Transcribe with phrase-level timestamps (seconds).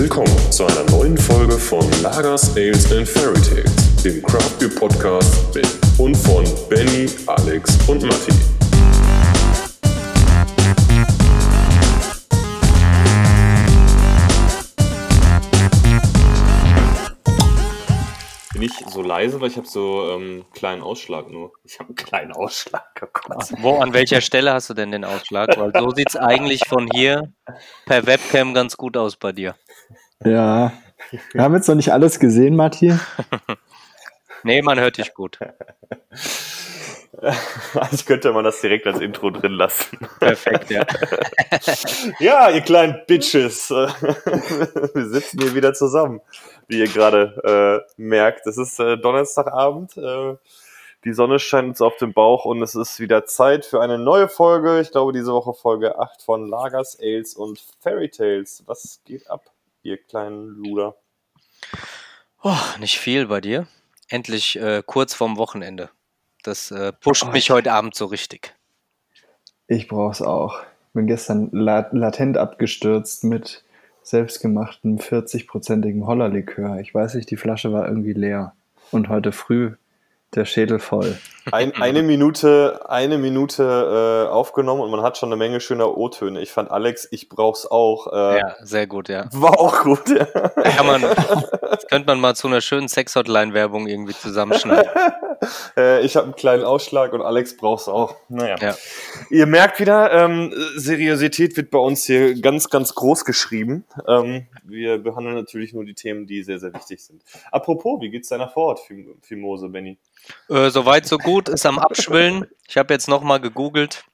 [0.00, 5.54] Willkommen zu einer neuen Folge von Lagers, Ales and Fairy Tales, dem Craft Beer Podcast
[5.54, 5.68] mit
[5.98, 8.32] und von Benny, Alex und Matti.
[18.54, 21.52] Bin ich so leise, weil ich habe so ähm, kleinen Ausschlag nur.
[21.64, 22.86] Ich habe einen kleinen Ausschlag.
[23.02, 23.52] Oh Gott.
[23.58, 25.56] Wo, an welcher Stelle hast du denn den Ausschlag?
[25.58, 27.32] Weil so sieht es eigentlich von hier
[27.84, 29.54] per Webcam ganz gut aus bei dir.
[30.24, 30.72] Ja.
[31.32, 32.94] Wir haben jetzt noch nicht alles gesehen, Matti.
[34.42, 35.38] Nee, man hört dich gut.
[37.74, 39.98] Also könnte man das direkt als Intro drin lassen.
[40.20, 40.86] Perfekt, ja.
[42.18, 43.68] Ja, ihr kleinen Bitches.
[43.68, 46.22] Wir sitzen hier wieder zusammen,
[46.68, 48.46] wie ihr gerade äh, merkt.
[48.46, 49.98] Es ist äh, Donnerstagabend.
[49.98, 50.36] Äh,
[51.04, 54.28] die Sonne scheint uns auf den Bauch und es ist wieder Zeit für eine neue
[54.28, 54.80] Folge.
[54.80, 58.62] Ich glaube, diese Woche Folge 8 von Lagers, Ales und Fairy Tales.
[58.66, 59.42] Was geht ab,
[59.82, 60.96] ihr kleinen Luder?
[62.42, 63.66] Oh, nicht viel bei dir.
[64.08, 65.90] Endlich äh, kurz vorm Wochenende.
[66.42, 68.54] Das äh, pusht mich heute Abend so richtig.
[69.66, 70.62] Ich brauch's auch.
[70.94, 73.62] Bin gestern lat latent abgestürzt mit
[74.02, 76.80] selbstgemachtem 40-prozentigen Hollerlikör.
[76.80, 78.54] Ich weiß nicht, die Flasche war irgendwie leer.
[78.90, 79.74] Und heute früh
[80.34, 81.18] der Schädel voll.
[81.50, 86.40] Ein, eine Minute, eine Minute äh, aufgenommen und man hat schon eine Menge schöner O-Töne.
[86.40, 88.12] Ich fand Alex, ich brauch's auch.
[88.12, 89.26] Äh, Ja, sehr gut, ja.
[89.32, 90.08] War auch gut.
[90.08, 90.24] Ja.
[90.26, 94.90] Kann man, das könnte man mal zu einer schönen Sex-Hotline-Werbung irgendwie zusammenschneiden.
[95.76, 98.14] äh, ich habe einen kleinen Ausschlag und Alex braucht's auch.
[98.28, 98.56] Naja.
[98.60, 98.76] Ja.
[99.30, 103.84] Ihr merkt wieder, ähm, Seriosität wird bei uns hier ganz, ganz groß geschrieben.
[104.06, 107.22] Ähm, wir behandeln natürlich nur die Themen, die sehr, sehr wichtig sind.
[107.50, 109.98] Apropos, wie geht's deiner Fim- Fimose, Benny?
[110.48, 112.46] Äh, Soweit, so gut, ist am Abschwillen.
[112.68, 114.04] Ich habe jetzt nochmal gegoogelt,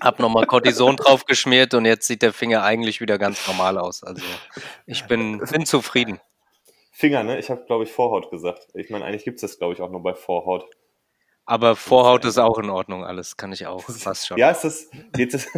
[0.00, 4.02] habe nochmal Cortison draufgeschmiert und jetzt sieht der Finger eigentlich wieder ganz normal aus.
[4.02, 4.22] Also
[4.86, 6.20] ich bin, bin zufrieden.
[6.92, 7.38] Finger, ne?
[7.38, 8.68] Ich habe, glaube ich, Vorhaut gesagt.
[8.74, 10.64] Ich meine, eigentlich gibt's das, glaube ich, auch nur bei Vorhaut.
[11.44, 14.36] Aber Vorhaut ist auch in Ordnung, alles kann ich auch fast schon.
[14.36, 14.88] Ja, ist das.
[15.12, 15.46] Geht das?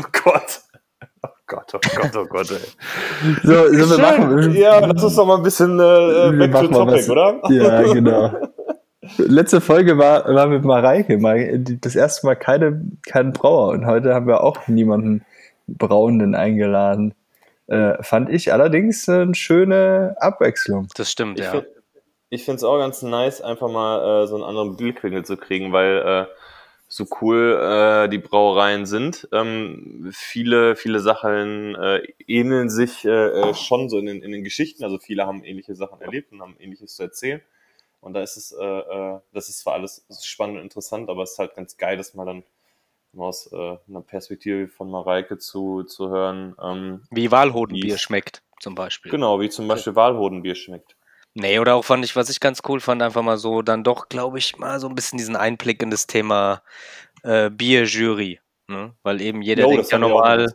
[0.00, 0.60] oh Gott.
[1.52, 3.34] Oh Gott, oh Gott, oh Gott, ey.
[3.42, 6.94] So, so wir machen, ja, lass uns doch mal ein bisschen äh, back to topic,
[6.94, 7.40] was- oder?
[7.50, 8.32] Ja, genau.
[9.18, 11.18] Letzte Folge war, war mit Mareike,
[11.80, 15.24] das erste Mal keine, keinen Brauer und heute haben wir auch niemanden
[15.66, 17.14] Brauenden eingeladen.
[17.66, 20.88] Äh, fand ich allerdings eine schöne Abwechslung.
[20.96, 21.50] Das stimmt, Ich, ja.
[21.52, 21.66] find-
[22.30, 25.72] ich finde es auch ganz nice, einfach mal äh, so einen anderen Blickwinkel zu kriegen,
[25.72, 26.26] weil äh,
[26.92, 29.26] so cool äh, die Brauereien sind.
[29.32, 34.44] Ähm, viele, viele Sachen äh, ähneln sich äh, äh, schon so in den, in den
[34.44, 34.84] Geschichten.
[34.84, 37.40] Also viele haben ähnliche Sachen erlebt und haben ähnliches zu erzählen.
[38.02, 41.32] Und da ist es, äh, äh, das ist zwar alles spannend und interessant, aber es
[41.32, 42.42] ist halt ganz geil, das mal dann
[43.16, 46.54] aus äh, einer Perspektive von Mareike zu, zu hören.
[46.62, 49.10] Ähm, Wie Walhodenbier schmeckt, zum Beispiel.
[49.10, 50.94] genau, wie zum Beispiel Walhodenbier schmeckt.
[51.34, 54.08] Nee, oder auch fand ich, was ich ganz cool fand, einfach mal so, dann doch,
[54.08, 56.62] glaube ich, mal so ein bisschen diesen Einblick in das Thema
[57.22, 58.40] äh, Bierjury.
[58.68, 58.94] Ne?
[59.02, 60.52] Weil eben jeder Jo, denkt ja normal,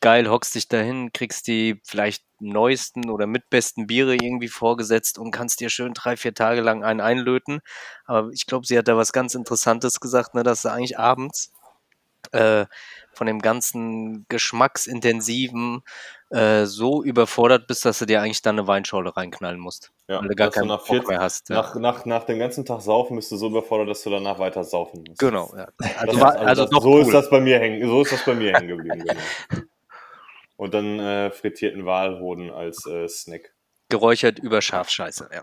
[0.00, 5.60] geil, hockst dich dahin, kriegst die vielleicht neuesten oder mitbesten Biere irgendwie vorgesetzt und kannst
[5.60, 7.60] dir schön drei, vier Tage lang einen einlöten.
[8.04, 11.52] Aber ich glaube, sie hat da was ganz Interessantes gesagt, ne, dass du eigentlich abends
[12.32, 12.66] äh,
[13.12, 15.82] von dem ganzen geschmacksintensiven
[16.32, 19.92] äh, so überfordert bist, dass du dir eigentlich dann eine Weinschorle reinknallen musst.
[20.08, 21.48] Ja, weil du gar dass du keinen nach Bock 40 mehr hast.
[21.50, 21.56] Ja.
[21.56, 24.64] Nach, nach, nach dem ganzen Tag saufen bist du so überfordert, dass du danach weiter
[24.64, 25.18] saufen musst.
[25.20, 25.68] Genau, ja.
[25.78, 27.02] Das Also, also das- so cool.
[27.02, 29.04] ist das bei mir hängen, so ist das bei mir hängen geblieben.
[29.48, 29.62] Genau.
[30.56, 33.52] Und dann äh, frittierten Walhoden als äh, Snack.
[33.88, 35.42] Geräuchert über Schafscheiße, ja.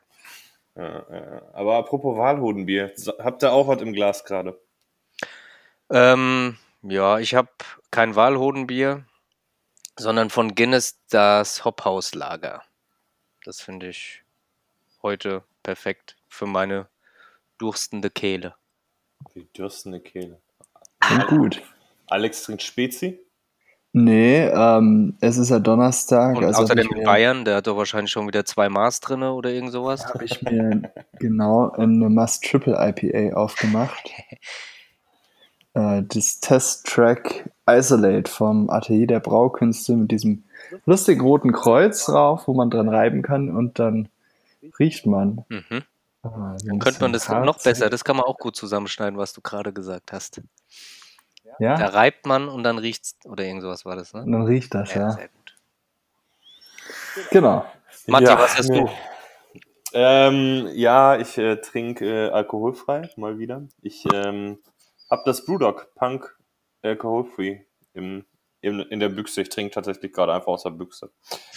[0.81, 1.41] Ja, ja.
[1.53, 4.57] Aber apropos Walhodenbier, habt ihr auch was im Glas gerade?
[5.91, 7.49] Ähm, ja, ich habe
[7.91, 9.03] kein Walhodenbier,
[9.99, 12.63] sondern von Guinness das Hophaus-Lager.
[13.43, 14.23] Das finde ich
[15.01, 16.87] heute perfekt für meine
[17.57, 18.55] durstende Kehle.
[19.35, 20.41] Die dürstende Kehle.
[20.99, 21.61] Klingt gut.
[22.07, 23.19] Alex trinkt Spezi?
[23.91, 26.37] Nee, ähm, es ist ja Donnerstag.
[26.37, 29.49] Und also außerdem in Bayern, der hat doch wahrscheinlich schon wieder zwei Maß drin oder
[29.51, 30.05] irgend sowas.
[30.05, 34.09] habe ich mir genau eine Must Triple IPA aufgemacht.
[35.73, 40.43] Äh, das Test-Track Isolate vom Atelier der Braukünste mit diesem
[40.85, 44.09] lustigen roten Kreuz drauf, wo man dran reiben kann und dann
[44.79, 45.45] riecht man.
[45.49, 45.63] Mhm.
[45.71, 45.83] äh,
[46.23, 47.63] Dann könnte man das bisschen noch Harz.
[47.63, 50.41] besser, das kann man auch gut zusammenschneiden, was du gerade gesagt hast.
[51.43, 54.21] Da Ja, reibt man und dann riecht's, oder irgend sowas war das, ne?
[54.25, 55.11] dann riecht das, ja.
[55.11, 55.55] sehr gut.
[57.31, 57.65] Genau.
[58.07, 58.81] Matti, Ja, was hast nee.
[58.81, 58.89] du?
[59.91, 63.63] Ähm, ja, ich äh, trinke äh, alkoholfrei, mal wieder.
[63.81, 64.59] Ich ähm,
[65.09, 66.37] habe das Brewdog Punk
[66.81, 67.61] alkoholfree
[67.93, 68.25] im
[68.61, 69.41] in, in der Büchse.
[69.41, 71.11] Ich trinke tatsächlich gerade einfach aus der Büchse.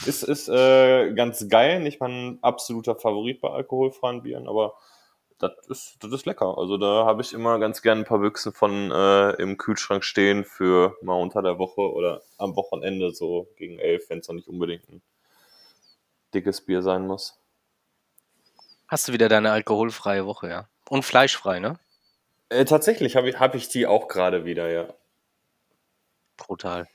[0.06, 4.75] Ist, ist äh, ganz geil, nicht mein absoluter Favorit bei alkoholfreien Bieren, aber
[5.38, 6.56] das ist, das ist lecker.
[6.56, 10.44] Also da habe ich immer ganz gerne ein paar Büchsen von äh, im Kühlschrank stehen
[10.44, 14.48] für mal unter der Woche oder am Wochenende so gegen elf, wenn es noch nicht
[14.48, 15.02] unbedingt ein
[16.32, 17.38] dickes Bier sein muss.
[18.87, 20.69] Hast du wieder deine alkoholfreie Woche, ja?
[20.88, 21.78] Und fleischfrei, ne?
[22.52, 24.88] Äh, tatsächlich habe ich, hab ich die auch gerade wieder, ja.
[26.37, 26.87] Brutal.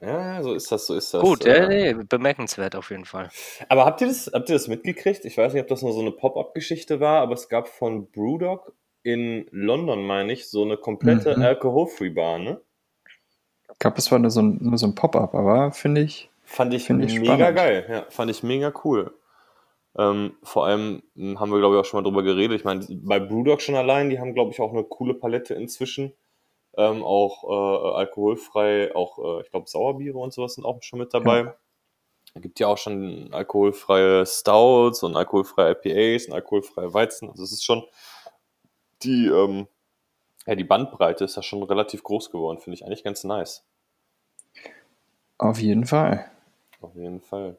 [0.00, 1.20] Ja, so ist das, so ist das.
[1.22, 3.28] Gut, äh, ja, nee, bemerkenswert auf jeden Fall.
[3.68, 5.24] Aber habt ihr das, habt ihr das mitgekriegt?
[5.24, 8.72] Ich weiß nicht, ob das nur so eine Pop-up-Geschichte war, aber es gab von Brewdog
[9.02, 11.42] in London, meine ich, so eine komplette Mhm.
[11.42, 12.60] Alcohol-Free Bar, ne?
[13.72, 16.74] Ich glaube, es war nur so ein, nur so ein Pop-up, aber finde ich, Fand
[16.74, 17.56] ich Finde ich mega spannend.
[17.56, 17.86] geil.
[17.88, 19.14] Ja, fand ich mega cool.
[19.98, 22.58] Ähm, vor allem mh, haben wir, glaube ich, auch schon mal drüber geredet.
[22.58, 26.12] Ich meine, bei Brewdog schon allein, die haben, glaube ich, auch eine coole Palette inzwischen.
[26.76, 31.12] Ähm, auch äh, alkoholfrei, auch, äh, ich glaube, Sauerbiere und sowas sind auch schon mit
[31.12, 31.54] dabei.
[32.34, 37.28] Es gibt ja auch schon alkoholfreie Stouts und alkoholfreie IPAs und alkoholfreie Weizen.
[37.28, 37.82] Also es ist schon
[39.02, 39.66] die, ähm,
[40.46, 42.58] ja, die Bandbreite ist ja schon relativ groß geworden.
[42.58, 43.64] Finde ich eigentlich ganz nice.
[45.38, 46.30] auf jeden Fall.
[46.80, 47.56] Auf jeden Fall.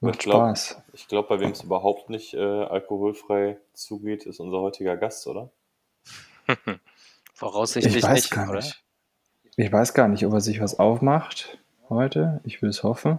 [0.00, 0.82] Macht Ich glaub- Spaß.
[0.92, 5.50] Ich glaube, bei wem es überhaupt nicht äh, alkoholfrei zugeht, ist unser heutiger Gast, oder?
[7.34, 8.60] Voraussichtlich Ich weiß nicht, gar oder?
[8.60, 8.82] nicht.
[9.56, 11.58] Ich weiß gar nicht, ob er sich was aufmacht
[11.88, 12.40] heute.
[12.44, 13.18] Ich will es hoffen.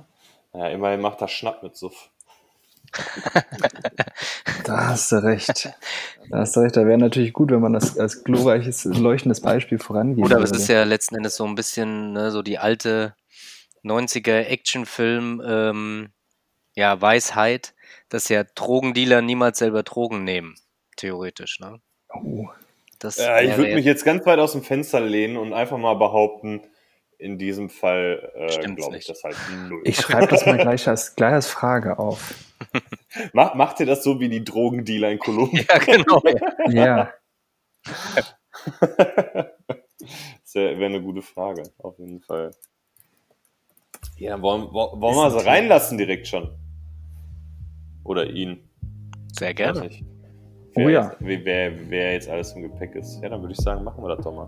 [0.54, 2.10] Naja, immerhin macht er Schnapp mit Suff.
[4.66, 5.70] Da hast du recht.
[6.30, 6.76] Da hast du recht.
[6.76, 10.52] Da wäre natürlich gut, wenn man das als glorreiches, leuchtendes Beispiel vorangehen Gut, aber es
[10.52, 13.16] ist ja letzten Endes so ein bisschen ne, so die alte
[13.84, 16.10] 90er Actionfilm, ähm,
[16.80, 17.74] ja, Weisheit,
[18.08, 20.56] dass ja Drogendealer niemals selber Drogen nehmen,
[20.96, 21.82] theoretisch, ne?
[22.14, 22.48] Oh,
[23.00, 25.96] Das Äh, ich würde mich jetzt ganz weit aus dem Fenster lehnen und einfach mal
[25.96, 26.62] behaupten,
[27.18, 29.36] in diesem Fall äh, glaube ich das halt
[29.70, 29.82] null.
[29.84, 32.34] ich schreibe das mal gleich als, gleich als Frage auf.
[33.34, 35.68] Mach, macht ihr das so wie die Drogendealer in Kolumbien?
[35.70, 36.24] Ja, genau.
[36.70, 37.14] Ja,
[40.00, 42.52] Das wäre wär eine gute Frage, auf jeden Fall.
[44.18, 46.58] Ja, wollen wollen wir sie reinlassen direkt schon?
[48.10, 48.58] Oder ihn?
[49.38, 49.88] Sehr gerne.
[50.76, 51.04] Oh Wer, ja.
[51.04, 53.22] jetzt, wer, wer, wer jetzt alles im Gepäck ist.
[53.22, 54.48] Ja, dann würde ich sagen, machen wir das doch mal.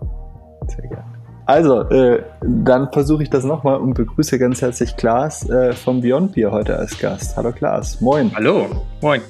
[0.66, 1.04] sehr gerne.
[1.46, 6.32] Also, äh, dann versuche ich das nochmal und begrüße ganz herzlich Klaas äh, vom Beyond
[6.32, 7.36] Beer heute als Gast.
[7.36, 8.32] Hallo Klaas, moin.
[8.34, 8.66] Hallo,
[9.00, 9.20] moin.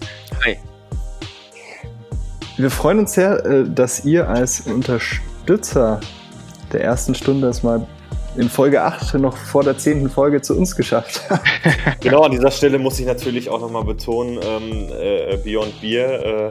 [0.47, 0.57] Hi.
[2.57, 6.01] Wir freuen uns sehr, äh, dass ihr als Unterstützer
[6.73, 7.87] der ersten Stunde es mal
[8.37, 10.09] in Folge 8 noch vor der 10.
[10.09, 11.23] Folge zu uns geschafft.
[12.01, 16.51] Genau, an dieser Stelle muss ich natürlich auch nochmal betonen, ähm, äh, Beyond Beer,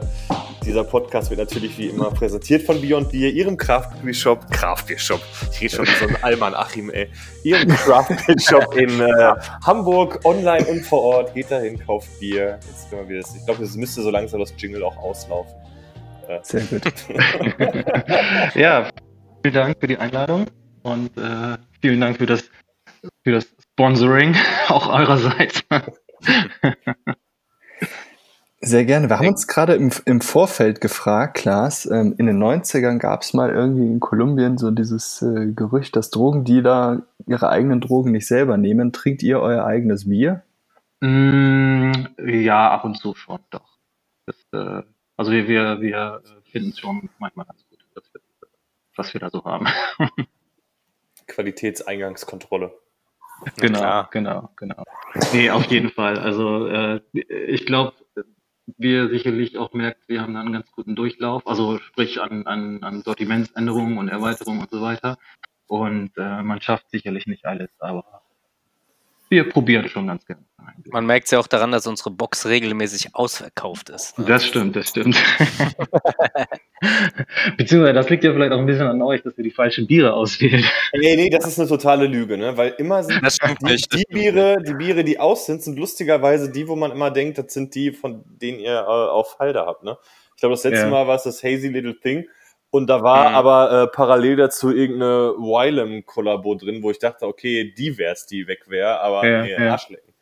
[0.64, 4.84] dieser Podcast wird natürlich wie immer präsentiert von Beyond Beer, ihrem Craft Beer Shop, Craft
[4.88, 5.20] Beer Shop,
[5.52, 7.08] ich rede schon wie so ein Alman Achim, ey,
[7.44, 9.34] ihrem Craft Beer Shop in äh,
[9.66, 13.62] Hamburg, online und vor Ort, geht dahin, kauft Bier, jetzt können wir wieder, ich glaube,
[13.62, 15.52] es müsste so langsam das Jingle auch auslaufen.
[16.42, 16.82] Sehr gut.
[18.54, 18.88] Ja,
[19.42, 20.46] vielen Dank für die Einladung
[20.82, 22.50] und äh, vielen Dank für das,
[23.24, 24.36] für das Sponsoring
[24.68, 25.62] auch eurerseits.
[28.64, 29.08] Sehr gerne.
[29.08, 33.34] Wir haben uns gerade im, im Vorfeld gefragt, Klaas, ähm, in den 90ern gab es
[33.34, 38.56] mal irgendwie in Kolumbien so dieses äh, Gerücht, dass Drogendealer ihre eigenen Drogen nicht selber
[38.56, 38.92] nehmen.
[38.92, 40.44] Trinkt ihr euer eigenes Bier?
[41.00, 41.90] Mm,
[42.24, 43.78] ja, ab und zu schon, doch.
[44.26, 44.82] Das, äh,
[45.16, 48.20] also wir, wir, wir finden es schon manchmal ganz gut, dass wir,
[48.94, 49.66] was wir da so haben.
[51.32, 52.72] Qualitätseingangskontrolle.
[53.56, 54.08] Genau, klar.
[54.12, 54.84] genau, genau.
[55.32, 56.18] Nee, auf jeden Fall.
[56.18, 57.94] Also äh, ich glaube,
[58.78, 62.46] wie ihr sicherlich auch merkt, wir haben da einen ganz guten Durchlauf, also sprich an,
[62.46, 65.18] an, an Sortimentsänderungen und Erweiterungen und so weiter.
[65.66, 68.21] Und äh, man schafft sicherlich nicht alles, aber
[69.32, 70.44] wir probieren schon ganz gerne.
[70.90, 74.18] Man merkt es ja auch daran, dass unsere Box regelmäßig ausverkauft ist.
[74.18, 74.26] ne?
[74.26, 75.16] Das stimmt, das stimmt.
[77.56, 80.12] Beziehungsweise das liegt ja vielleicht auch ein bisschen an euch, dass wir die falschen Biere
[80.12, 80.62] auswählen.
[80.94, 82.56] Nee, nee, das ist eine totale Lüge, ne?
[82.56, 83.92] Weil immer sind die, nicht.
[83.92, 87.54] die Biere, die Biere, die aus sind, sind lustigerweise die, wo man immer denkt, das
[87.54, 89.96] sind die, von denen ihr äh, auf Halde habt, ne?
[90.36, 90.90] Ich glaube, das letzte Ja.
[90.90, 92.26] Mal war es das Hazy Little Thing.
[92.72, 93.34] Und da war Mhm.
[93.36, 98.64] aber äh, parallel dazu irgendeine Wylam-Kollabo drin, wo ich dachte, okay, die wär's, die weg
[98.70, 99.72] wäre, aber Ja, nee, ja.
[99.72, 100.14] Arschlecken.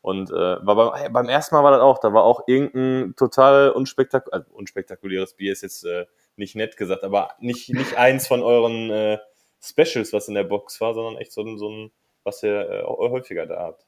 [0.00, 3.68] Und äh, war beim, beim ersten Mal war das auch, da war auch irgendein total
[3.72, 8.42] unspektak also unspektakuläres Bier, ist jetzt äh, nicht nett gesagt, aber nicht, nicht eins von
[8.42, 9.18] euren äh,
[9.60, 11.90] Specials, was in der Box war, sondern echt so ein, so ein
[12.24, 13.86] was ihr äh, häufiger da habt.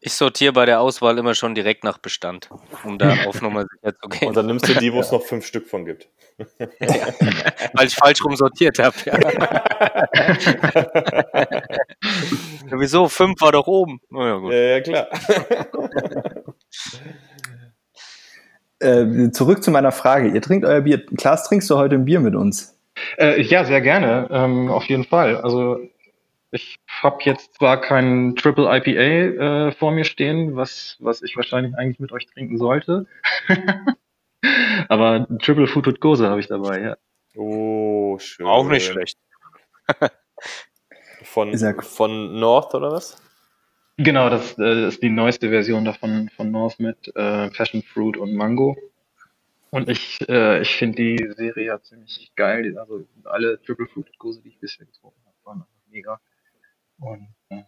[0.00, 2.50] Ich sortiere bei der Auswahl immer schon direkt nach Bestand,
[2.84, 4.28] um da auf Nummer sicher zu gehen.
[4.28, 6.08] Und dann nimmst du die, wo es noch fünf Stück von gibt.
[6.58, 6.66] Ja,
[7.74, 8.96] weil ich falsch rum sortiert habe.
[9.04, 9.18] Ja.
[12.78, 13.08] Wieso?
[13.08, 14.00] Fünf war doch oben.
[14.10, 14.50] Ja.
[14.50, 15.08] Ja, ja klar.
[18.80, 20.28] Äh, zurück zu meiner Frage.
[20.28, 21.06] Ihr trinkt euer Bier.
[21.16, 22.76] Klaas, trinkst du heute ein Bier mit uns?
[23.16, 25.36] Äh, ja, sehr gerne, ähm, auf jeden Fall.
[25.38, 25.78] Also
[26.54, 31.74] ich habe jetzt zwar kein Triple IPA äh, vor mir stehen, was, was ich wahrscheinlich
[31.76, 33.06] eigentlich mit euch trinken sollte.
[34.88, 36.96] Aber Triple with Gose habe ich dabei, ja.
[37.34, 38.46] Oh, schön.
[38.46, 39.18] Auch nicht schlecht.
[41.24, 43.20] Von, von North oder was?
[43.96, 48.34] Genau, das äh, ist die neueste Version davon von North mit äh, Passion Fruit und
[48.34, 48.76] Mango.
[49.70, 52.78] Und ich, äh, ich finde die Serie ja ziemlich geil.
[52.78, 56.20] Also alle Triple Fruit Gose, die ich bisher getrunken habe, waren einfach mega.
[56.98, 57.62] Und äh,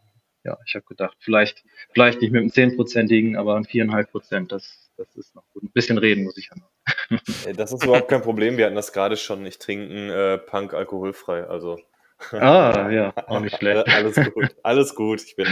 [0.45, 4.91] ja, ich habe gedacht, vielleicht, vielleicht nicht mit einem 10-prozentigen, aber ein 4,5 Prozent, das,
[4.97, 5.65] das ist noch gut.
[5.65, 6.71] Ein bisschen reden muss ich ja noch.
[7.57, 8.57] Das ist überhaupt kein Problem.
[8.57, 9.45] Wir hatten das gerade schon.
[9.47, 11.45] Ich trinke einen, äh, Punk alkoholfrei.
[11.45, 11.79] Also
[12.33, 13.87] Ah, ja, auch nicht schlecht.
[13.95, 14.57] alles gut.
[14.63, 15.23] Alles gut.
[15.23, 15.47] Ich bin.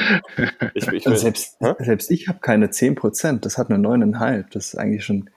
[0.74, 1.74] Ich, ich bin Also selbst, Hä?
[1.78, 3.40] selbst ich habe keine 10%.
[3.40, 4.46] Das hat eine 9,5.
[4.50, 5.28] Das ist eigentlich schon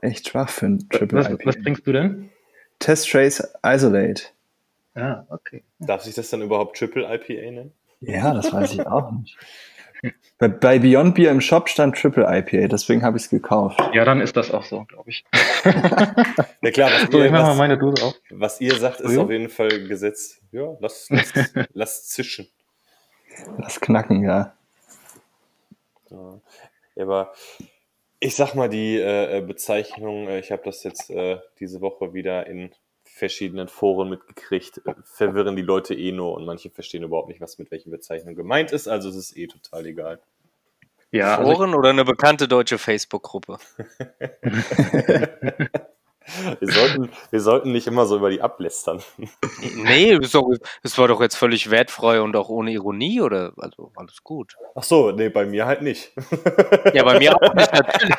[0.00, 1.44] echt schwach für ein Triple Was, IPA.
[1.46, 2.30] was trinkst du denn?
[2.78, 4.22] Test Trace Isolate.
[4.94, 5.64] Ah, okay.
[5.78, 7.72] Darf sich das dann überhaupt Triple IPA nennen?
[8.00, 9.38] Ja, das weiß ich auch nicht.
[10.38, 13.80] Bei, bei Beyond Beer im Shop stand Triple IPA, deswegen habe ich es gekauft.
[13.94, 15.24] Ja, dann ist das auch so, glaube ich.
[15.64, 18.14] Ja klar, was, So, ihr, ich mache mal was, meine Dose auf.
[18.30, 20.40] was ihr sagt, ist auf jeden Fall Gesetz.
[20.50, 21.32] Ja, lass, lass,
[21.72, 22.48] lass zischen.
[23.58, 24.54] Das Knacken, ja.
[26.10, 26.40] Ja.
[26.96, 27.32] Ja, aber
[28.18, 32.12] ich sag mal, die äh, äh, Bezeichnung, äh, ich habe das jetzt äh, diese Woche
[32.12, 32.72] wieder in
[33.12, 37.58] verschiedenen Foren mitgekriegt, äh, verwirren die Leute eh nur und manche verstehen überhaupt nicht, was
[37.58, 40.20] mit welchen Bezeichnungen gemeint ist, also es ist eh total egal.
[41.10, 43.58] Ja, also ich, Foren oder eine bekannte deutsche Facebook-Gruppe?
[46.60, 49.00] Wir sollten, wir sollten nicht immer so über die ablästern.
[49.76, 53.52] Nee, das war doch jetzt völlig wertfrei und auch ohne Ironie, oder?
[53.56, 54.56] Also alles gut.
[54.74, 56.12] Ach so, nee, bei mir halt nicht.
[56.94, 58.14] Ja, bei mir auch nicht, natürlich.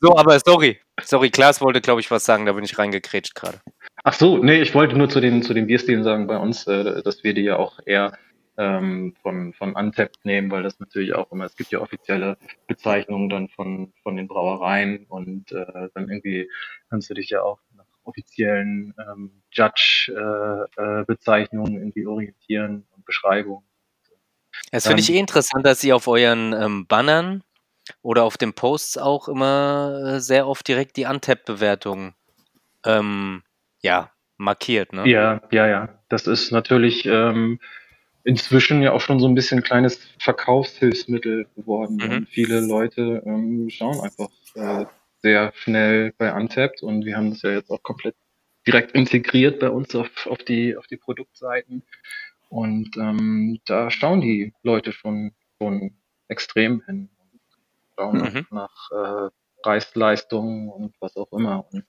[0.00, 0.80] so, aber sorry.
[1.02, 3.60] Sorry, Klaas wollte, glaube ich, was sagen, da bin ich reingekrätscht gerade.
[4.04, 7.02] ach so, nee, ich wollte nur zu den, zu den Bierstilen sagen bei uns, äh,
[7.02, 8.12] dass wir die ja auch eher
[8.58, 13.28] ähm, von, von Untapped nehmen, weil das natürlich auch immer, es gibt ja offizielle Bezeichnungen
[13.28, 16.48] dann von, von den Brauereien und äh, dann irgendwie
[16.88, 23.66] kannst du dich ja auch nach offiziellen ähm, Judge-Bezeichnungen irgendwie orientieren und Beschreibungen.
[24.70, 27.42] Das finde ich Ähm, eh interessant, dass ihr auf euren ähm, Bannern
[28.02, 32.14] oder auf den Posts auch immer äh, sehr oft direkt die Untapped-Bewertung
[32.84, 33.42] ähm,
[33.80, 35.08] ja, markiert, ne?
[35.08, 35.88] Ja, ja, ja.
[36.08, 37.58] Das ist natürlich ähm,
[38.26, 41.96] inzwischen ja auch schon so ein bisschen ein kleines Verkaufshilfsmittel geworden.
[41.96, 42.10] Mhm.
[42.10, 44.84] Und viele Leute ähm, schauen einfach äh,
[45.22, 48.16] sehr schnell bei Untapped und wir haben das ja jetzt auch komplett
[48.66, 51.84] direkt integriert bei uns auf, auf, die, auf die Produktseiten.
[52.48, 55.92] Und ähm, da schauen die Leute schon, schon
[56.28, 57.08] extrem hin
[57.96, 58.46] schauen Mhm.
[58.50, 59.30] nach äh,
[59.62, 61.66] Preis-Leistung und was auch immer.
[61.72, 61.84] Und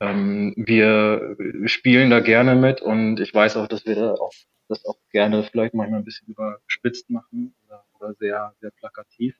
[0.00, 1.36] ähm, wir
[1.66, 4.32] spielen da gerne mit und ich weiß auch, dass wir da auch
[4.70, 9.36] das auch gerne vielleicht manchmal ein bisschen überspitzt machen oder, oder sehr, sehr plakativ.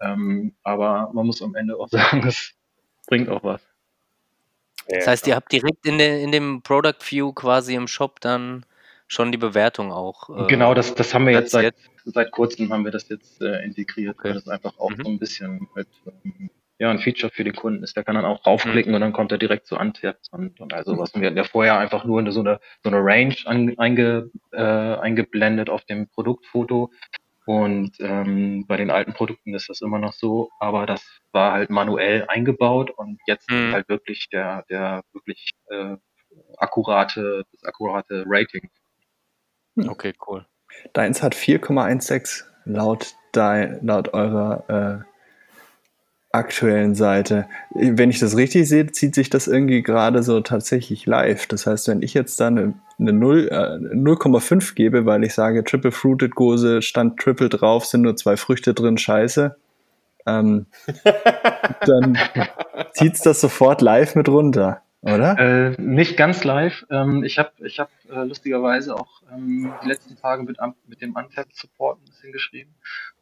[0.00, 2.54] Ähm, aber man muss am Ende auch sagen, es
[3.06, 3.60] bringt auch was.
[4.88, 8.66] Das heißt, ihr habt direkt in, der, in dem Product View quasi im Shop dann
[9.06, 10.28] schon die Bewertung auch.
[10.30, 12.14] äh, genau, das, das haben wir jetzt seit, platziert.
[12.14, 14.34] seit kurzem haben wir das jetzt äh, integriert, weil Okay.
[14.34, 15.04] das einfach auch Mhm.
[15.04, 15.88] so ein bisschen mit,
[16.24, 16.50] ähm,
[16.82, 17.94] ja, ein Feature für den Kunden ist.
[17.96, 20.84] Der kann dann auch raufklicken und dann kommt er direkt zu Untapped und, und all
[20.84, 21.12] sowas.
[21.12, 24.32] Und wir hatten ja vorher einfach nur eine, so eine, so eine Range an, einge,
[24.50, 26.90] äh, eingeblendet auf dem Produktfoto.
[27.46, 31.70] Und ähm, bei den alten Produkten ist das immer noch so, aber das war halt
[31.70, 33.68] manuell eingebaut und jetzt Mhm.
[33.68, 35.96] ist halt wirklich der, der wirklich äh,
[36.56, 38.68] akkurate, das akkurate Rating.
[39.86, 40.46] Okay, cool.
[40.94, 45.11] Deins hat 4,16 laut, dein, laut eurer äh,
[46.32, 47.46] aktuellen Seite.
[47.70, 51.46] Wenn ich das richtig sehe, zieht sich das irgendwie gerade so tatsächlich live.
[51.46, 55.62] Das heißt, wenn ich jetzt da eine, eine 0, äh, 0,5 gebe, weil ich sage,
[55.62, 59.56] Triple Fruited Gose stand Triple drauf, sind nur zwei Früchte drin, scheiße,
[60.26, 60.66] ähm,
[61.86, 62.18] dann
[62.92, 65.38] zieht's das sofort live mit runter, oder?
[65.38, 66.86] Äh, nicht ganz live.
[66.88, 71.14] Ähm, ich habe ich hab, äh, lustigerweise auch ähm, die letzten Tage mit, mit dem
[71.16, 72.74] Untapped Support ein bisschen geschrieben.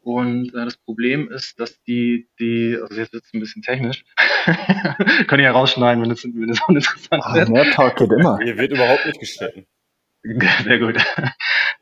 [0.02, 4.04] Und äh, das Problem ist, dass die, die, also jetzt wird es ein bisschen technisch,
[5.26, 7.48] können ja rausschneiden, wenn es, wenn es uninteressant Ach, wird.
[7.48, 8.38] Nerd Talk geht immer.
[8.42, 9.66] Hier wird überhaupt nicht geschnitten.
[10.64, 10.96] Sehr gut.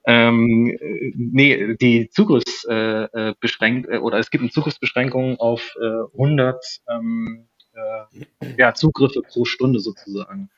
[0.06, 6.64] Ähm, äh, nee, die Zugriffsbeschränkung äh, äh, oder es gibt eine Zugriffsbeschränkung auf äh, 100
[6.88, 7.47] ähm,
[7.78, 10.50] äh, ja, Zugriffe pro Stunde sozusagen.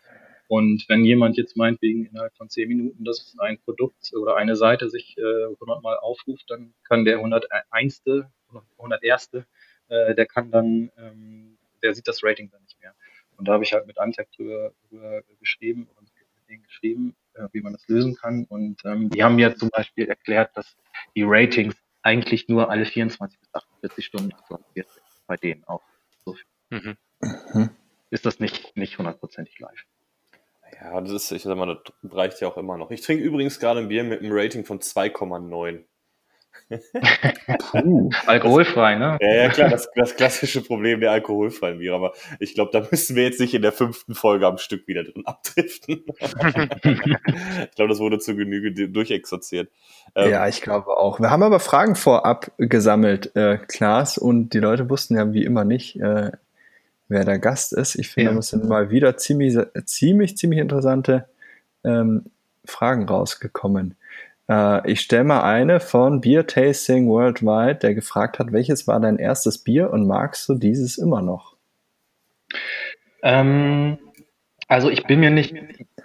[0.49, 4.91] Und wenn jemand jetzt meinetwegen innerhalb von 10 Minuten das ein Produkt oder eine Seite
[4.91, 8.03] sich äh, 100 Mal aufruft, dann kann der 101.
[8.77, 9.31] 101.
[9.89, 12.95] Äh, der kann dann, ähm, der sieht das Rating dann nicht mehr.
[13.37, 17.47] Und da habe ich halt mit Antec drüber, drüber geschrieben und mit denen geschrieben, äh,
[17.53, 18.45] wie man das lösen kann.
[18.49, 20.77] Und ähm, die haben mir zum Beispiel erklärt, dass
[21.15, 25.83] die Ratings eigentlich nur alle 24 bis 48 Stunden aktualisiert werden, bei denen auch.
[26.25, 26.37] So
[26.71, 26.97] mhm.
[28.11, 29.87] Ist das nicht, nicht hundertprozentig live.
[30.81, 32.91] Ja, das ist, ich sag mal, das reicht ja auch immer noch.
[32.91, 35.85] Ich trinke übrigens gerade ein Bier mit einem Rating von 2,9.
[37.59, 39.19] Puh, alkoholfrei, ne?
[39.21, 41.95] Ja, ja, klar, das, das klassische Problem der alkoholfreien Bier.
[41.95, 45.03] Aber ich glaube, da müssen wir jetzt nicht in der fünften Folge am Stück wieder
[45.05, 46.05] drin abdriften.
[46.21, 49.71] ich glaube, das wurde zur Genüge durchexerziert.
[50.15, 51.21] Ähm, ja, ich glaube auch.
[51.21, 55.65] Wir haben aber Fragen vorab gesammelt, äh, Klaas, und die Leute wussten ja wie immer
[55.65, 56.31] nicht, äh,
[57.11, 57.97] wer der Gast ist.
[57.97, 58.37] Ich finde, ja.
[58.37, 61.29] da sind mal wieder ziemlich, ziemlich, ziemlich interessante
[61.85, 62.27] ähm,
[62.65, 63.97] Fragen rausgekommen.
[64.49, 69.19] Äh, ich stelle mal eine von Beer Tasting Worldwide, der gefragt hat, welches war dein
[69.19, 71.57] erstes Bier und magst du dieses immer noch?
[73.23, 73.99] Ähm,
[74.69, 75.55] also ich bin mir nicht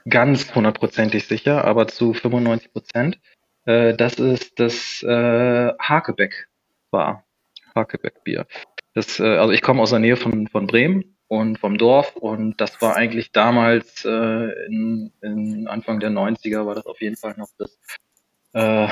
[0.09, 3.19] ganz hundertprozentig sicher, aber zu 95 Prozent.
[3.65, 6.47] Äh, das ist das äh, Hakebeck
[6.91, 7.23] war.
[7.75, 8.45] Hakebeck-Bier.
[8.95, 12.59] Das, äh, also ich komme aus der Nähe von, von Bremen und vom Dorf und
[12.59, 17.35] das war eigentlich damals äh, in, in Anfang der 90er war das auf jeden Fall
[17.37, 17.77] noch das
[18.53, 18.87] äh,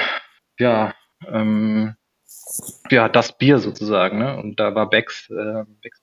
[0.60, 0.94] ja,
[1.28, 1.96] ähm,
[2.92, 4.38] ja, das Bier sozusagen, ne?
[4.38, 6.02] Und da war Becks, äh, Becks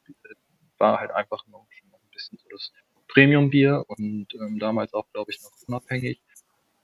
[0.79, 2.73] war halt einfach noch, ein bisschen so das
[3.09, 6.21] Premium-Bier und ähm, damals auch, glaube ich, noch unabhängig.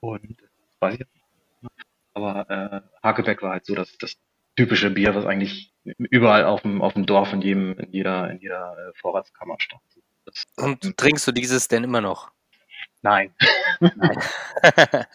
[0.00, 1.24] Und das weiß ich nicht.
[1.62, 1.68] Ne?
[2.14, 4.16] Aber äh, Hakebeck war halt so das, das
[4.56, 8.40] typische Bier, was eigentlich überall auf dem, auf dem Dorf in jedem, in jeder, in
[8.40, 9.82] jeder äh, Vorratskammer stand.
[10.24, 12.32] Das, und trinkst du dieses denn immer noch?
[13.02, 13.32] Nein.
[13.80, 14.18] Nein.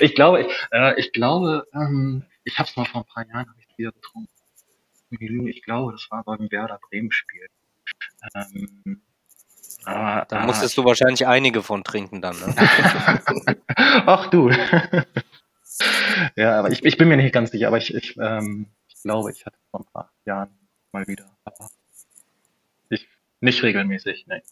[0.00, 3.52] ich glaube, ich, äh, ich glaube, ähm, ich habe es mal vor ein paar Jahren
[3.58, 4.28] ich wieder getrunken.
[5.48, 7.46] Ich glaube, das war beim Werder Bremen Spiel.
[8.34, 9.02] Ähm,
[9.84, 12.36] aber, da musstest äh, du wahrscheinlich einige von trinken dann.
[12.38, 12.54] Ne?
[13.76, 14.50] Ach du.
[16.36, 19.30] ja, aber ich, ich bin mir nicht ganz sicher, aber ich, ich, ähm, ich glaube,
[19.32, 20.50] ich hatte vor ein paar Jahren
[20.92, 21.30] mal wieder.
[21.44, 21.68] Aber
[22.88, 23.08] ich
[23.40, 24.42] nicht regelmäßig, nein.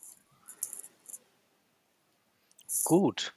[2.85, 3.35] Gut.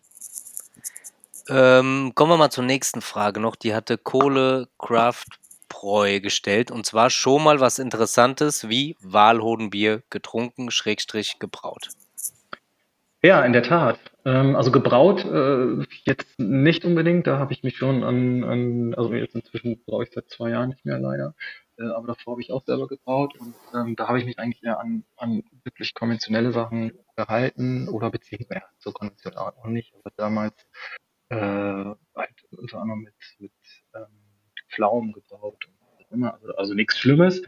[1.47, 3.55] Ähm, kommen wir mal zur nächsten Frage noch.
[3.55, 5.25] Die hatte Kohle Craft
[5.69, 6.71] Preu gestellt.
[6.71, 11.89] Und zwar schon mal was Interessantes wie Walhodenbier getrunken, Schrägstrich gebraut.
[13.25, 13.99] Ja, in der Tat.
[14.23, 17.25] Ähm, also gebraut äh, jetzt nicht unbedingt.
[17.25, 20.69] Da habe ich mich schon an, an, also jetzt inzwischen brauche ich seit zwei Jahren
[20.69, 21.33] nicht mehr leider.
[21.79, 24.63] Äh, aber davor habe ich auch selber gebraut und ähm, da habe ich mich eigentlich
[24.63, 29.95] eher an, an wirklich konventionelle Sachen gehalten oder beziehungsweise ja, so konventionell auch nicht.
[29.95, 30.53] Aber damals
[31.29, 33.53] äh, halt unter anderem mit, mit
[33.95, 34.05] ähm,
[34.69, 37.41] Pflaumen gebraut und immer, also, also nichts Schlimmes.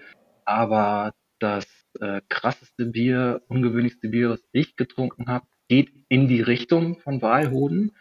[0.44, 1.68] Aber das
[2.00, 7.92] äh, krasseste Bier, ungewöhnlichste Bier, was ich getrunken habe, geht in die Richtung von Walhoden.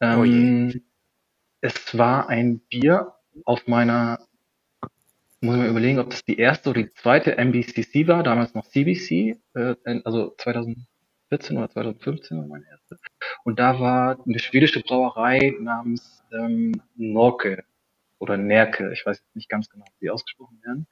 [0.00, 0.80] Ähm, oh
[1.62, 3.12] es war ein Bier
[3.44, 4.18] auf meiner
[5.42, 8.66] muss ich mal überlegen, ob das die erste oder die zweite MBCC war, damals noch
[8.66, 12.98] CBC, äh, also 2014 oder 2015 war meine erste.
[13.44, 17.64] Und da war eine schwedische Brauerei namens ähm, Norke
[18.18, 20.86] oder Nerke, ich weiß nicht ganz genau, wie die ausgesprochen werden.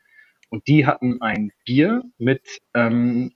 [0.48, 3.34] Und die hatten ein Bier mit ähm,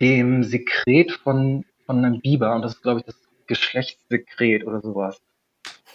[0.00, 5.20] dem Sekret von, von einem Biber, und das ist, glaube ich, das Geschlechtssekret oder sowas.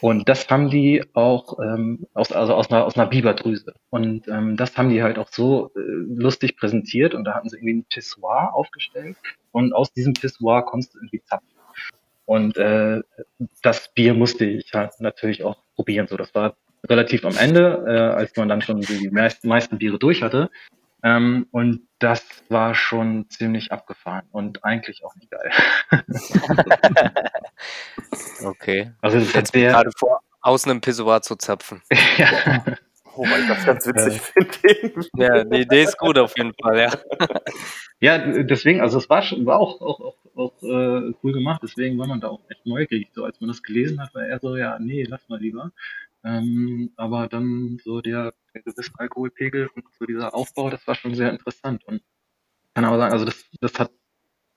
[0.02, 3.74] Und das haben die auch ähm, aus, also aus einer, aus einer Biberdrüse.
[3.90, 7.14] Und ähm, das haben die halt auch so äh, lustig präsentiert.
[7.14, 9.16] Und da hatten sie irgendwie ein Pissoir aufgestellt.
[9.54, 11.48] Und aus diesem Pissoir konntest du irgendwie zapfen.
[12.26, 13.02] Und äh,
[13.62, 16.08] das Bier musste ich halt natürlich auch probieren.
[16.08, 16.58] So, das war
[16.90, 20.50] relativ am Ende, äh, als man dann schon die meisten, meisten Biere durch hatte.
[21.04, 25.52] Ähm, und das war schon ziemlich abgefahren und eigentlich auch nicht geil.
[28.44, 28.92] okay.
[29.02, 31.82] Also das jetzt der, gerade vor, aus einem Pissoir zu zapfen.
[32.18, 32.64] ja.
[33.18, 36.92] Oh mein Gott, ganz witzig finde Ja, die Idee ist gut auf jeden Fall, ja.
[38.00, 41.98] ja, deswegen, also es war schon, war auch, auch, auch, auch äh, cool gemacht, deswegen
[41.98, 43.08] war man da auch echt neugierig.
[43.14, 45.72] So als man das gelesen hat, war er so, ja, nee, lass mal lieber.
[46.26, 51.14] Ähm, aber dann so der, der gewisse Alkoholpegel und so dieser Aufbau, das war schon
[51.14, 51.84] sehr interessant.
[51.86, 52.02] Und
[52.74, 53.92] kann aber sagen, also das, das hat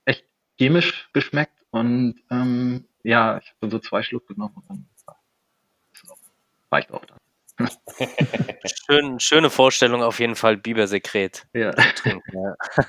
[0.05, 0.25] echt
[0.57, 5.21] chemisch geschmeckt und ähm, ja, ich habe so zwei Schluck genommen und dann war
[6.71, 7.17] reicht auch dann.
[8.85, 11.75] Schön, schöne Vorstellung auf jeden Fall, Bibersekret Ja.
[11.75, 12.37] zu trinken.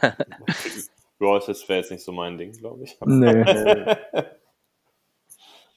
[0.02, 0.16] Ja.
[1.22, 2.96] Ja, das wäre jetzt nicht so mein Ding, glaube ich.
[3.04, 3.44] Nee.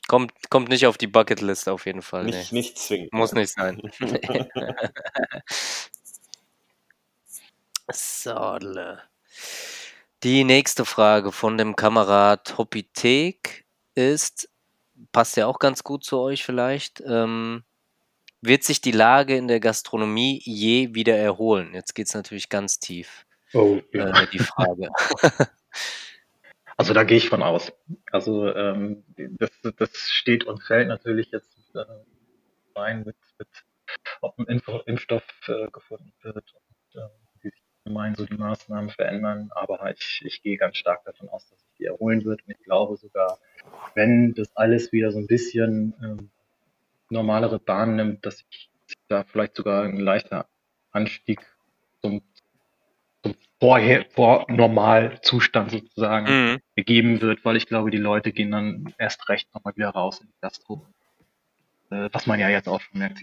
[0.08, 2.26] Kommt, kommt nicht auf die Bucketlist auf jeden Fall.
[2.26, 2.32] Nee.
[2.32, 3.14] Nicht, nicht zwingend.
[3.14, 3.82] Muss nicht sein.
[7.92, 9.02] Sodle.
[10.24, 14.50] Die nächste Frage von dem Kamerad Hoppithek ist,
[15.12, 17.64] passt ja auch ganz gut zu euch vielleicht, ähm,
[18.42, 21.74] wird sich die Lage in der Gastronomie je wieder erholen?
[21.74, 24.90] Jetzt geht es natürlich ganz tief, Oh, äh, die Frage.
[26.78, 27.72] Also da gehe ich von aus.
[28.12, 31.86] Also ähm, das, das steht und fällt natürlich jetzt äh,
[32.76, 33.48] rein mit, mit
[34.22, 37.08] ob ein Impf Impfstoff äh, gefunden wird und äh,
[37.42, 39.52] wie sich allgemein so die Maßnahmen verändern.
[39.54, 42.42] Aber ich, ich gehe ganz stark davon aus, dass sich die erholen wird.
[42.46, 43.40] Und ich glaube sogar,
[43.96, 46.30] wenn das alles wieder so ein bisschen ähm,
[47.10, 48.70] normalere Bahn nimmt, dass sich
[49.08, 50.48] da vielleicht sogar ein leichter
[50.92, 51.40] Anstieg
[52.02, 52.22] zum,
[53.24, 56.60] zum vorher, vor Normalzustand sozusagen Mhm.
[56.76, 60.28] Gegeben wird, weil ich glaube, die Leute gehen dann erst recht nochmal wieder raus in
[60.28, 60.86] die Gastro.
[61.92, 63.20] Äh, was man ja jetzt auch schon merkt.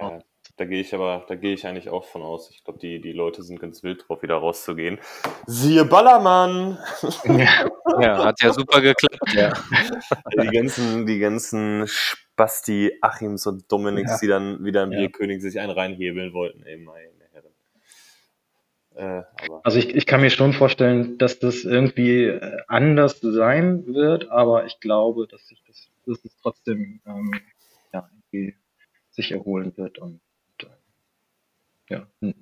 [0.00, 0.18] Ja,
[0.56, 2.50] da gehe ich aber, da gehe ich eigentlich auch von aus.
[2.50, 4.98] Ich glaube, die, die Leute sind ganz wild drauf, wieder rauszugehen.
[5.46, 6.78] Siehe Ballermann!
[7.24, 7.68] Ja.
[8.00, 9.52] Ja, hat ja super geklappt, ja.
[10.40, 14.18] Die ganzen, die ganzen Spasti, Achims und Dominiks, Ja.
[14.20, 14.98] die dann wieder im Ja.
[15.00, 16.62] Bierkönig sich einen reinhebeln wollten.
[16.64, 17.17] Ey, Herren.
[18.98, 19.22] Äh,
[19.62, 24.66] Also ich, ich kann mir schon vorstellen, dass das irgendwie äh, anders sein wird, aber
[24.66, 27.30] ich glaube, dass sich das, dass es trotzdem ähm,
[27.92, 28.10] ja,
[29.10, 30.20] sich erholen wird und,
[30.62, 32.34] und äh, ja, ein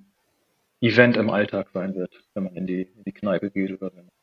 [0.80, 4.06] Event im Alltag sein wird, wenn man in die, in die Kneipe geht oder wenn
[4.06, 4.15] man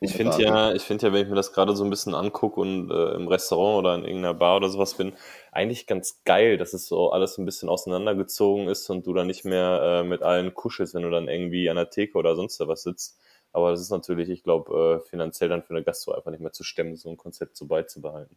[0.00, 2.60] Ich finde ja, ich finde ja, wenn ich mir das gerade so ein bisschen angucke
[2.60, 5.12] und äh, im Restaurant oder in irgendeiner Bar oder sowas bin,
[5.50, 9.44] eigentlich ganz geil, dass es so alles ein bisschen auseinandergezogen ist und du dann nicht
[9.44, 12.82] mehr äh, mit allen kuschelst, wenn du dann irgendwie an der Theke oder sonst was
[12.82, 13.18] sitzt.
[13.52, 16.52] Aber das ist natürlich, ich glaube, äh, finanziell dann für eine Gastro einfach nicht mehr
[16.52, 18.36] zu stemmen, so ein Konzept so beizubehalten.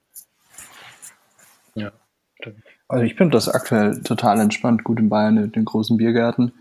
[1.75, 1.91] Ja.
[2.87, 4.83] Also ich finde das aktuell total entspannt.
[4.83, 6.53] Gut in Bayern in den großen Biergärten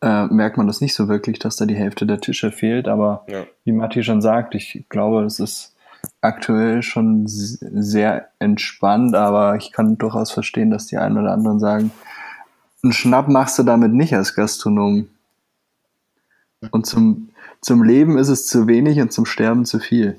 [0.00, 2.88] äh, merkt man das nicht so wirklich, dass da die Hälfte der Tische fehlt.
[2.88, 3.46] Aber Ja.
[3.64, 5.74] wie Matti schon sagt, ich glaube, es ist
[6.20, 11.90] aktuell schon sehr entspannt, aber ich kann durchaus verstehen, dass die einen oder anderen sagen,
[12.82, 15.08] einen Schnapp machst du damit nicht als Gastronom.
[16.70, 17.30] Und zum,
[17.60, 20.18] zum Leben ist es zu wenig und zum Sterben zu viel.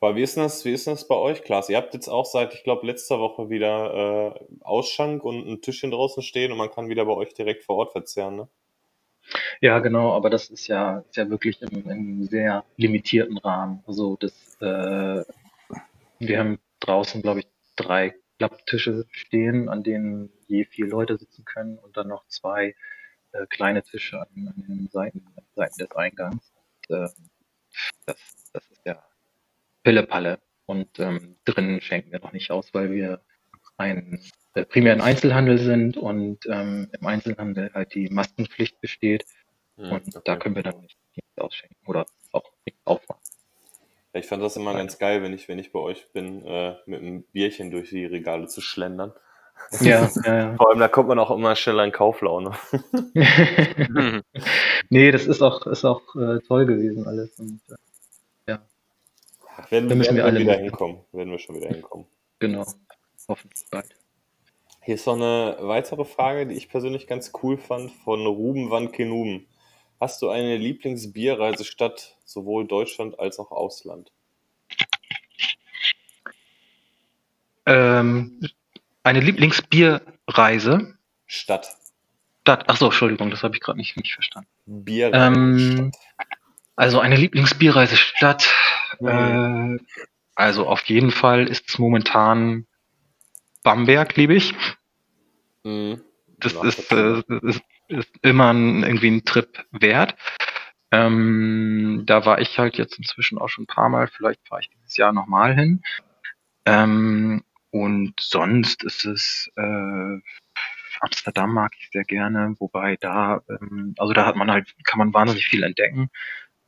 [0.00, 1.70] Aber wie ist denn das, wie ist denn das bei euch, Klaas?
[1.70, 5.90] Ihr habt jetzt auch seit, ich glaube, letzter Woche wieder äh, Ausschank und ein Tischchen
[5.90, 8.48] draußen stehen und man kann wieder bei euch direkt vor Ort verzehren, ne?
[9.60, 13.82] Ja, genau, aber das ist ja, ist ja wirklich im, im sehr limitierten Rahmen.
[13.86, 15.24] Also das, äh,
[16.18, 21.78] wir haben draußen, glaube ich, drei Klapptische stehen, an denen je vier Leute sitzen können
[21.78, 22.74] und dann noch zwei
[23.32, 26.52] äh, kleine Tische an, an den Seiten, Seiten des Eingangs.
[26.88, 27.08] Und, äh,
[28.06, 29.02] das, das ist ja
[29.82, 30.40] Pille-Palle.
[30.66, 33.20] Und ähm, drinnen schenken wir noch nicht aus, weil wir
[33.76, 34.18] ein äh,
[34.64, 39.24] primär im Einzelhandel sind und ähm, im Einzelhandel halt die Maskenpflicht besteht.
[39.76, 40.20] Hm, Und okay.
[40.24, 40.96] da können wir dann nicht,
[41.36, 43.20] ausschenken oder auch nicht aufmachen.
[44.14, 46.76] Ja, Ich fand das immer ganz geil, wenn ich, wenn ich bei euch bin, äh,
[46.86, 49.12] mit einem Bierchen durch die Regale zu schlendern.
[49.80, 52.52] Ja, ja, Vor allem, da kommt man auch immer schneller in Kauflaune.
[53.14, 54.20] ja.
[54.88, 57.38] Nee, das ist auch, ist auch äh, toll gewesen alles.
[57.40, 57.74] Und äh,
[59.70, 61.00] Werden, Da müssen werden wir alle wieder hinkommen.
[61.12, 62.06] Werden wir schon wieder hinkommen.
[62.38, 62.64] genau,
[63.28, 63.96] hoffentlich bald.
[64.86, 68.92] Hier ist noch eine weitere Frage, die ich persönlich ganz cool fand, von Ruben van
[68.92, 69.48] Kenuben.
[70.00, 74.12] Hast du eine Lieblingsbierreisestadt, sowohl Deutschland als auch Ausland?
[77.66, 78.40] Ähm,
[79.02, 80.96] eine Lieblingsbierreise.
[81.26, 81.76] Stadt.
[82.42, 82.70] Stadt.
[82.70, 84.48] Achso, Entschuldigung, das habe ich gerade nicht, nicht verstanden.
[84.66, 85.36] Bierreisestadt.
[85.36, 85.92] Ähm,
[86.76, 88.54] also eine Lieblingsbierreisestadt.
[89.00, 89.80] Mhm.
[89.80, 90.00] Äh,
[90.36, 92.68] also auf jeden Fall ist es momentan
[93.66, 94.54] Bamberg, liebe ich.
[95.64, 96.00] Mhm.
[96.38, 97.24] Das Ja, ist, okay.
[97.28, 100.14] äh, ist, ist immer ein, irgendwie ein Trip wert.
[100.92, 104.06] Ähm, da war ich halt jetzt inzwischen auch schon ein paar Mal.
[104.06, 105.82] Vielleicht fahre ich dieses Jahr nochmal hin.
[106.64, 110.20] Ähm, und sonst ist es äh,
[111.00, 115.12] Amsterdam mag ich sehr gerne, wobei da, ähm, also da hat man halt, kann man
[115.12, 116.08] wahnsinnig viel entdecken.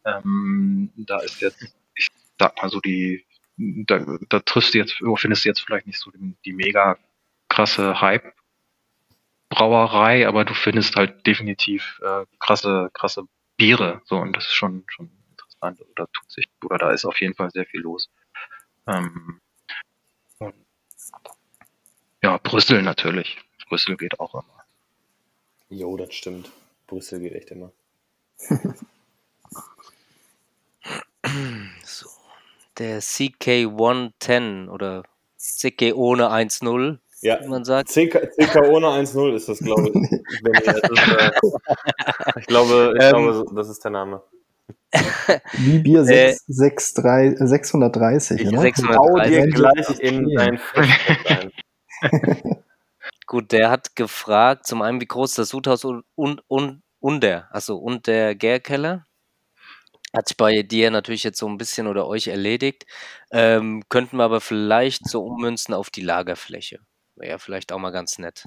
[0.04, 1.62] Ähm, da ist jetzt,
[1.94, 2.08] ich
[2.40, 3.24] sag mal so die,
[3.58, 6.96] da, da triffst du jetzt, findest du jetzt vielleicht nicht so die, die mega
[7.48, 8.32] krasse Hype
[9.50, 13.24] Brauerei, aber du findest halt definitiv äh, krasse, krasse
[13.56, 15.80] Biere, so und das ist schon schon interessant.
[15.80, 18.10] Oder tut sich, oder da ist auf jeden Fall sehr viel los.
[18.86, 19.40] Ähm,
[20.38, 20.54] und
[22.42, 23.38] Brüssel natürlich.
[23.68, 24.64] Brüssel geht auch immer.
[25.70, 26.50] Jo, das stimmt.
[26.86, 27.72] Brüssel geht echt immer.
[31.84, 32.08] So.
[32.78, 35.02] Der CK110 oder
[35.36, 37.88] CK ohne 1.0, Ja, wie man sagt.
[37.88, 39.94] CK, CK ohne 1-0 ist das, glaube ich.
[39.94, 41.30] Äh,
[42.40, 43.10] ich, glaube, ich Ähm.
[43.10, 44.22] glaube, das ist der Name.
[45.54, 48.60] Wie Bier Äh, 6, 6, 3, äh, 630, Ich- oder?
[48.60, 48.96] 630.
[48.96, 50.60] Bau dir Wenn du- gleich in dein.
[53.26, 57.48] Gut, der hat gefragt, zum einen, wie groß das Sudhaus und, und, und, und der,
[57.54, 59.04] achso, und der Gärkeller.
[60.16, 62.86] Hat sich bei dir natürlich jetzt so ein bisschen oder euch erledigt.
[63.30, 66.80] Ähm, könnten wir aber vielleicht so ummünzen auf die Lagerfläche.
[67.16, 68.44] Wäre ja vielleicht auch mal ganz nett.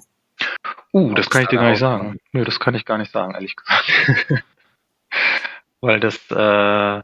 [0.93, 2.17] Uh, das kann ich dir gar nicht sagen.
[2.32, 4.43] Nö, das kann ich gar nicht sagen, ehrlich gesagt.
[5.82, 7.04] Weil das, äh,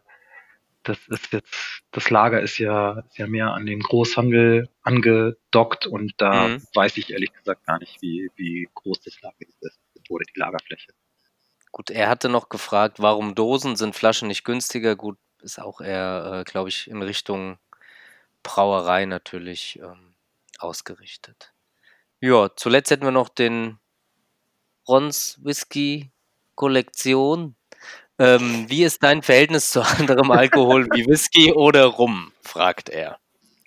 [0.83, 6.13] das ist jetzt, das Lager ist ja, ist ja mehr an den Großhandel angedockt und
[6.17, 6.63] da Mhm.
[6.73, 10.93] weiß ich ehrlich gesagt gar nicht, wie, wie groß das Lager ist oder die Lagerfläche.
[11.77, 14.95] Gut, er hatte noch gefragt, warum Dosen sind Flaschen nicht günstiger?
[14.95, 17.59] Gut, ist auch eher, äh, glaube ich, in Richtung
[18.41, 20.15] Brauerei natürlich ähm,
[20.57, 21.53] ausgerichtet.
[22.19, 23.77] Ja, zuletzt hätten wir noch den
[24.87, 26.09] Rons Whisky
[26.55, 27.55] Kollektion.
[28.17, 32.31] Ähm, wie ist dein Verhältnis zu anderem Alkohol wie Whisky oder Rum?
[32.41, 33.19] fragt er.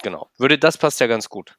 [0.03, 0.29] Genau.
[0.37, 1.57] Würde, das passt ja ganz gut.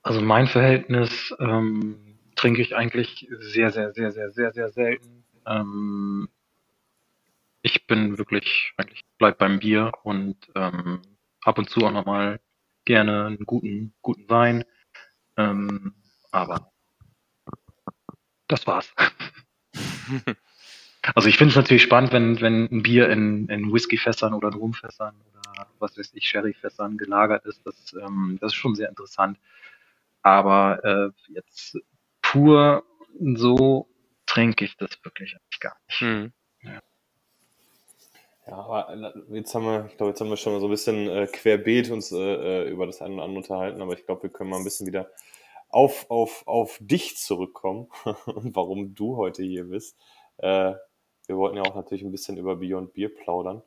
[0.00, 5.20] Also mein Verhältnis ähm, trinke ich eigentlich sehr, sehr, sehr, sehr, sehr, sehr selten.
[5.46, 6.28] Ähm,
[7.62, 11.02] ich bin wirklich, eigentlich bleib beim Bier und ähm,
[11.42, 12.40] ab und zu auch nochmal
[12.84, 14.64] gerne einen guten, guten Wein.
[15.36, 15.94] Ähm,
[16.30, 16.72] aber
[18.48, 18.92] das war's.
[21.14, 24.54] Also ich finde es natürlich spannend, wenn, wenn ein Bier in, in Whiskyfässern oder in
[24.54, 27.64] Rumfässern oder was weiß ich, Sherryfässern gelagert ist.
[27.64, 29.38] Das, ähm, das ist schon sehr interessant.
[30.22, 31.78] Aber äh, jetzt
[32.20, 32.84] pur
[33.18, 33.88] so
[34.30, 36.00] trinke ich das wirklich eigentlich gar nicht.
[36.00, 36.32] Hm.
[38.46, 41.08] Ja, aber jetzt haben wir, ich glaube, jetzt haben wir schon mal so ein bisschen
[41.08, 44.30] äh, querbeet uns äh, äh, über das eine oder andere unterhalten, aber ich glaube, wir
[44.30, 45.10] können mal ein bisschen wieder
[45.68, 47.88] auf, auf, auf dich zurückkommen
[48.26, 49.96] und warum du heute hier bist.
[50.38, 50.74] Äh,
[51.26, 53.62] wir wollten ja auch natürlich ein bisschen über Beyond Beer plaudern.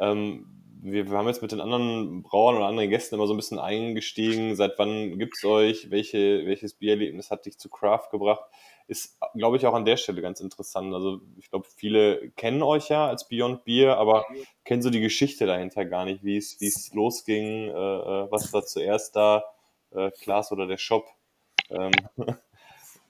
[0.00, 0.46] Ähm,
[0.82, 3.58] wir, wir haben jetzt mit den anderen Brauern oder anderen Gästen immer so ein bisschen
[3.58, 4.56] eingestiegen.
[4.56, 5.90] Seit wann gibt's euch?
[5.90, 8.44] Welche, welches Biererlebnis hat dich zu Craft gebracht?
[8.88, 10.94] Ist, glaube ich, auch an der Stelle ganz interessant.
[10.94, 14.24] Also ich glaube, viele kennen euch ja als Beyond Beer, aber
[14.64, 18.52] kennen so die Geschichte dahinter gar nicht, wie es, wie es losging, äh, äh, was
[18.52, 19.42] war zuerst da,
[19.90, 21.04] äh, Klaas oder der Shop.
[21.70, 21.90] Ähm,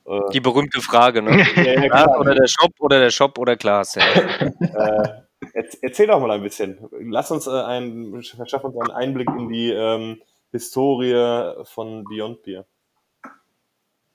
[0.06, 1.44] äh, Die berühmte Frage, ne?
[1.56, 2.20] ja, ja, klar.
[2.20, 3.96] oder der Shop oder der Shop oder Klaas.
[3.96, 4.02] Ja.
[4.60, 5.08] äh,
[5.52, 6.88] erz- erzähl doch mal ein bisschen.
[7.00, 12.64] Lass uns äh, einen, verschaff uns einen Einblick in die ähm, Historie von Beyond Beer.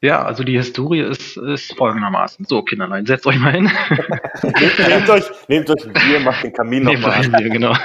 [0.04, 2.46] Ja, also die Historie ist, ist folgendermaßen.
[2.46, 3.66] So, Kinderlein, setzt euch mal hin.
[4.44, 7.32] nehmt, euch, nehmt euch ein Bier, macht den Kamin nochmal an.
[7.32, 7.76] Bier, genau.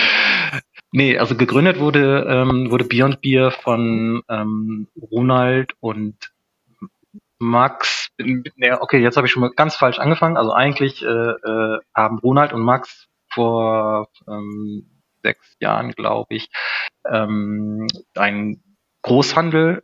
[0.92, 6.32] nee, also gegründet wurde, ähm, wurde Beyond Beer von ähm, Ronald und
[7.40, 8.10] Max.
[8.56, 10.36] Ja, okay, jetzt habe ich schon mal ganz falsch angefangen.
[10.36, 16.48] Also eigentlich äh, äh, haben Ronald und Max vor ähm, sechs Jahren, glaube ich,
[17.10, 18.62] ähm, einen
[19.02, 19.82] Großhandel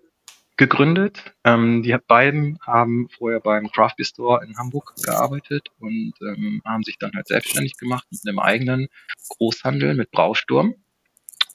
[0.60, 1.34] gegründet.
[1.42, 6.98] Ähm, die beiden haben vorher beim Craft Store in Hamburg gearbeitet und ähm, haben sich
[6.98, 8.88] dann halt selbstständig gemacht mit einem eigenen
[9.30, 10.74] Großhandel mit Brausturm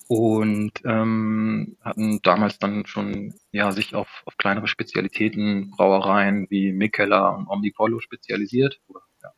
[0.08, 7.38] und ähm, hatten damals dann schon ja sich auf, auf kleinere Spezialitäten, Brauereien wie Mikkeller
[7.38, 9.30] und Omnipollo spezialisiert oder ja,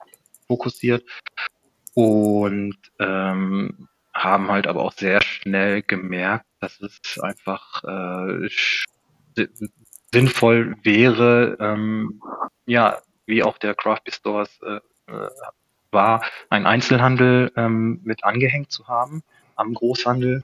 [0.47, 1.03] fokussiert
[1.93, 8.49] und ähm, haben halt aber auch sehr schnell gemerkt, dass es einfach äh,
[10.11, 12.21] sinnvoll wäre, ähm,
[12.65, 14.79] ja, wie auch der Craft Beer Stores äh,
[15.11, 15.29] äh,
[15.91, 19.23] war, einen Einzelhandel ähm, mit angehängt zu haben
[19.55, 20.43] am Großhandel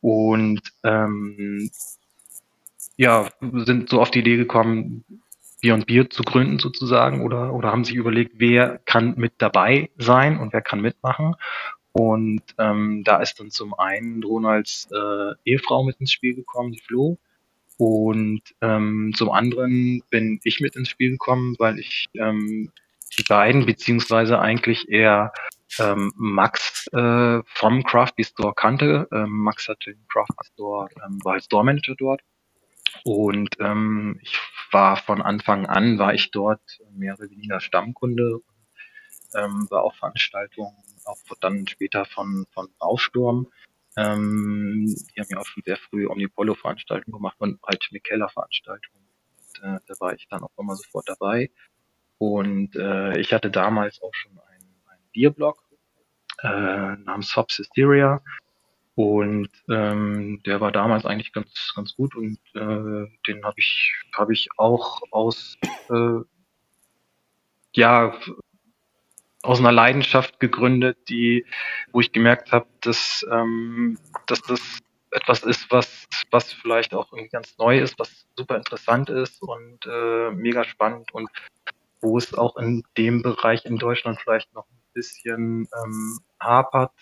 [0.00, 1.70] und ähm,
[2.96, 5.04] ja, sind so auf die Idee gekommen,
[5.62, 10.38] Beyond Beer zu gründen sozusagen oder, oder haben sich überlegt, wer kann mit dabei sein
[10.38, 11.36] und wer kann mitmachen.
[11.92, 16.80] Und ähm, da ist dann zum einen Ronalds äh, Ehefrau mit ins Spiel gekommen, die
[16.80, 17.16] Flo.
[17.78, 22.70] Und ähm, zum anderen bin ich mit ins Spiel gekommen, weil ich ähm,
[23.18, 25.32] die beiden, beziehungsweise eigentlich eher
[25.78, 29.08] ähm, Max äh, vom Craft Beer Store kannte.
[29.12, 32.22] Ähm, Max hatte den Craft Beer Store, ähm, war als Store Manager dort.
[33.04, 34.38] Und ähm, ich
[34.70, 36.60] war von Anfang an, war ich dort
[36.92, 38.40] mehr oder weniger Stammkunde,
[39.34, 43.48] ähm, war auf Veranstaltungen, auch dann später von, von Bausturm
[43.96, 49.06] Ähm, die haben ja auch schon sehr früh Omnipollo-Veranstaltungen gemacht und halt Mikella-Veranstaltungen.
[49.62, 51.50] Äh, da war ich dann auch immer sofort dabei.
[52.18, 55.62] Und äh, ich hatte damals auch schon einen, einen Bierblog
[56.42, 58.22] äh, namens Hops Hysteria.
[58.94, 64.30] Und ähm, der war damals eigentlich ganz, ganz gut und äh, den habe ich, hab
[64.30, 65.56] ich auch aus
[65.88, 66.20] äh,
[67.74, 68.14] ja,
[69.42, 71.44] aus einer Leidenschaft gegründet, die,
[71.92, 74.78] wo ich gemerkt habe, dass, ähm, dass das
[75.10, 79.84] etwas ist, was, was vielleicht auch irgendwie ganz neu ist, was super interessant ist und
[79.86, 81.28] äh, mega spannend und
[82.00, 86.92] wo es auch in dem Bereich in Deutschland vielleicht noch ein bisschen ähm, hapert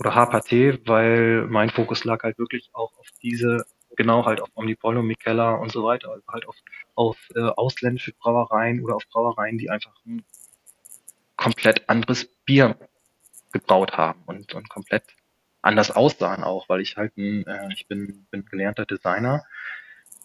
[0.00, 3.64] oder haperte, weil mein Fokus lag halt wirklich auch auf diese,
[3.96, 6.56] genau halt auf Omnipollo, Mikella und so weiter, also halt auf,
[6.94, 10.24] auf äh, ausländische Brauereien oder auf Brauereien, die einfach ein
[11.36, 12.76] komplett anderes Bier
[13.52, 15.04] gebraut haben und, und komplett
[15.62, 19.44] anders aussahen auch, weil ich halt ein, äh, ich bin, bin gelernter Designer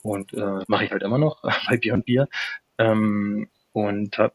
[0.03, 2.27] und äh, mache ich halt immer noch bei Bier und Bier.
[2.77, 4.33] Ähm, und hab,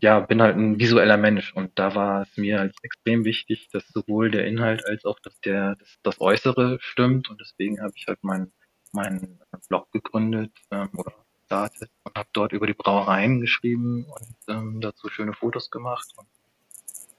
[0.00, 3.86] ja, bin halt ein visueller Mensch und da war es mir halt extrem wichtig, dass
[3.88, 8.06] sowohl der Inhalt als auch dass der das, das Äußere stimmt und deswegen habe ich
[8.06, 8.52] halt meinen
[8.92, 9.38] mein
[9.68, 11.12] Blog gegründet ähm, oder
[11.48, 16.06] gestartet und habe dort über die Brauereien geschrieben und ähm, dazu schöne Fotos gemacht.
[16.16, 16.28] Und,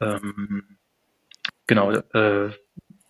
[0.08, 0.78] ähm,
[1.66, 2.52] genau, äh,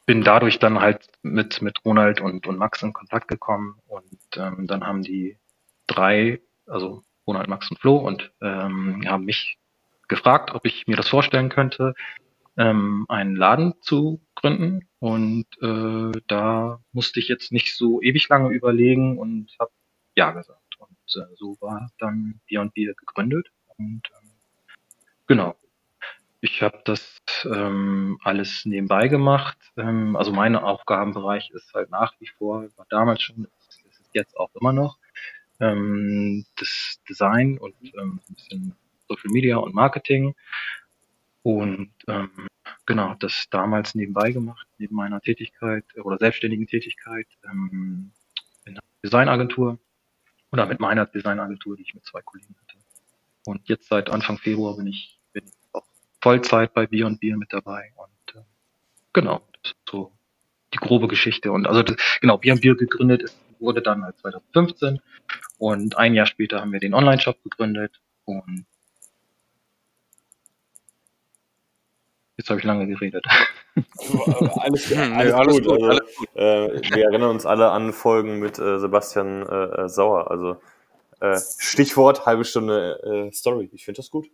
[0.05, 4.65] bin dadurch dann halt mit, mit Ronald und, und Max in Kontakt gekommen und ähm,
[4.65, 5.37] dann haben die
[5.87, 9.59] drei, also Ronald, Max und Flo und ähm, haben mich
[10.07, 11.93] gefragt, ob ich mir das vorstellen könnte,
[12.57, 14.87] ähm, einen Laden zu gründen.
[14.97, 19.71] Und äh, da musste ich jetzt nicht so ewig lange überlegen und habe
[20.15, 20.68] ja gesagt.
[21.15, 23.51] Äh, so war dann Beer gegründet.
[23.77, 24.31] Und ähm,
[25.27, 25.55] genau,
[26.41, 29.57] ich habe das ähm, alles nebenbei gemacht.
[29.77, 34.37] Ähm, also mein Aufgabenbereich ist halt nach wie vor, war damals schon, ist, ist jetzt
[34.37, 34.97] auch immer noch,
[35.59, 38.75] ähm, das Design und ähm, ein bisschen
[39.07, 40.33] Social Media und Marketing.
[41.43, 42.47] Und ähm,
[42.85, 48.11] genau, das damals nebenbei gemacht, neben meiner Tätigkeit oder selbstständigen Tätigkeit ähm,
[48.65, 49.77] in einer Designagentur
[50.51, 52.77] oder mit meiner Designagentur, die ich mit zwei Kollegen hatte.
[53.45, 55.85] Und jetzt seit Anfang Februar bin ich, bin ich auch
[56.21, 57.91] Vollzeit bei Bier mit dabei.
[57.95, 58.43] Und äh,
[59.13, 60.11] genau, das ist so
[60.73, 61.51] die grobe Geschichte.
[61.51, 64.99] Und also das, genau, Bier gegründet ist, wurde dann halt 2015
[65.57, 68.65] und ein Jahr später haben wir den Online-Shop gegründet und
[72.39, 73.25] Jetzt habe ich lange geredet.
[74.55, 75.65] alles, hm, alles, alles, gut.
[75.65, 75.83] gut.
[75.83, 76.01] Also,
[76.35, 80.31] äh, wir erinnern uns alle an Folgen mit äh, Sebastian äh, Sauer.
[80.31, 80.55] Also
[81.19, 83.69] äh, Stichwort halbe Stunde äh, Story.
[83.73, 84.29] Ich finde das gut.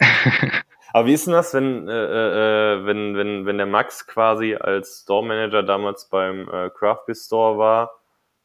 [0.94, 5.22] Aber wie ist denn das, wenn, äh, wenn, wenn, wenn der Max quasi als Store
[5.22, 7.92] Manager damals beim Craft Beer Store war,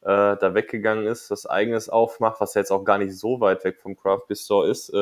[0.02, 3.80] da weggegangen ist, was eigenes aufmacht, was ja jetzt auch gar nicht so weit weg
[3.80, 4.92] vom Craft Beer Store ist,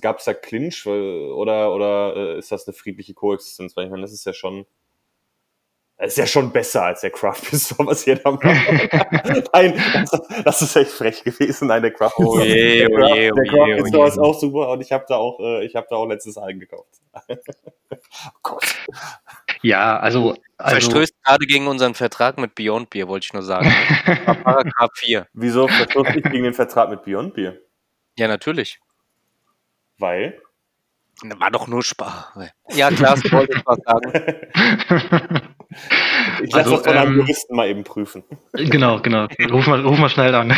[0.00, 3.76] Gab es da Clinch oder, oder äh, ist das eine friedliche Koexistenz?
[3.76, 4.66] Weil ich meine, das ist ja schon.
[5.98, 8.42] Das ist ja schon besser als der Craft Pistol, was ihr da macht.
[9.52, 10.10] Nein, das,
[10.44, 11.68] das, ist echt frech gewesen.
[11.68, 12.40] Nein, der Craft Pistol.
[12.40, 15.04] Oh je, oh je, oh der Craft oh Pistol ist auch super und ich habe
[15.08, 16.88] da auch, äh, ich habe da auch letztes Algen gekauft.
[17.28, 18.64] oh Gott.
[19.60, 20.34] Ja, also.
[20.56, 23.72] also Verstößt gerade gegen unseren Vertrag mit Beyond Beer, wollte ich nur sagen.
[24.42, 25.28] Paragraph 4.
[25.34, 27.58] Wieso verstößt nicht gegen den Vertrag mit Beyond Beer?
[28.18, 28.80] Ja, natürlich.
[30.02, 30.42] Weil?
[31.22, 32.36] War doch nur Spaß.
[32.70, 34.12] Ja, klar, das wollte ich was sagen.
[36.42, 38.24] Ich lasse also, das von einem ähm, Juristen mal eben prüfen.
[38.52, 39.28] Genau, genau.
[39.50, 40.54] Ruf mal, ruf mal schnell an.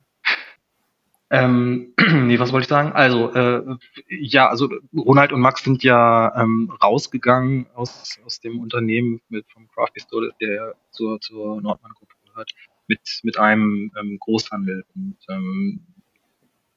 [1.30, 1.94] ähm,
[2.26, 2.92] nee, was wollte ich sagen?
[2.92, 3.76] Also, äh,
[4.08, 9.68] ja, also Ronald und Max sind ja ähm, rausgegangen aus, aus dem Unternehmen mit, vom
[9.68, 12.50] Craft Store, der zur, zur Nordmann-Gruppe gehört,
[12.88, 14.84] mit, mit einem ähm, Großhandel.
[14.96, 15.86] Und ähm,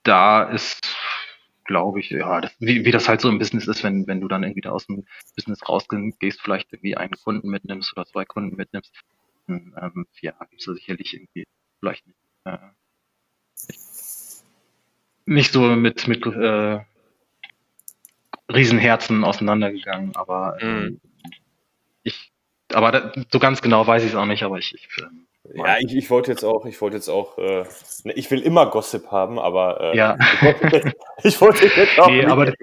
[0.04, 0.96] da ist
[1.68, 4.28] glaube ich, ja, das, wie, wie das halt so im Business ist, wenn, wenn du
[4.28, 8.56] dann irgendwie da aus dem Business rausgehst, vielleicht irgendwie einen Kunden mitnimmst oder zwei Kunden
[8.56, 8.92] mitnimmst,
[9.48, 11.46] dann, ähm, ja, gibt's da sicherlich irgendwie
[11.80, 12.58] vielleicht nicht, äh,
[15.26, 16.80] nicht so mit, mit äh,
[18.52, 21.02] Riesenherzen auseinandergegangen, aber äh, mhm.
[22.04, 22.32] ich,
[22.74, 25.78] aber da, so ganz genau weiß ich es auch nicht, aber ich, ich ähm, ja,
[25.80, 27.64] ich, ich wollte jetzt auch, ich wollte jetzt auch, äh,
[28.04, 30.18] ne, ich will immer Gossip haben, aber äh, ja.
[30.20, 32.54] ich, wollte jetzt, ich wollte jetzt auch nee, aber,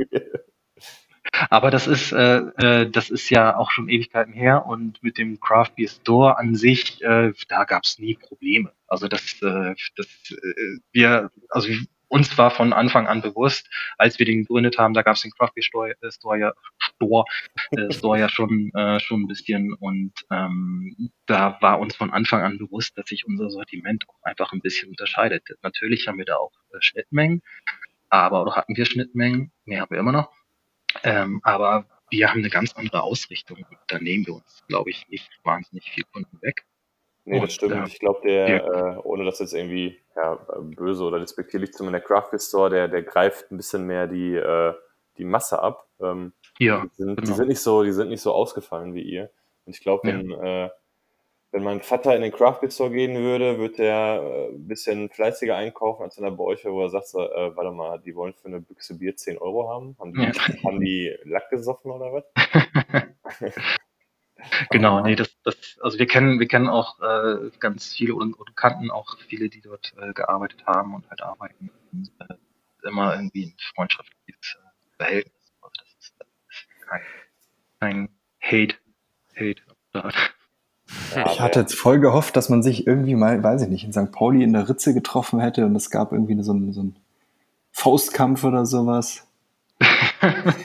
[1.51, 5.41] aber das ist, äh, äh, das ist ja auch schon Ewigkeiten her und mit dem
[5.41, 8.73] Craft Beer Store an sich, äh, da gab es nie Probleme.
[8.87, 11.69] Also das, äh, das, äh, wir, also
[12.15, 15.33] uns war von Anfang an bewusst, als wir den gegründet haben, da gab es den
[15.33, 17.25] Craft Beer Store, äh, Store, ja, Store,
[17.73, 22.43] äh, Store ja schon, äh, schon ein bisschen und ähm, da war uns von Anfang
[22.43, 25.43] an bewusst, dass sich unser Sortiment auch einfach ein bisschen unterscheidet.
[25.63, 27.43] Natürlich haben wir da auch äh, Schnittmengen,
[28.11, 30.31] aber oder hatten wir Schnittmengen, nee, haben wir immer noch.
[31.03, 33.67] Ähm, aber wir haben eine ganz andere Ausrichtung.
[33.89, 36.65] Da nehmen wir uns, glaube ich, nicht wahnsinnig viel Kunden weg.
[37.25, 37.73] Nee, das stimmt.
[37.73, 42.01] Äh, ich glaube, der, äh, ohne das jetzt irgendwie ja, böse oder respektierlich zu meiner
[42.01, 44.75] Craft Store, der, der greift ein bisschen mehr die, äh,
[45.19, 45.89] die Masse ab.
[46.01, 47.21] Ähm, ja, die sind, genau.
[47.29, 49.31] die sind nicht so, die sind nicht so ausgefallen wie ihr.
[49.65, 50.67] Und ich glaube, wenn, ja.
[50.67, 50.71] äh,
[51.53, 55.57] wenn mein Vater in den Craft Store gehen würde, würde der äh, ein bisschen fleißiger
[55.57, 58.35] einkaufen als wenn er bei euch, wo er sagt, so, äh, warte mal, die wollen
[58.35, 59.97] für eine Büchse Bier 10 Euro haben.
[59.99, 60.33] Haben die, Ja.
[60.65, 62.25] haben die Lack gesoffen oder was?
[64.71, 68.57] Genau, nee, das, das, also wir kennen, wir kennen auch äh, ganz viele und, und
[68.57, 71.71] kannten auch viele, die dort äh, gearbeitet haben und halt arbeiten.
[71.93, 72.35] Und, äh,
[72.87, 75.53] immer irgendwie ein freundschaftliches äh, Verhältnis.
[75.61, 77.01] Also das ist, das ist kein,
[77.81, 78.09] kein
[78.41, 78.77] Hate,
[79.35, 79.63] Hate.
[81.27, 84.13] Ich hatte jetzt voll gehofft, dass man sich irgendwie mal, weiß ich nicht, in St.
[84.13, 86.97] Pauli in der Ritze getroffen hätte und es gab irgendwie so einen, so einen
[87.73, 89.27] Faustkampf oder sowas.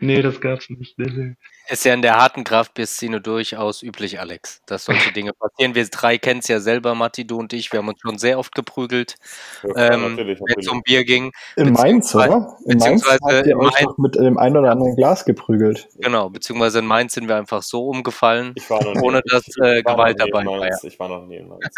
[0.00, 0.98] nee, das gab's nicht.
[0.98, 1.34] Nee, nee.
[1.68, 5.74] Ist ja in der harten Kraftbier-Szene durchaus üblich, Alex, dass solche Dinge passieren.
[5.74, 7.72] Wir drei kennen es ja selber, Matti, du und ich.
[7.72, 9.14] Wir haben uns schon sehr oft geprügelt,
[9.62, 10.82] Ja, ähm, wenn es um.
[10.82, 11.32] Bier ging.
[11.56, 12.24] In Mainz, oder?
[12.26, 15.88] In Mainz beziehungsweise habt ihr euch Mainz- doch mit dem ein oder anderen Glas geprügelt.
[15.98, 18.52] Genau, beziehungsweise in Mainz sind wir einfach so umgefallen.
[18.56, 20.46] Ich war noch nie, ohne dass, ich, äh, ich war Gewalt noch nie in dabei
[20.46, 20.84] war, Mainz.
[20.84, 21.74] Ich war noch nie in Mainz.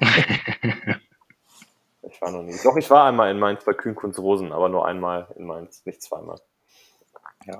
[2.10, 2.54] Ich war noch nie.
[2.62, 6.02] Doch, ich war einmal in Mainz bei Kühnkunst Rosen, aber nur einmal in Mainz, nicht
[6.02, 6.38] zweimal.
[7.46, 7.56] Ja.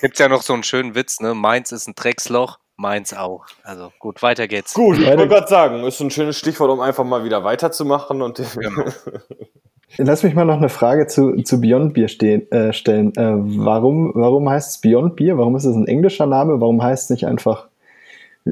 [0.00, 1.34] Gibt's ja noch so einen schönen Witz, ne?
[1.34, 3.46] Mainz ist ein Drecksloch, Mainz auch.
[3.62, 4.74] Also gut, weiter geht's.
[4.74, 8.22] Gut, ich wollte gerade sagen, ist ein schönes Stichwort, um einfach mal wieder weiterzumachen.
[8.22, 8.84] Und Genau.
[9.96, 13.14] Lass mich mal noch eine Frage zu, zu Beyond Beer stehen, äh, stellen.
[13.16, 15.38] Äh, warum, warum heißt es Beyond Beer?
[15.38, 16.60] Warum ist es ein englischer Name?
[16.60, 17.68] Warum heißt es nicht einfach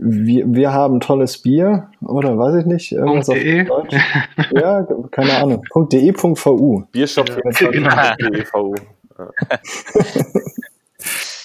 [0.03, 3.64] wir, wir haben tolles Bier oder weiß ich nicht, irgendwas auf .de?
[3.64, 3.94] Deutsch?
[4.53, 5.62] Ja, keine Ahnung.
[5.74, 6.84] .de.vu.
[6.92, 8.74] Biershop Ja, 24 genau.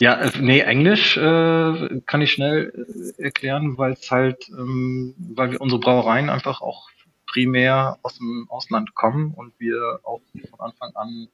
[0.02, 5.52] Ja, äh, nee, Englisch äh, kann ich schnell äh, erklären, weil es halt, ähm, weil
[5.52, 6.90] wir unsere Brauereien einfach auch
[7.28, 11.28] primär aus dem Ausland kommen und wir auch von Anfang an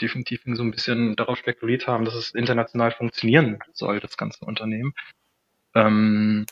[0.00, 4.94] definitiv so ein bisschen darauf spekuliert haben, dass es international funktionieren soll, das ganze Unternehmen.
[5.74, 6.46] Ähm,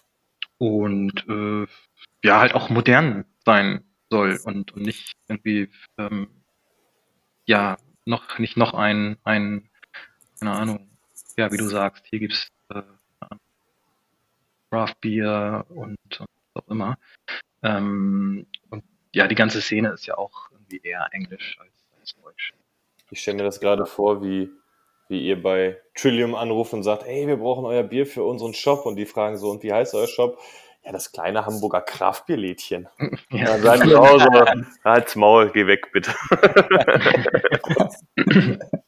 [0.59, 1.67] und äh,
[2.25, 6.27] ja, halt auch modern sein soll und, und nicht irgendwie ähm,
[7.47, 9.69] ja noch nicht noch ein, ein
[10.39, 10.91] keine Ahnung,
[11.37, 12.83] ja, wie du sagst, hier gibt's äh,
[14.71, 16.99] Craft Beer und, und was auch immer.
[17.63, 18.85] Ähm, und
[19.15, 22.55] ja, die ganze Szene ist ja auch irgendwie eher Englisch als, als Deutsch.
[23.11, 24.51] Ich stelle mir das gerade vor, wie,
[25.09, 28.87] wie ihr bei Trillium anruft und sagt, hey, wir brauchen euer Bier für unseren Shop.
[28.87, 30.39] Und die fragen so, und wie heißt euer Shop?
[30.85, 32.89] Ja, das kleine Hamburger Kraftbierlädchen.
[33.31, 33.57] Ja.
[33.59, 34.45] Dann die auch so,
[34.85, 36.15] halt's Maul, geh weg, bitte.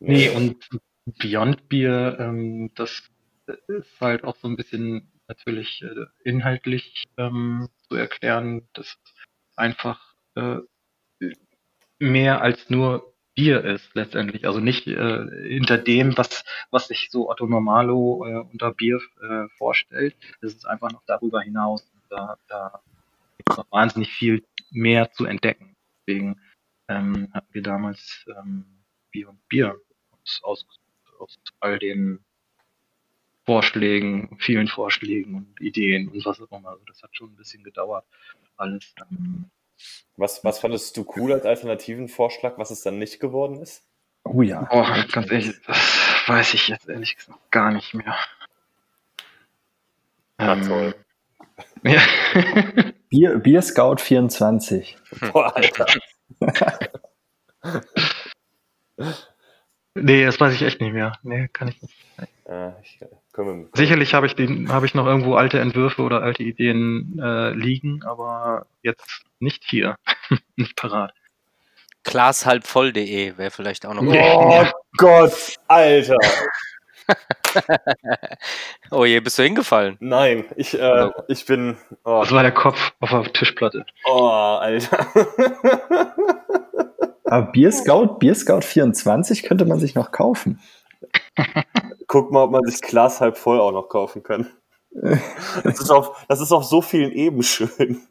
[0.00, 0.66] Nee, und
[1.04, 3.02] Beyond Beer, ähm, das
[3.68, 8.98] ist halt auch so ein bisschen natürlich äh, inhaltlich ähm, zu erklären, dass
[9.56, 10.56] einfach äh,
[11.98, 14.46] mehr als nur Bier ist letztendlich.
[14.46, 19.48] Also nicht äh, hinter dem, was, was sich so Otto Normalo äh, unter Bier äh,
[19.56, 20.16] vorstellt.
[20.40, 21.90] Es ist einfach noch darüber hinaus.
[22.08, 22.80] Da, da
[23.36, 25.76] gibt es noch wahnsinnig viel mehr zu entdecken.
[26.06, 26.40] Deswegen
[26.88, 28.64] ähm, hatten wir damals ähm,
[29.10, 30.80] Bier und Bier uns ausgesucht
[31.18, 32.20] aus all den
[33.44, 36.70] Vorschlägen, vielen Vorschlägen und Ideen und was auch immer.
[36.70, 38.04] Also das hat schon ein bisschen gedauert.
[38.56, 38.94] Alles.
[39.10, 39.50] Ähm,
[40.16, 43.82] Was, was fandest du cool als alternativen Vorschlag, was es dann nicht geworden ist?
[44.24, 44.68] Oh ja.
[44.70, 45.78] oh, ganz ehrlich, das
[46.26, 48.14] weiß ich jetzt ehrlich gesagt gar nicht mehr.
[50.38, 50.94] Na Ähm, toll.
[51.84, 52.02] Ja.
[53.08, 54.96] Bier, Bier Scout 24.
[55.32, 55.86] Boah, Alter.
[59.94, 61.12] nee, das weiß ich echt nicht mehr.
[61.22, 61.94] Nee, kann ich nicht.
[62.50, 62.98] Äh, ich,
[63.32, 64.34] können wir, Sicherlich habe ich
[64.68, 69.96] habe ich noch irgendwo alte Entwürfe oder alte Ideen äh, liegen, aber jetzt nicht hier.
[70.56, 71.12] nicht parat.
[72.02, 74.02] Glashalbvoll.de wäre vielleicht auch noch.
[74.12, 76.16] Oh Gott, Alter.
[78.92, 79.96] Oh je, bist du hingefallen?
[79.98, 81.76] Nein, ich, äh, ich bin.
[82.04, 83.84] Oh, Das war der Kopf auf der Tischplatte.
[84.04, 85.06] oh Alter.
[87.24, 90.60] Aber Bier Scout, Bier Scout 24 könnte man sich noch kaufen.
[92.10, 94.50] Guck mal, ob man sich Glas halb voll auch noch kaufen kann.
[95.62, 98.02] Das ist auf, das ist auf so vielen Ebenen schön.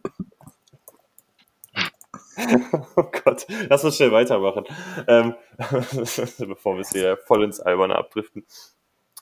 [2.95, 4.63] oh Gott, lass uns schnell weitermachen,
[5.05, 5.35] ähm,
[6.37, 8.45] bevor wir es hier voll ins Alberne abdriften.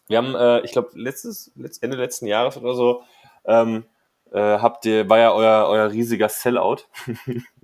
[0.07, 3.01] Wir haben, äh, ich glaube, letztes, letzt, Ende letzten Jahres oder so,
[3.45, 3.85] ähm,
[4.31, 6.83] äh, habt ihr, war ja euer, euer riesiger Sellout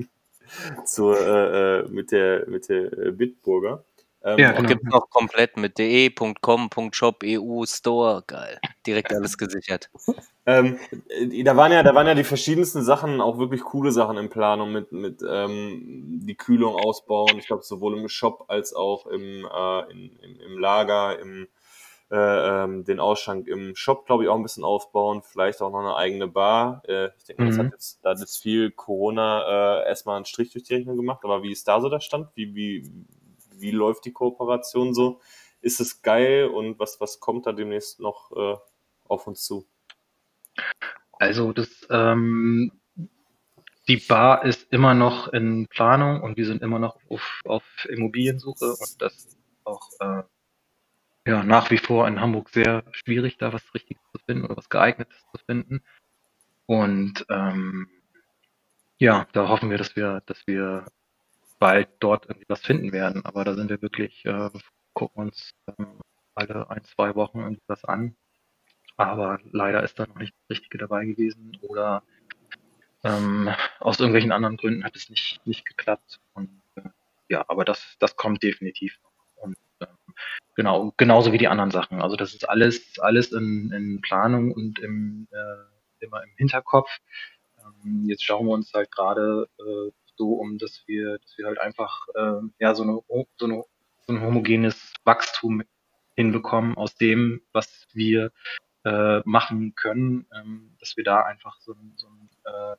[0.85, 3.85] so, äh, äh, mit der, mit der Bitburger.
[4.23, 4.69] Ähm, ja, genau.
[4.69, 8.59] Gibt noch komplett mit de.com.shop, EU, Store, geil.
[8.87, 9.89] Direkt alles gesichert.
[10.45, 10.79] ähm,
[11.43, 14.71] da waren ja, da waren ja die verschiedensten Sachen, auch wirklich coole Sachen in Planung
[14.71, 17.37] mit, mit ähm, die Kühlung ausbauen.
[17.37, 21.47] Ich glaube, sowohl im Shop als auch im, äh, in, im, im Lager, im
[22.13, 25.79] äh, ähm, den Ausschank im Shop, glaube ich, auch ein bisschen aufbauen, vielleicht auch noch
[25.79, 26.83] eine eigene Bar.
[26.87, 27.47] Äh, ich denke, mhm.
[27.47, 30.95] das hat jetzt, da hat jetzt viel Corona äh, erstmal einen Strich durch die Rechnung
[30.95, 32.27] gemacht, aber wie ist da so der Stand?
[32.35, 32.87] Wie, wie,
[33.63, 35.19] wie läuft die Kooperation so?
[35.61, 38.57] Ist es geil und was, was kommt da demnächst noch äh,
[39.05, 39.65] auf uns zu?
[41.13, 42.71] Also das ähm,
[43.87, 48.65] die Bar ist immer noch in Planung und wir sind immer noch auf, auf Immobiliensuche
[48.65, 50.23] und das auch äh,
[51.25, 54.69] ja, nach wie vor in Hamburg sehr schwierig, da was Richtiges zu finden oder was
[54.69, 55.81] Geeignetes zu finden.
[56.65, 57.89] Und ähm,
[58.97, 60.85] ja, da hoffen wir, dass wir, dass wir
[61.63, 63.23] bald dort irgendwie was finden werden.
[63.23, 64.49] Aber da sind wir wirklich, äh,
[64.91, 66.01] gucken uns ähm,
[66.35, 68.17] alle ein, zwei Wochen irgendwie was an.
[68.97, 72.03] Aber leider ist da noch nicht das Richtige dabei gewesen oder
[73.05, 73.49] ähm,
[73.79, 76.19] aus irgendwelchen anderen Gründen hat es nicht, nicht geklappt.
[76.33, 76.89] Und äh,
[77.29, 78.99] ja, aber das, das kommt definitiv.
[79.35, 79.87] Und ähm,
[80.55, 82.01] genau, genauso wie die anderen Sachen.
[82.01, 86.89] Also das ist alles, alles in, in Planung und im, äh, immer im Hinterkopf.
[87.57, 89.91] Ähm, jetzt schauen wir uns halt gerade äh,
[90.23, 92.99] so um, dass wir, dass wir halt einfach äh, ja so eine,
[93.37, 93.63] so eine
[94.05, 95.63] so ein homogenes Wachstum
[96.15, 98.31] hinbekommen aus dem, was wir
[98.85, 102.75] äh, machen können, ähm, dass wir da einfach so so ein äh,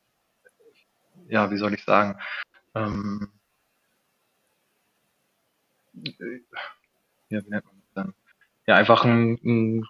[1.28, 2.18] ja, wie soll ich sagen,
[2.74, 3.28] ähm,
[7.28, 8.14] ja, wie nennt man das dann?
[8.66, 9.86] Ja, einfach ein, ein,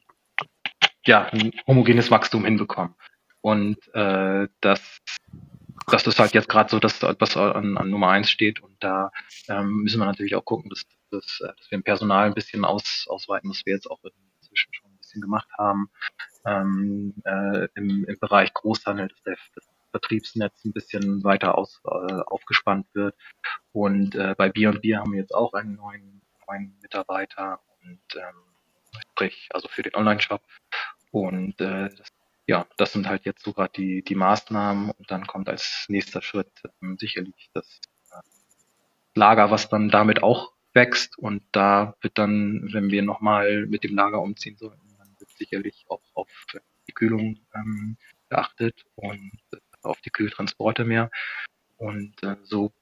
[1.07, 2.95] ja, ein homogenes Wachstum hinbekommen.
[3.41, 4.99] Und äh, das
[5.87, 9.11] das ist halt jetzt gerade so, dass was an, an Nummer eins steht und da
[9.49, 12.65] ähm, müssen wir natürlich auch gucken, dass, dass, äh, dass wir im Personal ein bisschen
[12.65, 14.01] aus, ausweiten, was wir jetzt auch
[14.41, 15.91] inzwischen schon ein bisschen gemacht haben.
[16.47, 22.15] Ähm, äh, im, Im Bereich Großhandel, dass der, das Vertriebsnetz ein bisschen weiter aus, äh,
[22.27, 23.15] aufgespannt wird.
[23.73, 29.49] Und äh, bei Bier haben wir jetzt auch einen neuen, neuen Mitarbeiter und ähm, sprich,
[29.53, 30.43] also für den Online-Shop.
[31.13, 32.09] Und äh, das
[32.47, 36.51] ja, das sind halt jetzt sogar die, die Maßnahmen und dann kommt als nächster Schritt
[36.83, 37.81] ähm, sicherlich das
[38.11, 38.21] äh,
[39.15, 43.95] Lager, was dann damit auch wächst und da wird dann, wenn wir nochmal mit dem
[43.95, 46.29] Lager umziehen sollten, dann wird sicherlich auch auf
[46.89, 47.97] die Kühlung ähm,
[48.29, 51.11] geachtet und äh, auf die Kühltransporte mehr
[51.77, 52.73] und äh, so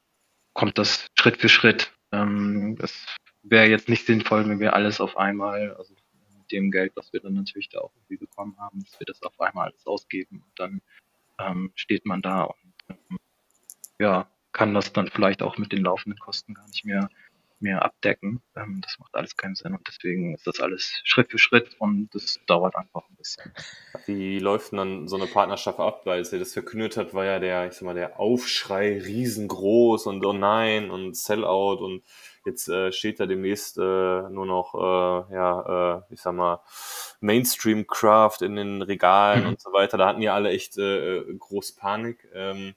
[0.54, 1.92] kommt das Schritt für Schritt.
[2.12, 3.06] Ähm, es
[3.42, 5.94] wäre jetzt nicht sinnvoll, wenn wir alles auf einmal, also
[6.53, 9.40] dem Geld, was wir dann natürlich da auch irgendwie bekommen haben, dass wir das auf
[9.40, 10.82] einmal alles ausgeben und dann
[11.38, 13.18] ähm, steht man da und ähm,
[13.98, 17.09] ja, kann das dann vielleicht auch mit den laufenden Kosten gar nicht mehr
[17.62, 18.42] mehr abdecken.
[18.57, 22.11] Ähm, das macht alles keinen Sinn und deswegen ist das alles Schritt für Schritt und
[22.12, 23.53] das dauert einfach ein bisschen.
[24.07, 26.03] Wie läuft denn dann so eine Partnerschaft ab?
[26.05, 30.24] Weil sie das verkündet hat, war ja der, ich sag mal, der Aufschrei riesengroß und
[30.26, 32.03] oh nein und Sellout und
[32.45, 36.61] Jetzt äh, steht da demnächst äh, nur noch, äh, ja, äh, ich sag mal,
[37.20, 39.49] Mainstream Craft in den Regalen mhm.
[39.51, 39.97] und so weiter.
[39.97, 42.28] Da hatten ja alle echt äh, äh, groß Panik.
[42.34, 42.74] Ähm,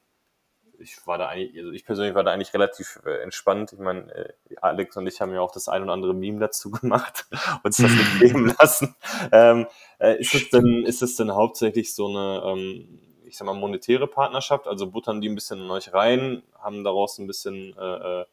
[0.80, 3.74] ich war da eigentlich, also ich persönlich war da eigentlich relativ äh, entspannt.
[3.74, 6.70] Ich meine, äh, Alex und ich haben ja auch das ein oder andere Meme dazu
[6.72, 7.26] gemacht,
[7.64, 8.96] uns das geben lassen.
[9.32, 9.68] Ähm,
[10.00, 14.08] äh, ist es denn, ist es denn hauptsächlich so eine, ähm, ich sag mal, monetäre
[14.08, 14.68] Partnerschaft?
[14.68, 18.26] Also buttern die ein bisschen in euch rein, haben daraus ein bisschen äh, äh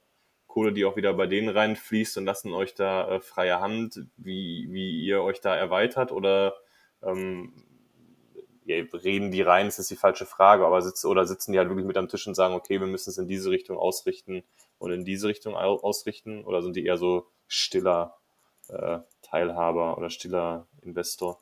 [0.53, 4.68] Kohle, die auch wieder bei denen reinfließt und lassen euch da äh, freie Hand, wie,
[4.70, 6.55] wie ihr euch da erweitert oder
[7.03, 7.55] ähm,
[8.66, 11.70] ja, reden die rein, das ist die falsche Frage, aber sitzen oder sitzen die halt
[11.70, 14.42] wirklich mit am Tisch und sagen, okay, wir müssen es in diese Richtung ausrichten
[14.78, 18.18] und in diese Richtung ausrichten oder sind die eher so stiller
[18.68, 21.40] äh, Teilhaber oder stiller Investor?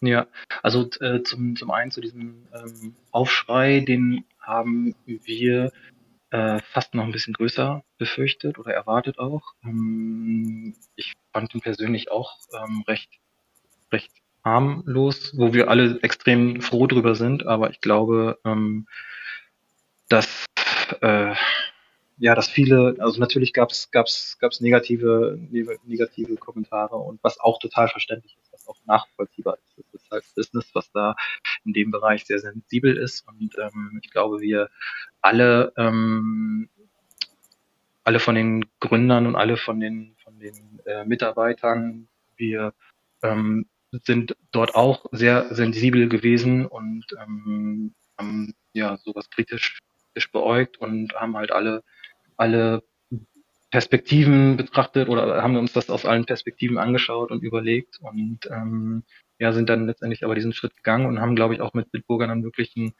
[0.00, 0.28] Ja,
[0.62, 5.72] also äh, zum, zum einen zu diesem ähm, Aufschrei, den haben wir
[6.30, 9.54] äh, fast noch ein bisschen größer befürchtet oder erwartet auch.
[9.64, 13.10] Ähm, ich fand ihn persönlich auch ähm, recht,
[13.92, 14.12] recht
[14.44, 18.86] harmlos, wo wir alle extrem froh drüber sind, aber ich glaube, ähm,
[20.08, 20.46] dass
[21.00, 21.34] äh,
[22.20, 25.38] ja, dass viele, also natürlich gab es gab's, gab's negative,
[25.84, 29.78] negative Kommentare und was auch total verständlich ist, was auch nachvollziehbar ist.
[29.92, 31.14] Das ist halt Business, was da
[31.64, 34.68] in dem Bereich sehr sensibel ist und ähm, ich glaube, wir
[35.20, 36.68] alle, ähm,
[38.04, 42.72] alle von den Gründern und alle von den, von den äh, Mitarbeitern, wir
[43.22, 43.66] ähm,
[44.04, 49.78] sind dort auch sehr sensibel gewesen und ähm, haben ja sowas kritisch,
[50.12, 51.82] kritisch beäugt und haben halt alle,
[52.36, 52.82] alle
[53.70, 59.02] Perspektiven betrachtet oder haben uns das aus allen Perspektiven angeschaut und überlegt und ähm,
[59.38, 62.26] ja, sind dann letztendlich aber diesen Schritt gegangen und haben, glaube ich, auch mit Bitburger
[62.26, 62.92] dann wirklich einen,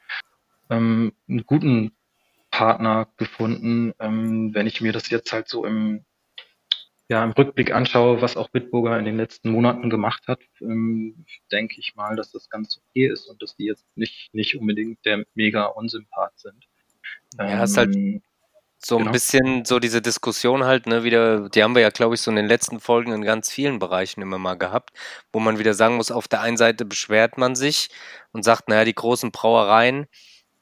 [0.69, 1.91] ähm, einen guten
[2.59, 3.93] Partner gefunden.
[4.01, 6.03] Ähm, wenn ich mir das jetzt halt so im,
[7.07, 11.75] ja, im Rückblick anschaue, was auch Bitburger in den letzten Monaten gemacht hat, ähm, denke
[11.79, 15.23] ich mal, dass das ganz okay ist und dass die jetzt nicht, nicht unbedingt der
[15.35, 16.65] mega Unsympath sind.
[17.37, 18.21] Ja, ist halt Ähm,
[18.77, 19.11] so ein genau.
[19.13, 22.37] bisschen so diese Diskussion halt, ne, wieder, die haben wir ja, glaube ich, so in
[22.37, 24.91] den letzten Folgen in ganz vielen Bereichen immer mal gehabt,
[25.31, 27.89] wo man wieder sagen muss, auf der einen Seite beschwert man sich
[28.33, 30.07] und sagt, naja, die großen Brauereien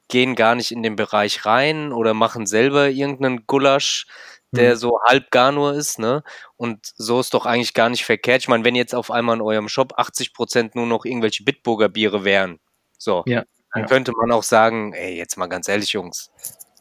[0.07, 4.07] gehen gar nicht in den Bereich rein oder machen selber irgendeinen Gulasch,
[4.51, 4.77] der Hm.
[4.77, 6.23] so halb gar nur ist, ne?
[6.55, 8.41] Und so ist doch eigentlich gar nicht verkehrt.
[8.43, 11.89] Ich meine, wenn jetzt auf einmal in eurem Shop 80 Prozent nur noch irgendwelche Bitburger
[11.89, 12.59] Biere wären,
[12.97, 13.43] so, Ja,
[13.73, 13.87] dann ja.
[13.87, 16.31] könnte man auch sagen, ey, jetzt mal ganz ehrlich, Jungs,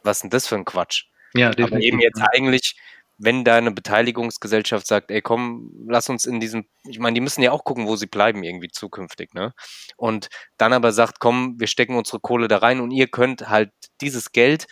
[0.05, 1.07] was ist denn das für ein Quatsch?
[1.35, 1.89] Ja, Aber definitiv.
[1.89, 2.77] eben jetzt eigentlich,
[3.19, 7.53] wenn deine Beteiligungsgesellschaft sagt, ey, komm, lass uns in diesem, ich meine, die müssen ja
[7.53, 9.55] auch gucken, wo sie bleiben irgendwie zukünftig, ne?
[9.97, 13.71] Und dann aber sagt, komm, wir stecken unsere Kohle da rein und ihr könnt halt
[14.01, 14.67] dieses Geld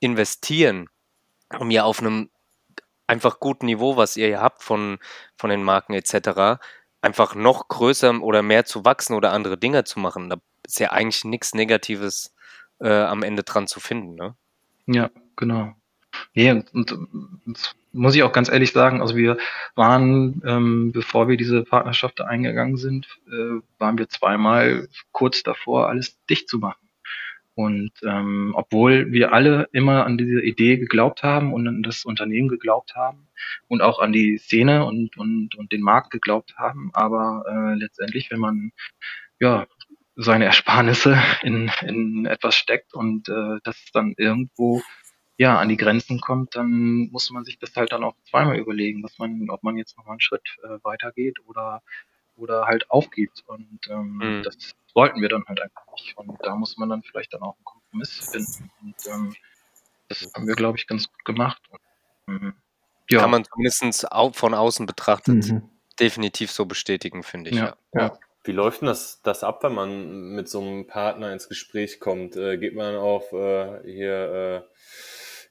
[0.00, 0.88] investieren,
[1.58, 2.30] um ja auf einem
[3.06, 4.98] einfach guten Niveau, was ihr hier habt von,
[5.36, 6.60] von den Marken etc.,
[7.00, 10.30] einfach noch größer oder mehr zu wachsen oder andere Dinge zu machen.
[10.30, 12.34] Da ist ja eigentlich nichts Negatives
[12.80, 14.34] äh, am Ende dran zu finden, ne?
[14.86, 15.74] Ja, genau.
[16.34, 19.38] Nee, und, und, und muss ich auch ganz ehrlich sagen, also wir
[19.74, 26.18] waren, ähm, bevor wir diese Partnerschaft eingegangen sind, äh, waren wir zweimal kurz davor, alles
[26.26, 26.84] dicht zu machen.
[27.54, 32.48] Und ähm, obwohl wir alle immer an diese Idee geglaubt haben und an das Unternehmen
[32.48, 33.28] geglaubt haben
[33.68, 38.32] und auch an die Szene und, und, und den Markt geglaubt haben, aber äh, letztendlich,
[38.32, 38.72] wenn man
[39.38, 39.66] ja
[40.16, 44.82] seine Ersparnisse in, in etwas steckt und äh, das dann irgendwo
[45.38, 49.02] ja an die Grenzen kommt, dann muss man sich das halt dann auch zweimal überlegen,
[49.02, 51.82] was man, ob man jetzt nochmal einen Schritt äh, weitergeht oder
[52.36, 53.42] oder halt aufgibt.
[53.46, 54.42] Und ähm, Mhm.
[54.42, 54.56] das
[54.94, 56.16] wollten wir dann halt einfach nicht.
[56.16, 58.70] Und da muss man dann vielleicht dann auch einen Kompromiss finden.
[58.82, 59.34] Und ähm,
[60.08, 61.62] das haben wir, glaube ich, ganz gut gemacht.
[61.70, 61.80] Und,
[62.28, 62.54] ähm,
[63.10, 65.70] ja, Kann man zumindest von außen betrachtet Mhm.
[66.00, 67.56] definitiv so bestätigen, finde ich.
[67.56, 68.00] ja, Ja.
[68.00, 68.18] ja.
[68.44, 72.36] Wie läuft denn das, das ab, wenn man mit so einem Partner ins Gespräch kommt?
[72.36, 74.68] Äh, geht man auf äh, hier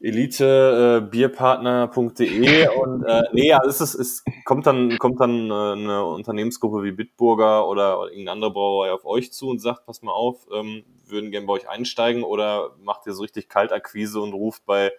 [0.04, 6.04] äh, elitebierpartner.de und äh, nee, ja, es, ist, es kommt dann kommt dann äh, eine
[6.06, 10.45] Unternehmensgruppe wie Bitburger oder irgendeine andere Brauerei auf euch zu und sagt, pass mal auf,
[10.54, 14.91] ähm, würden gerne bei euch einsteigen oder macht ihr so richtig Kaltakquise und ruft bei,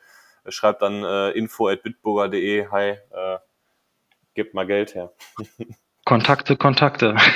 [0.49, 3.39] schreibt dann äh, info at bitburger.de, hi, äh,
[4.35, 5.13] gebt mal Geld her.
[6.05, 7.17] Kontakte, Kontakte.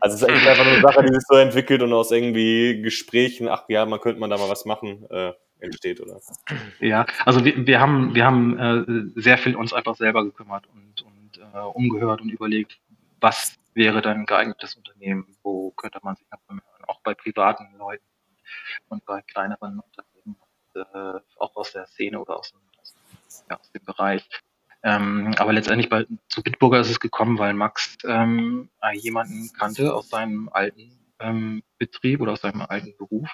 [0.00, 2.82] Also es ist eigentlich einfach nur eine Sache, die sich so entwickelt und aus irgendwie
[2.82, 5.32] Gesprächen, ach ja, man könnte man da mal was machen, äh,
[5.62, 6.20] entsteht, oder?
[6.80, 11.02] Ja, also wir, wir haben, wir haben äh, sehr viel uns einfach selber gekümmert und,
[11.02, 12.78] und äh, umgehört und überlegt,
[13.20, 16.26] was wäre dann ein geeignetes Unternehmen, wo könnte man sich
[16.86, 18.04] auch bei privaten Leuten
[18.88, 20.36] und bei kleineren Unternehmen,
[20.74, 22.52] äh, auch aus der Szene oder aus
[23.50, 24.28] ja, aus dem Bereich.
[24.82, 29.94] Ähm, aber letztendlich bei, zu Bitburger ist es gekommen, weil Max ähm, äh, jemanden kannte
[29.94, 33.30] aus seinem alten ähm, Betrieb oder aus seinem alten Beruf,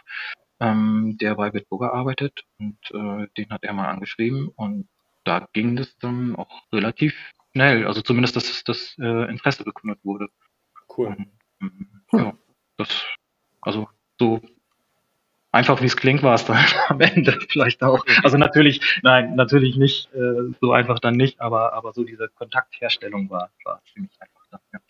[0.61, 4.89] ähm, der bei Bitburger arbeitet und äh, den hat er mal angeschrieben und
[5.25, 7.15] da ging das dann auch relativ
[7.53, 10.29] schnell, also zumindest, dass das äh, Interesse bekundet wurde.
[10.97, 11.09] Cool.
[11.09, 11.31] Und,
[11.61, 12.33] ähm, ja,
[12.77, 13.05] das,
[13.61, 13.89] also
[14.19, 14.41] so
[15.53, 16.57] einfach wie es klingt, war es dann
[16.89, 18.05] am Ende vielleicht auch.
[18.23, 23.31] Also natürlich, nein, natürlich nicht äh, so einfach dann nicht, aber aber so diese Kontaktherstellung
[23.31, 24.61] war, war ziemlich einfach dann.
[24.73, 24.81] Ja.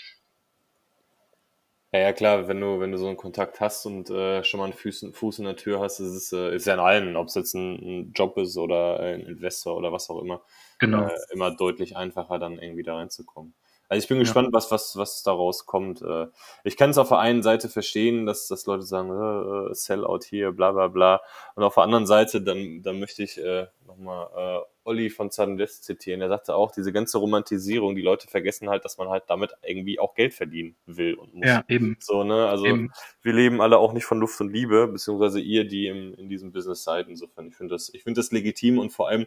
[1.93, 4.64] Ja, ja, klar, wenn du, wenn du so einen Kontakt hast und äh, schon mal
[4.64, 7.28] einen Fuß, Fuß in der Tür hast, ist es äh, ist ja in allen, ob
[7.28, 10.43] es jetzt ein, ein Job ist oder ein Investor oder was auch immer,
[10.78, 11.07] Genau.
[11.07, 13.55] äh, immer deutlich einfacher, dann irgendwie da reinzukommen.
[13.89, 14.20] Also ich bin Ja.
[14.20, 16.03] gespannt, was, was, was daraus kommt.
[16.03, 16.26] Äh,
[16.62, 20.20] ich kann es auf der einen Seite verstehen, dass, dass Leute sagen, äh, äh, Sellout
[20.28, 21.22] hier, bla bla bla.
[21.55, 25.64] Und auf der anderen Seite, dann, dann möchte ich äh, nochmal äh, Olli von Sudden
[25.66, 26.20] zitieren.
[26.22, 30.01] Er sagte auch, diese ganze Romantisierung, die Leute vergessen halt, dass man halt damit irgendwie
[30.01, 31.47] auch Geld verdienen will und muss.
[31.47, 31.97] Ja, eben.
[32.01, 32.49] So, ne?
[32.49, 32.91] Also eben.
[33.22, 36.53] wir leben alle auch nicht von Luft und Liebe, beziehungsweise ihr, die im, in diesem
[36.53, 37.09] Business seid.
[37.09, 39.26] Insofern, ich finde das, ich finde das legitim und vor allem,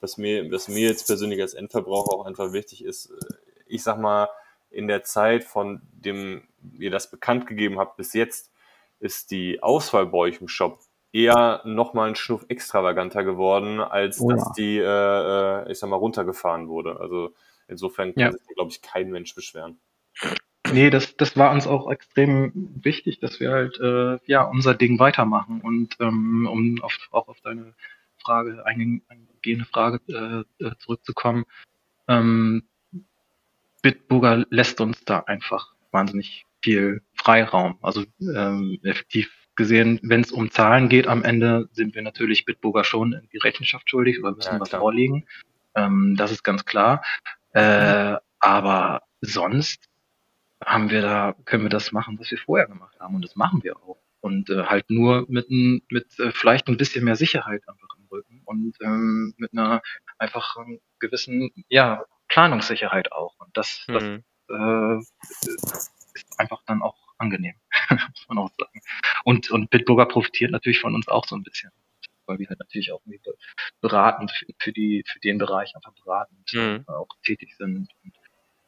[0.00, 3.34] was mir, was mir jetzt persönlich als Endverbraucher auch einfach wichtig ist, äh,
[3.66, 4.28] ich sag mal,
[4.70, 6.46] in der Zeit von dem
[6.78, 8.52] ihr das bekannt gegeben habt bis jetzt,
[9.00, 10.80] ist die Auswahl bei euch im Shop
[11.18, 14.52] eher nochmal ein Schnuff extravaganter geworden, als Oh dass ja.
[14.56, 14.82] die, äh,
[15.66, 17.00] äh, ich sag mal, runtergefahren wurde.
[17.00, 17.34] Also
[17.66, 18.32] insofern kann Ja.
[18.32, 19.78] sich, glaube ich, kein Mensch beschweren.
[20.72, 22.52] Nee, das, das war uns auch extrem
[22.82, 25.60] wichtig, dass wir halt äh, ja unser Ding weitermachen.
[25.62, 27.74] Und ähm, um auf, auch auf deine
[28.18, 31.44] Frage, einge- eingehende Frage äh, äh, zurückzukommen,
[32.06, 32.64] ähm,
[33.82, 37.78] Bitburger lässt uns da einfach wahnsinnig viel Freiraum.
[37.80, 42.84] Also ähm, effektiv gesehen, wenn es um Zahlen geht, am Ende sind wir natürlich Bitburger
[42.84, 45.26] schon irgendwie Rechenschaft schuldig oder müssen Ja, was vorlegen.
[45.74, 47.02] Ähm, das ist ganz klar.
[47.52, 49.88] Äh, aber sonst
[50.64, 53.16] haben wir da, können wir das machen, was wir vorher gemacht haben.
[53.16, 53.98] Und das machen wir auch.
[54.20, 58.06] Und äh, halt nur mit, ein, mit äh, vielleicht ein bisschen mehr Sicherheit einfach im
[58.10, 59.82] Rücken und ähm, mit einer
[60.18, 63.34] einfach ähm, gewissen, ja, Planungssicherheit auch.
[63.38, 64.24] Und das, das Mhm.
[64.50, 67.54] äh, ist einfach dann auch angenehm,
[67.90, 68.80] muss man auch sagen.
[69.24, 71.70] Und, und Bitburger profitiert natürlich von uns auch so ein bisschen,
[72.26, 73.36] weil wir halt natürlich auch irgendwie be-
[73.80, 76.84] beratend für, für die, für den Bereich einfach beratend Mhm.
[76.88, 77.88] äh, auch tätig sind.
[78.04, 78.14] Und,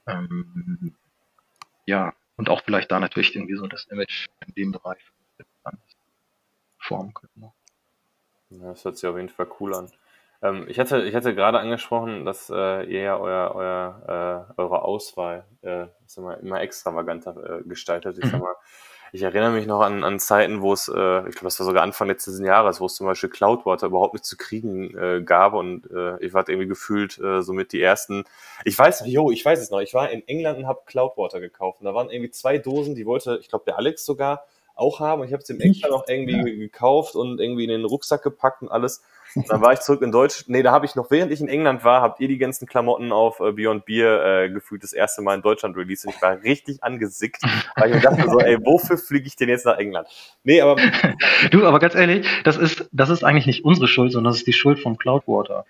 [0.06, 0.96] ähm,
[1.86, 5.00] ja, und auch vielleicht da natürlich irgendwie so das Image in dem Bereich
[6.78, 7.32] formen können.
[7.36, 7.52] Ne?
[8.50, 9.90] Ja, das hört sich auf jeden Fall cool an.
[10.42, 14.82] Ähm, ich hatte, ich hatte gerade angesprochen, dass äh, ihr ja euer, euer, äh, eure
[14.82, 15.86] Auswahl äh,
[16.20, 18.18] mal, immer extravaganter äh, gestaltet.
[18.18, 18.44] Ich, sag Mhm.
[18.44, 18.54] mal,
[19.12, 20.92] ich erinnere mich noch an, an Zeiten, wo es, äh,
[21.28, 24.24] ich glaube, das war sogar Anfang letzten Jahres, wo es zum Beispiel Cloudwater überhaupt nicht
[24.24, 28.24] zu kriegen äh, gab und äh, ich war irgendwie gefühlt äh, somit die ersten.
[28.64, 29.80] Ich weiß jo, ich weiß es noch.
[29.80, 33.04] Ich war in England und habe Cloudwater gekauft und da waren irgendwie zwei Dosen, die
[33.04, 36.04] wollte, ich glaube, der Alex sogar auch haben und ich habe es ihm extra noch
[36.08, 36.56] irgendwie Ja.
[36.56, 39.02] gekauft und irgendwie in den Rucksack gepackt und alles.
[39.34, 40.44] Und dann war ich zurück in Deutsch.
[40.46, 43.12] Nee, da habe ich noch, während ich in England war, habt ihr die ganzen Klamotten
[43.12, 46.42] auf äh, Beyond Beer äh, gefühlt das erste Mal in Deutschland released und ich war
[46.42, 47.42] richtig angesickt,
[47.76, 50.08] weil ich mir dachte so, ey, wofür fliege ich denn jetzt nach England?
[50.44, 50.76] Nee, aber
[51.50, 54.46] Du, aber ganz ehrlich, das ist, das ist eigentlich nicht unsere Schuld, sondern das ist
[54.46, 55.64] die Schuld von Cloudwater.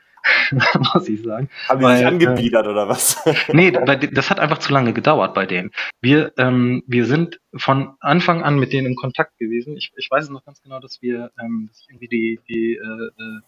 [0.94, 1.48] muss ich sagen.
[1.68, 3.24] haben die sich äh, angebiedert oder was?
[3.52, 5.70] Nee, das hat einfach zu lange gedauert bei denen.
[6.02, 9.76] Wir, ähm, wir sind von Anfang an mit denen in Kontakt gewesen.
[9.76, 12.82] Ich, ich weiß es noch ganz genau, dass wir ähm, dass irgendwie die, die äh,
[12.82, 13.40] äh,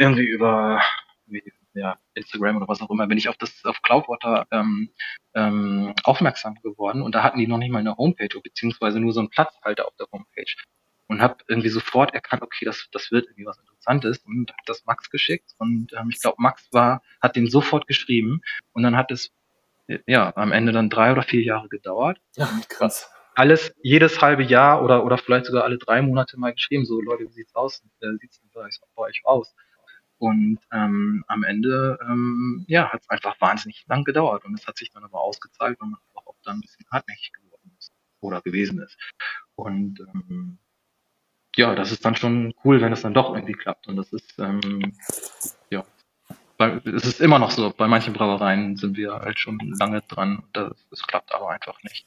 [0.00, 0.80] irgendwie über
[1.26, 1.42] wie,
[1.74, 4.90] ja, Instagram oder was auch immer, bin ich auf das auf Cloudwater ähm,
[5.34, 7.02] ähm, aufmerksam geworden.
[7.02, 9.94] Und da hatten die noch nicht mal eine Homepage beziehungsweise nur so einen Platzhalter auf
[9.96, 10.52] der Homepage.
[11.06, 14.18] Und habe irgendwie sofort erkannt, okay, das das wird irgendwie was Interessantes.
[14.18, 15.52] Und habe das Max geschickt.
[15.58, 18.40] Und ähm, ich glaube Max war hat den sofort geschrieben.
[18.72, 19.32] Und dann hat es
[20.06, 22.18] ja am Ende dann drei oder vier Jahre gedauert.
[22.68, 23.10] Krass.
[23.34, 27.24] alles jedes halbe Jahr oder oder vielleicht sogar alle drei Monate mal geschrieben, so Leute,
[27.24, 27.82] wie sieht's aus?
[28.00, 29.54] Äh, sieht's bei euch aus?
[30.20, 34.76] Und ähm, am Ende ähm, ja, hat es einfach wahnsinnig lang gedauert und es hat
[34.76, 37.90] sich dann aber ausgezahlt, weil man auch, auch dann ein bisschen hartnäckig geworden ist
[38.20, 38.98] oder gewesen ist.
[39.54, 40.58] Und ähm,
[41.56, 43.88] ja, das ist dann schon cool, wenn es dann doch irgendwie klappt.
[43.88, 44.92] Und das ist ähm,
[45.70, 45.86] ja,
[46.58, 47.70] weil es ist immer noch so.
[47.70, 50.42] Bei manchen Brauereien sind wir halt schon lange dran.
[50.52, 52.06] Das, es klappt aber einfach nicht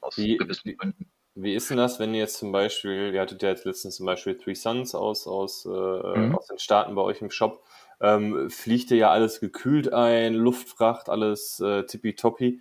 [0.00, 1.08] aus Wie- gewissen Gründen.
[1.34, 4.06] Wie ist denn das, wenn ihr jetzt zum Beispiel, ihr hattet ja jetzt letztens zum
[4.06, 6.36] Beispiel Three Sons aus, aus, äh, Mhm.
[6.36, 7.64] aus den Staaten bei euch im Shop,
[8.00, 12.60] ähm, fliegt ihr ja alles gekühlt ein, Luftfracht, alles äh, tippitoppi.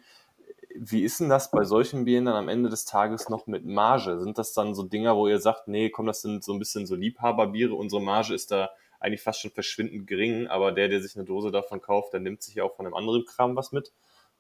[0.74, 4.20] Wie ist denn das bei solchen Bieren dann am Ende des Tages noch mit Marge?
[4.20, 6.86] Sind das dann so Dinger, wo ihr sagt, nee, komm, das sind so ein bisschen
[6.88, 8.70] so Liebhaberbiere, unsere Marge ist da
[9.02, 12.42] eigentlich fast schon verschwindend gering, aber der, der sich eine Dose davon kauft, der nimmt
[12.42, 13.92] sich ja auch von einem anderen Kram was mit?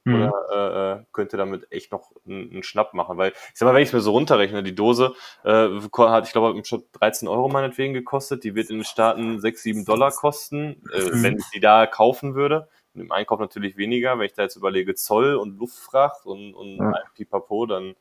[0.03, 0.15] Mhm.
[0.15, 3.17] Oder äh, äh, könnte damit echt noch einen, einen Schnapp machen?
[3.17, 6.31] Weil, ich sag mal, wenn ich es mir so runterrechne, die Dose äh, hat, ich
[6.31, 8.43] glaube, im Shop 13 Euro meinetwegen gekostet.
[8.43, 11.23] Die wird in den Staaten 6, 7 Dollar kosten, äh, Mhm.
[11.23, 12.67] wenn ich die da kaufen würde.
[12.93, 14.17] Und im Einkauf natürlich weniger.
[14.17, 16.93] Wenn ich da jetzt überlege, Zoll und Luftfracht und, und Ja.
[17.13, 17.95] Pipapo, dann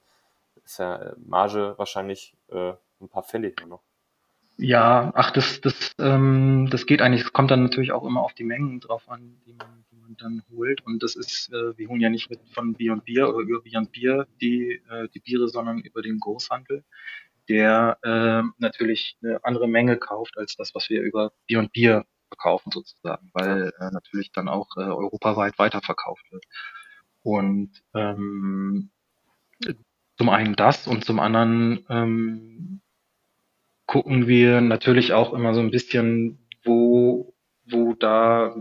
[0.65, 3.25] ist ja äh, Marge wahrscheinlich äh, ein paar
[3.61, 3.81] nur noch.
[4.63, 7.23] Ja, ach, das, das, ähm, das geht eigentlich.
[7.23, 10.17] Es kommt dann natürlich auch immer auf die Mengen drauf an, die man, die man
[10.19, 10.85] dann holt.
[10.85, 13.91] Und das ist, äh, wir holen ja nicht mit von Beyond Bier oder über Beyond
[13.91, 16.85] Bier die, äh, die Biere, sondern über den Großhandel,
[17.49, 22.71] der äh, natürlich eine andere Menge kauft als das, was wir über Beyond Bier verkaufen
[22.71, 26.45] sozusagen, weil äh, natürlich dann auch äh, europaweit weiterverkauft wird.
[27.23, 28.91] Und ähm,
[30.19, 32.83] zum einen das und zum anderen ähm,
[33.91, 37.35] gucken wir natürlich auch immer so ein bisschen, wo,
[37.69, 38.55] wo da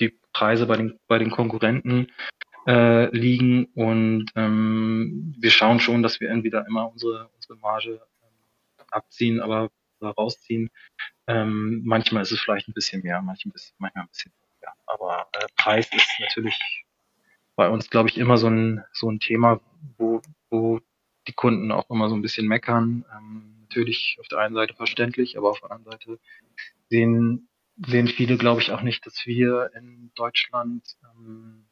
[0.00, 2.08] die Preise bei den, bei den Konkurrenten
[2.66, 8.86] äh, liegen und ähm, wir schauen schon, dass wir da immer unsere, unsere Marge ähm,
[8.90, 9.70] abziehen, aber
[10.02, 10.68] rausziehen.
[11.28, 14.72] Ähm, manchmal ist es vielleicht ein bisschen mehr, manchmal, ist, manchmal ein bisschen weniger.
[14.86, 16.58] Aber äh, Preis ist natürlich
[17.54, 19.60] bei uns, glaube ich, immer so ein, so ein Thema,
[19.96, 20.80] wo, wo
[21.28, 23.04] die Kunden auch immer so ein bisschen meckern.
[23.16, 26.18] Ähm, natürlich auf der einen Seite verständlich, aber auf der anderen Seite
[26.88, 27.48] sehen,
[27.86, 31.66] sehen viele, glaube ich, auch nicht, dass wir in Deutschland ähm,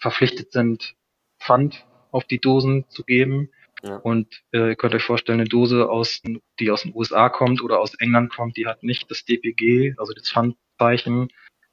[0.00, 0.94] verpflichtet sind,
[1.40, 3.50] Pfand auf die Dosen zu geben.
[3.82, 3.96] Ja.
[3.96, 6.22] Und äh, ihr könnt euch vorstellen, eine Dose, aus,
[6.60, 10.12] die aus den USA kommt oder aus England kommt, die hat nicht das DPG, also
[10.12, 11.28] das Pfandzeichen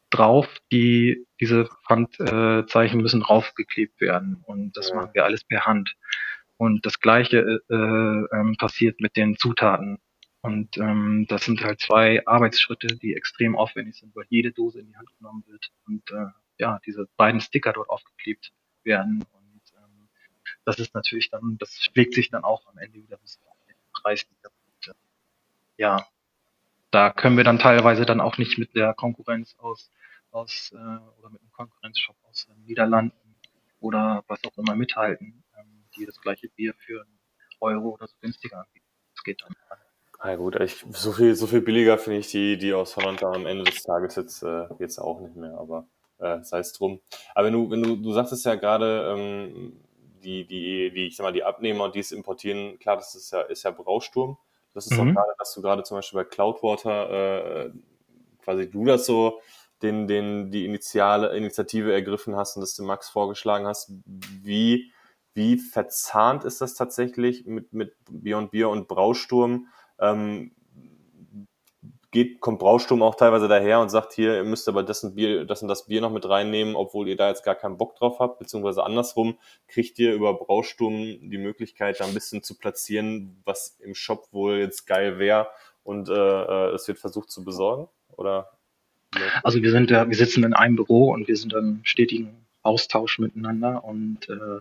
[0.10, 0.48] drauf.
[0.72, 4.44] Die, diese Pfandzeichen müssen draufgeklebt werden.
[4.46, 4.96] Und das ja.
[4.96, 5.96] machen wir alles per Hand.
[6.62, 9.98] Und das Gleiche äh, äh, passiert mit den Zutaten.
[10.42, 14.86] Und ähm, das sind halt zwei Arbeitsschritte, die extrem aufwendig sind, weil jede Dose in
[14.86, 16.28] die Hand genommen wird und äh,
[16.60, 18.52] ja, diese beiden Sticker dort aufgeklebt
[18.84, 19.26] werden.
[19.34, 20.08] Und ähm,
[20.64, 23.76] das ist natürlich dann, das schlägt sich dann auch am Ende wieder bis auf den
[23.92, 24.52] Preis nieder.
[25.78, 26.06] Ja,
[26.92, 29.92] da können wir dann teilweise dann auch nicht mit der Konkurrenz aus,
[30.30, 33.18] aus äh, oder mit einem Konkurrenzshop aus den Niederlanden
[33.80, 35.41] oder was auch immer mithalten, ähm,
[35.96, 37.20] die das gleiche Bier für einen
[37.60, 38.86] Euro oder so günstiger anbieten.
[39.16, 39.54] Das geht dann.
[40.24, 43.46] Na gut, ich, so viel, so viel billiger finde ich die, die aus Holland am
[43.46, 45.88] Ende des Tages jetzt, äh, jetzt auch nicht mehr, aber
[46.20, 47.02] äh, sei es drum.
[47.34, 49.82] Aber wenn du, wenn du, du sagtest ja gerade, ähm,
[50.24, 53.42] die, die, die, ich sag mal, die Abnehmer, die es importieren, klar, das ist ja,
[53.42, 54.38] ist ja Brausturm.
[54.74, 55.10] Das ist mhm.
[55.10, 57.72] auch gerade, dass du gerade zum Beispiel bei Cloudwater äh,
[58.44, 59.42] quasi du das so
[59.82, 63.92] den, den, die initiale Initiative ergriffen hast und das dem Max vorgeschlagen hast.
[64.06, 64.92] Wie,
[65.34, 69.68] wie verzahnt ist das tatsächlich mit, mit Beyond Beer und Brausturm?
[70.02, 70.52] ähm,
[72.10, 75.46] geht, kommt Brausturm auch teilweise daher und sagt, hier, ihr müsst aber das und, Bier,
[75.46, 78.20] das und das Bier noch mit reinnehmen, obwohl ihr da jetzt gar keinen Bock drauf
[78.20, 83.78] habt, beziehungsweise andersrum, kriegt ihr über Brausturm die Möglichkeit, da ein bisschen zu platzieren, was
[83.80, 85.48] im Shop wohl jetzt geil wäre
[85.84, 87.88] und äh, äh es wird versucht zu besorgen?
[88.10, 88.50] Oder?
[89.44, 93.84] Also wir sind wir sitzen in einem Büro und wir sind im stetigen Austausch miteinander
[93.84, 94.60] und äh,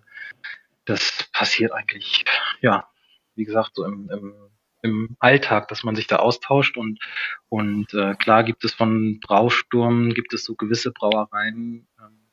[0.84, 2.24] das passiert eigentlich,
[2.60, 2.88] ja,
[3.34, 4.34] wie gesagt, so im, im
[4.82, 7.00] im Alltag, dass man sich da austauscht und
[7.48, 12.30] und äh, klar gibt es von Brausturm gibt es so gewisse Brauereien, ähm,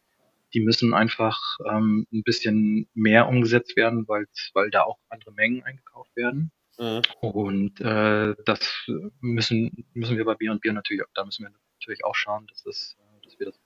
[0.53, 5.63] die müssen einfach ähm, ein bisschen mehr umgesetzt werden, weil weil da auch andere Mengen
[5.63, 6.51] eingekauft werden.
[6.77, 7.01] Mhm.
[7.21, 8.87] Und äh, das
[9.19, 12.63] müssen müssen wir bei Bier und Bier natürlich, da müssen wir natürlich auch schauen, dass
[12.63, 13.59] das, äh, dass wir das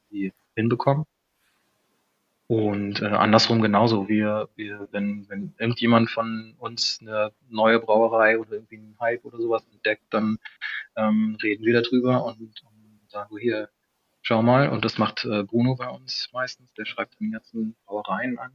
[0.55, 1.05] hinbekommen.
[2.51, 4.09] Und äh, andersrum genauso.
[4.09, 9.37] Wir, wir, wenn, wenn irgendjemand von uns eine neue Brauerei oder irgendwie einen Hype oder
[9.37, 10.37] sowas entdeckt, dann
[10.97, 13.69] ähm, reden wir darüber und, und sagen so hier,
[14.21, 14.67] schau mal.
[14.67, 16.73] Und das macht äh, Bruno bei uns meistens.
[16.73, 18.51] Der schreibt die ganzen Brauereien an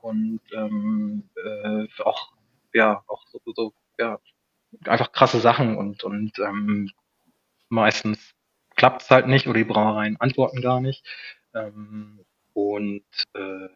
[0.00, 2.34] und ähm, äh, auch
[2.72, 4.20] ja auch so, so ja
[4.84, 6.88] einfach krasse Sachen und und ähm,
[7.68, 8.32] meistens
[8.76, 11.04] klappt es halt nicht oder die Brauereien antworten gar nicht.
[11.52, 12.24] Ähm,
[12.54, 13.02] und
[13.34, 13.68] äh,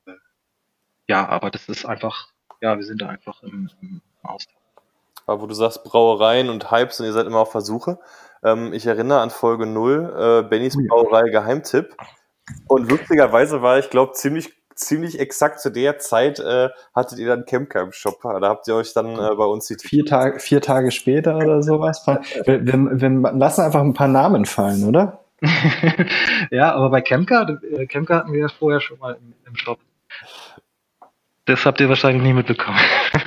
[1.08, 2.28] ja, aber das ist einfach,
[2.60, 4.54] ja, wir sind da einfach im, im Austausch.
[5.26, 7.98] Aber wo du sagst Brauereien und Hypes und ihr seid immer auf Versuche.
[8.42, 11.94] Ähm, ich erinnere an Folge 0, äh, Bennys Brauerei Geheimtipp.
[12.66, 17.44] Und lustigerweise war ich, glaube ziemlich ziemlich exakt zu der Zeit äh, hattet ihr dann
[17.44, 18.20] Camper im Shop.
[18.22, 21.62] Da habt ihr euch dann äh, bei uns die vier Tage vier Tage später oder
[21.62, 22.06] sowas.
[22.06, 25.24] Wir, wir, wir lassen einfach ein paar Namen fallen, oder?
[26.50, 29.78] ja, aber bei Kemka, äh, Kemka hatten wir ja vorher schon mal im, im Shop.
[31.44, 32.78] Das habt ihr wahrscheinlich nicht mitbekommen.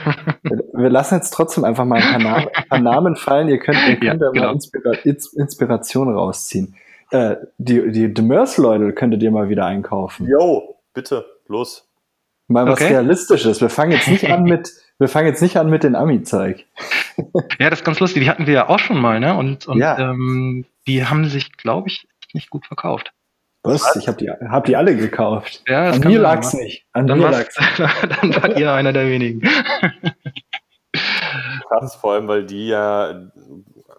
[0.73, 3.47] wir lassen jetzt trotzdem einfach mal ein paar, Namen, ein paar Namen fallen.
[3.47, 4.45] Ihr könnt, ihr könnt ja, da genau.
[4.47, 6.75] mal Inspira Inspiration rausziehen.
[7.09, 10.27] Äh, die die Demers-Leute könntet ihr mal wieder einkaufen.
[10.27, 11.87] Jo, bitte, los.
[12.47, 12.93] Mal was okay.
[12.93, 13.59] Realistisches.
[13.59, 16.65] Wir fangen jetzt nicht an mit, wir fangen jetzt nicht an mit den Ami-Zeug.
[17.59, 18.23] ja, das ist ganz lustig.
[18.23, 19.35] Die hatten wir ja auch schon mal, ne?
[19.35, 19.97] Und, und ja.
[19.97, 23.13] ähm, die haben sich, glaube ich, nicht gut verkauft.
[23.63, 23.83] Was?
[23.83, 23.95] Was?
[23.97, 25.61] Ich habe die, hab die alle gekauft.
[25.67, 26.85] Ja, das An mir lag's nicht.
[26.93, 29.41] An dann mir lag's Dann wart ihr einer der wenigen.
[31.67, 33.31] Krass, vor allem, weil die ja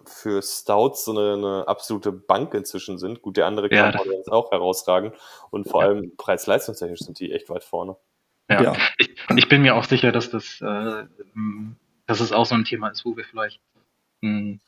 [0.05, 3.21] für Stouts so eine, eine absolute Bank inzwischen sind.
[3.21, 5.13] Gut, der andere ja, kann jetzt auch herausragen.
[5.49, 5.89] Und vor ja.
[5.89, 7.95] allem preis-leistungstechnisch sind die echt weit vorne.
[8.49, 8.75] Ja, ja.
[8.97, 11.05] Ich, und ich bin mir auch sicher, dass das, äh,
[12.05, 13.61] dass es auch so ein Thema ist, wo wir vielleicht
[14.21, 14.61] ein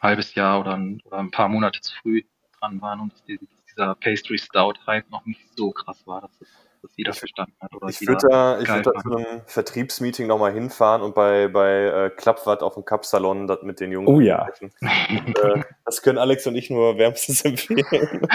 [0.00, 2.22] halbes Jahr oder ein, oder ein paar Monate zu früh
[2.58, 3.38] dran waren und dass, die,
[3.70, 6.48] dieser Pastry Stout Hype noch nicht so krass war, dass, es,
[6.82, 7.74] dass jeder verstanden hat.
[7.74, 11.84] Oder ich würde da, ich würd da zu einem Vertriebsmeeting nochmal hinfahren und bei, bei
[11.84, 14.48] äh, Klappwatt auf dem Cup-Salon das mit den Jungen oh, ja.
[14.60, 17.84] Und, äh, das können Alex und ich nur wärmstens empfehlen.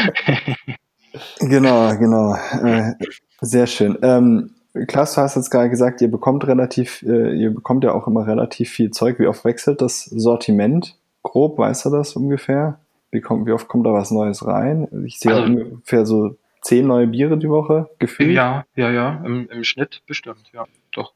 [1.39, 2.35] genau, genau.
[2.63, 2.93] Äh,
[3.41, 3.97] sehr schön.
[4.01, 4.55] Ähm,
[4.87, 8.25] Klaas, du hast jetzt gerade gesagt, ihr bekommt relativ, äh, ihr bekommt ja auch immer
[8.25, 9.19] relativ viel Zeug.
[9.19, 10.97] Wie oft wechselt das Sortiment?
[11.23, 12.79] Grob, weißt du das ungefähr?
[13.11, 14.87] Wie, kommt, wie oft kommt da was Neues rein?
[15.05, 18.31] Ich sehe also, ungefähr so zehn neue Biere die Woche gefühlt.
[18.31, 21.13] Ja, ja, ja, im, im Schnitt bestimmt, ja, doch.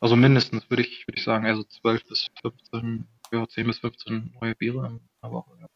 [0.00, 4.34] Also mindestens würde ich, würde ich sagen, also zwölf bis 15 ja, 10 bis 15
[4.40, 5.50] neue Biere in einer Woche.
[5.60, 5.66] Ja.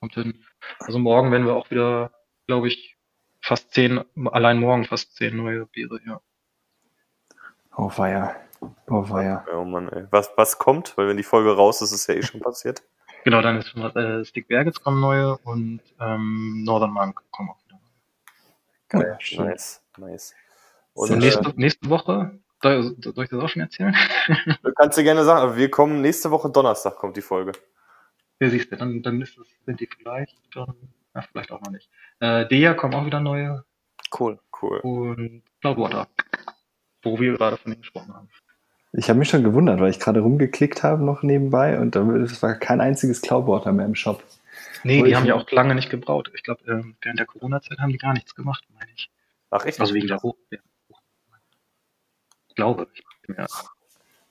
[0.00, 0.44] Kommt hin.
[0.80, 2.10] Also morgen werden wir auch wieder,
[2.46, 2.96] glaube ich,
[3.40, 6.20] fast 10, allein morgen fast 10 neue Biere, ja.
[7.76, 8.36] Oh weia.
[8.88, 9.46] Oh weia.
[9.54, 10.06] Oh Mann, ey.
[10.10, 10.96] Was, was kommt?
[10.96, 12.82] Weil wenn die Folge raus ist, ist ja eh schon passiert.
[13.24, 17.78] Genau, dann ist äh, Stick Bergets kommen neue und ähm, Northern Monk kommen auch wieder
[17.78, 19.04] neue.
[19.04, 19.46] Geil, schön.
[19.46, 20.34] Nice, nice.
[20.94, 23.94] Und nächste, äh, nächste Woche, soll, soll ich das auch schon erzählen?
[24.62, 27.52] du kannst dir gerne sagen, aber wir kommen nächste Woche Donnerstag kommt die Folge.
[28.40, 30.74] Ja, siehst du, dann, dann ist das, sind die vielleicht schon,
[31.14, 31.90] ja, vielleicht auch noch nicht.
[32.20, 33.64] Äh, Dea kommen auch wieder neue
[34.18, 34.38] Cool.
[34.60, 34.80] Cool.
[34.80, 36.08] und Cloudwater,
[37.02, 38.28] wo wir gerade von denen gesprochen haben.
[38.92, 42.42] Ich habe mich schon gewundert, weil ich gerade rumgeklickt habe noch nebenbei und da es
[42.42, 44.22] war kein einziges Cloudwater mehr im Shop.
[44.82, 46.30] Nee, Wo die haben ja auch lange nicht gebraut.
[46.34, 49.10] Ich glaube, ähm, während der Corona-Zeit haben die gar nichts gemacht, meine ich.
[49.50, 49.80] Ach, echt?
[49.80, 50.36] Also wegen der Hoch.
[50.50, 50.58] Ja.
[52.48, 52.88] Ich glaube.
[52.92, 53.04] Ich,
[53.36, 53.46] ja.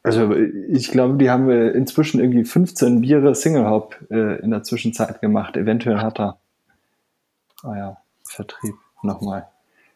[0.02, 4.64] Also ich glaube, die haben äh, inzwischen irgendwie 15 Biere Single Hop äh, in der
[4.64, 5.56] Zwischenzeit gemacht.
[5.56, 6.40] Eventuell hat er.
[7.64, 8.76] Ah ja, Vertrieb.
[9.04, 9.48] Nochmal.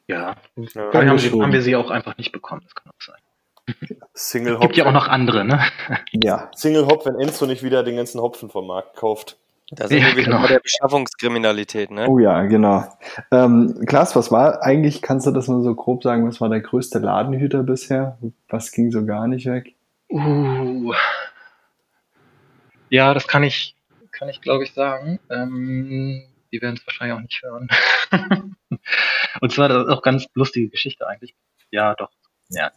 [0.07, 0.35] ja.
[0.75, 0.93] Ja.
[0.93, 2.61] Haben, haben wir sie auch einfach nicht bekommen.
[2.63, 3.19] Das kann auch sein.
[4.13, 4.61] Single Hop.
[4.61, 5.59] Gibt ja auch noch andere, ne?
[6.11, 6.49] Ja.
[6.55, 9.37] Single Hop, wenn Enzo nicht wieder den ganzen Hopfen vom Markt kauft.
[9.71, 10.41] Da sind Ja, wir wieder genau.
[10.41, 12.07] bei der Beschaffungskriminalität, ne?
[12.07, 12.83] Oh ja, genau.
[13.31, 16.61] Ähm, Klaas, was war eigentlich, kannst du das mal so grob sagen, was war der
[16.61, 18.17] größte Ladenhüter bisher?
[18.49, 19.73] Was ging so gar nicht weg?
[20.11, 20.93] Uh.
[22.89, 23.75] Ja, das kann ich,
[24.11, 25.19] kann ich glaube ich sagen.
[25.31, 27.67] Ähm, die werden es wahrscheinlich auch nicht hören.
[29.41, 31.33] Und zwar das ist auch ganz lustige Geschichte eigentlich.
[31.71, 32.11] Ja, doch.
[32.49, 32.71] Ja.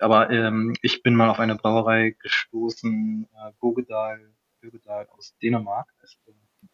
[0.00, 4.32] Aber ähm, ich bin mal auf eine Brauerei gestoßen, äh, Bogedal,
[4.62, 5.88] Bogedal aus Dänemark.
[6.26, 6.68] die.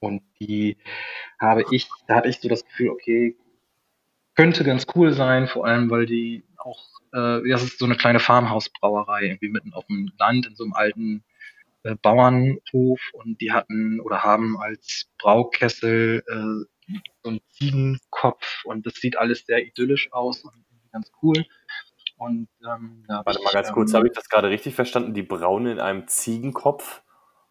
[0.00, 0.76] Und die
[1.38, 3.36] habe ich, da hatte ich so das Gefühl, okay,
[4.34, 8.18] könnte ganz cool sein, vor allem weil die auch, äh, das ist so eine kleine
[8.18, 11.24] Farmhausbrauerei, irgendwie mitten auf dem Land in so einem alten
[11.84, 18.94] äh, Bauernhof und die hatten oder haben als Braukessel äh, so einen Ziegenkopf und das
[18.94, 20.52] sieht alles sehr idyllisch aus und
[20.92, 21.44] ganz cool.
[22.22, 25.12] Und ähm, Warte ich, mal ganz ähm, kurz, habe ich das gerade richtig verstanden?
[25.12, 27.02] Die Braune in einem Ziegenkopf?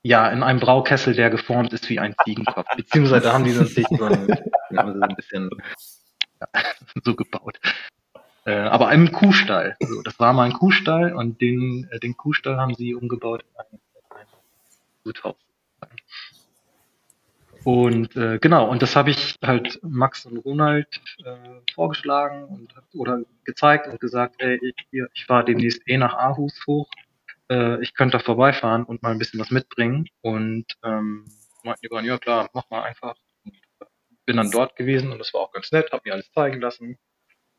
[0.02, 2.66] Ja, in einem Braukessel, der geformt ist wie ein Ziegenkopf.
[2.78, 4.28] Beziehungsweise da haben die sich so ein,
[4.78, 5.50] haben sie so ein bisschen
[6.40, 6.48] ja,
[7.04, 7.60] so gebaut.
[8.46, 9.76] Äh, aber im Kuhstall.
[9.82, 13.60] Also das war mal ein Kuhstall und den, äh, den Kuhstall haben sie umgebaut in
[13.60, 13.80] ein,
[14.20, 14.28] ein
[15.04, 15.36] Guthaus.
[17.64, 20.88] Und äh, genau, und das habe ich halt Max und Ronald
[21.24, 26.60] äh, vorgeschlagen und oder gezeigt und gesagt, ey, ich, ich fahre demnächst eh nach Aarhus
[26.66, 26.90] hoch
[27.52, 30.08] äh, ich könnte da vorbeifahren und mal ein bisschen was mitbringen.
[30.22, 31.26] Und ähm,
[31.64, 33.16] meinten die beiden, ja klar, mach mal einfach.
[33.44, 33.86] Und äh,
[34.26, 36.98] bin dann dort gewesen und das war auch ganz nett, habe mir alles zeigen lassen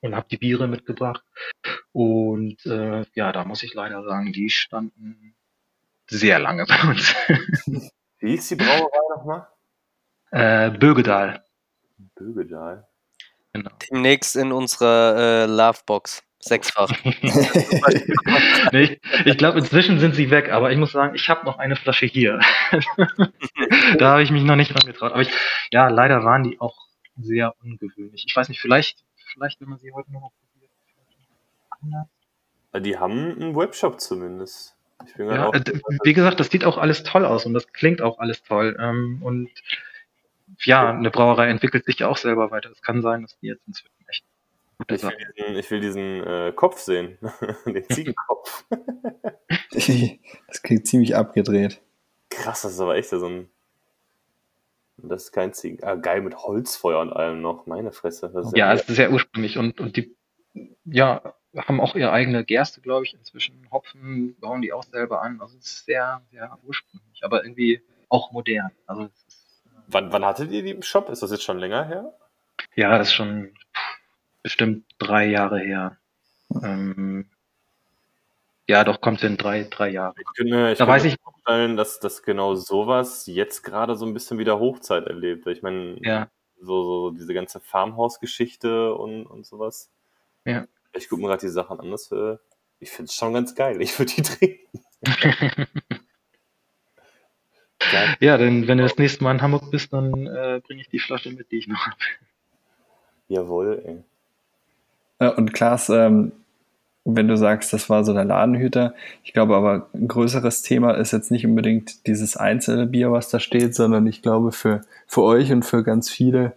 [0.00, 1.22] und habe die Biere mitgebracht.
[1.92, 5.36] Und äh, ja, da muss ich leider sagen, die standen
[6.08, 7.14] sehr lange bei uns.
[8.18, 9.48] Wie hieß die Brauerei nochmal?
[10.32, 11.44] Äh, Bögedal.
[12.16, 12.86] Bögedal.
[13.52, 13.70] Genau.
[13.90, 16.22] Demnächst in unserer äh, Lovebox.
[16.40, 16.90] Sechsfach.
[18.72, 21.58] nee, ich ich glaube, inzwischen sind sie weg, aber ich muss sagen, ich habe noch
[21.58, 22.40] eine Flasche hier.
[23.98, 25.12] da habe ich mich noch nicht dran getraut.
[25.12, 25.30] Aber ich,
[25.70, 26.76] ja, leider waren die auch
[27.16, 28.24] sehr ungewöhnlich.
[28.26, 30.32] Ich weiß nicht, vielleicht, vielleicht, wenn man sie heute noch
[31.80, 32.08] probiert.
[32.84, 34.74] Die haben einen Webshop zumindest.
[35.06, 38.18] Ich bin Ja, wie gesagt, das sieht auch alles toll aus und das klingt auch
[38.18, 38.76] alles toll.
[38.80, 39.50] Ähm, und
[40.64, 42.70] ja, eine Brauerei entwickelt sich ja auch selber weiter.
[42.70, 44.24] Es kann sein, dass die jetzt inzwischen echt
[44.78, 47.18] gute Ich will diesen, ich will diesen äh, Kopf sehen.
[47.66, 48.64] Den Ziegenkopf.
[49.70, 51.80] das klingt ziemlich abgedreht.
[52.30, 53.48] Krass, das ist aber echt so ein.
[54.98, 55.82] Das ist kein Ziegen.
[55.82, 57.66] Ah, geil, mit Holzfeuer und allem noch.
[57.66, 58.30] Meine Fresse.
[58.32, 60.14] Das ist Ja, es ist sehr ursprünglich und, und die
[60.84, 63.66] ja, haben auch ihre eigene Gerste, glaube ich, inzwischen.
[63.70, 65.40] Hopfen bauen die auch selber an.
[65.40, 68.70] Also es ist sehr, sehr ursprünglich, aber irgendwie auch modern.
[68.86, 69.21] Also es ist,
[69.86, 71.08] wann, wann hattet ihr die im Shop?
[71.10, 72.14] Ist das jetzt schon länger her?
[72.74, 73.54] ja, das ist schon
[74.42, 75.96] bestimmt drei Jahre her.
[76.62, 77.28] Ähm,
[78.68, 80.14] ja, doch, kommt in drei, drei Jahre.
[80.18, 84.06] Ich könnte, ich Da weiß mir ich- vorstellen, dass, dass genau sowas jetzt gerade so
[84.06, 85.46] ein bisschen wieder Hochzeit erlebt.
[85.48, 86.28] Ich meine, Ja,
[86.60, 89.90] so, so diese ganze Farmhaus-Geschichte und, und sowas.
[90.44, 90.66] Ja.
[90.92, 91.90] Ich gucke mir gerade die Sachen an.
[91.90, 92.36] Das, äh,
[92.78, 93.80] ich finde es schon ganz geil.
[93.82, 94.68] Ich würde die trinken.
[97.92, 98.16] Geil.
[98.20, 100.98] ja, denn wenn du das nächste Mal in Hamburg bist, dann äh, bringe ich die
[100.98, 101.96] Flasche mit, die ich noch habe.
[103.28, 105.26] Jawohl, ey.
[105.28, 106.32] Äh, Und Klaas, ähm,
[107.04, 111.12] wenn du sagst, das war so der Ladenhüter, ich glaube aber ein größeres Thema ist
[111.12, 115.52] jetzt nicht unbedingt dieses einzelne Bier, was da steht, sondern ich glaube für, für euch
[115.52, 116.52] und für ganz viele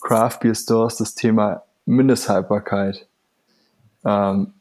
[0.00, 3.06] Craft Beer Stores das Thema Mindesthaltbarkeit.
[4.04, 4.54] Ähm,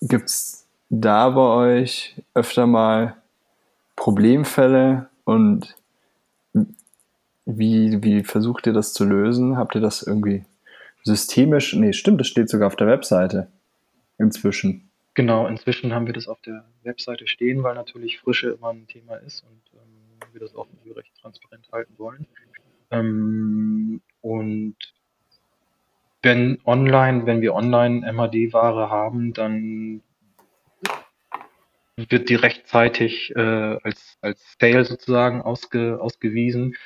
[0.00, 3.16] Gibt es da bei euch öfter mal
[3.96, 5.74] Problemfälle und
[7.46, 9.56] wie, wie versucht ihr das zu lösen?
[9.56, 10.44] Habt ihr das irgendwie
[11.02, 11.74] systemisch?
[11.74, 13.48] Nee, stimmt, das steht sogar auf der Webseite
[14.18, 14.90] inzwischen.
[15.14, 19.16] Genau, inzwischen haben wir das auf der Webseite stehen, weil natürlich Frische immer ein Thema
[19.16, 20.66] ist und ähm, wir das auch
[20.96, 22.26] recht transparent halten wollen.
[22.90, 24.76] Ähm, und
[26.22, 30.02] wenn online, wenn wir online MHD-Ware haben, dann
[31.96, 36.76] wird die rechtzeitig äh, als, als Sale sozusagen ausge, ausgewiesen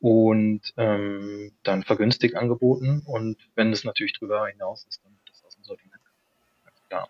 [0.00, 3.02] und ähm, dann vergünstigt angeboten.
[3.06, 6.02] Und wenn es natürlich drüber hinaus ist, dann wird das aus dem Sortiment.
[6.90, 7.08] Ja,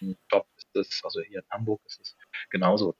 [0.00, 2.16] im Job ist es, also hier in Hamburg ist es
[2.50, 2.94] genauso.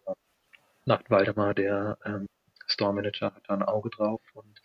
[0.85, 2.27] Nacht Waldemar, der ähm,
[2.66, 4.61] Store Manager, hat da ein Auge drauf und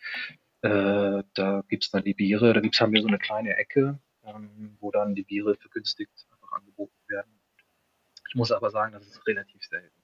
[0.62, 4.78] äh, da gibt's dann die Biere, da gibt's haben wir so eine kleine Ecke, ähm,
[4.80, 7.41] wo dann die Biere vergünstigt einfach angeboten werden.
[8.32, 10.01] Ich muss aber sagen, das ist relativ selten,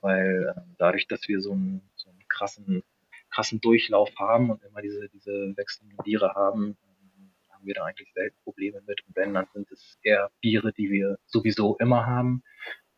[0.00, 2.82] weil äh, dadurch, dass wir so einen, so einen krassen,
[3.30, 8.12] krassen Durchlauf haben und immer diese, diese wechselnden Biere haben, ähm, haben wir da eigentlich
[8.12, 9.06] selten Probleme mit.
[9.06, 12.42] Und wenn, dann sind es eher Biere, die wir sowieso immer haben,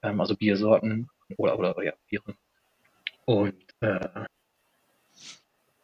[0.01, 2.35] ähm, also Biersorten oder, oder ja, Biere.
[3.27, 4.25] Und äh,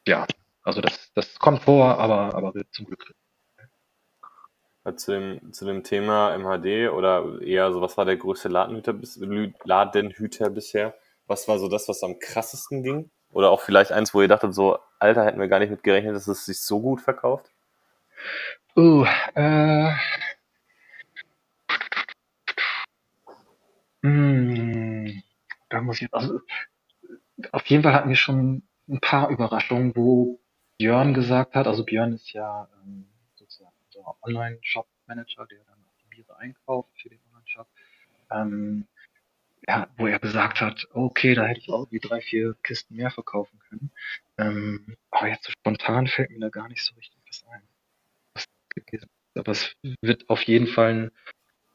[0.06, 0.26] ja,
[0.62, 3.14] also das, das kommt vor, aber, aber zum Glück.
[4.96, 8.94] Zu dem, zu dem Thema MHD oder eher so, was war der größte Ladenhüter,
[9.64, 10.94] Ladenhüter bisher?
[11.26, 13.10] Was war so das, was am krassesten ging?
[13.32, 16.16] Oder auch vielleicht eins, wo ihr dachtet, so, Alter, hätten wir gar nicht mit gerechnet,
[16.16, 17.50] dass es sich so gut verkauft?
[18.76, 19.92] Uh, äh.
[24.02, 25.22] Hm,
[25.68, 26.40] da muss ich also,
[27.52, 30.40] auf jeden Fall hatten wir schon ein paar Überraschungen, wo
[30.78, 33.07] Björn gesagt hat, also Björn ist ja ähm,
[33.98, 37.68] unser Online-Shop-Manager, der dann die Biere einkauft für den Online-Shop,
[38.30, 38.86] ähm,
[39.66, 43.10] ja, wo er gesagt hat, okay, da hätte ich auch die drei, vier Kisten mehr
[43.10, 43.90] verkaufen können.
[44.38, 47.62] Ähm, aber jetzt so spontan fällt mir da gar nicht so richtig was ein.
[49.34, 51.12] Aber es wird auf jeden Fall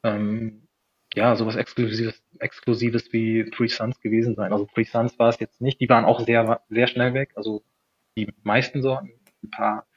[0.03, 0.67] ähm,
[1.13, 4.51] ja, sowas Exklusives, Exklusives wie Three Suns gewesen sein.
[4.51, 7.33] Also Three Suns war es jetzt nicht, die waren auch sehr, sehr schnell weg.
[7.35, 7.63] Also
[8.17, 9.11] die meisten Sorten.
[9.43, 9.87] Ein paar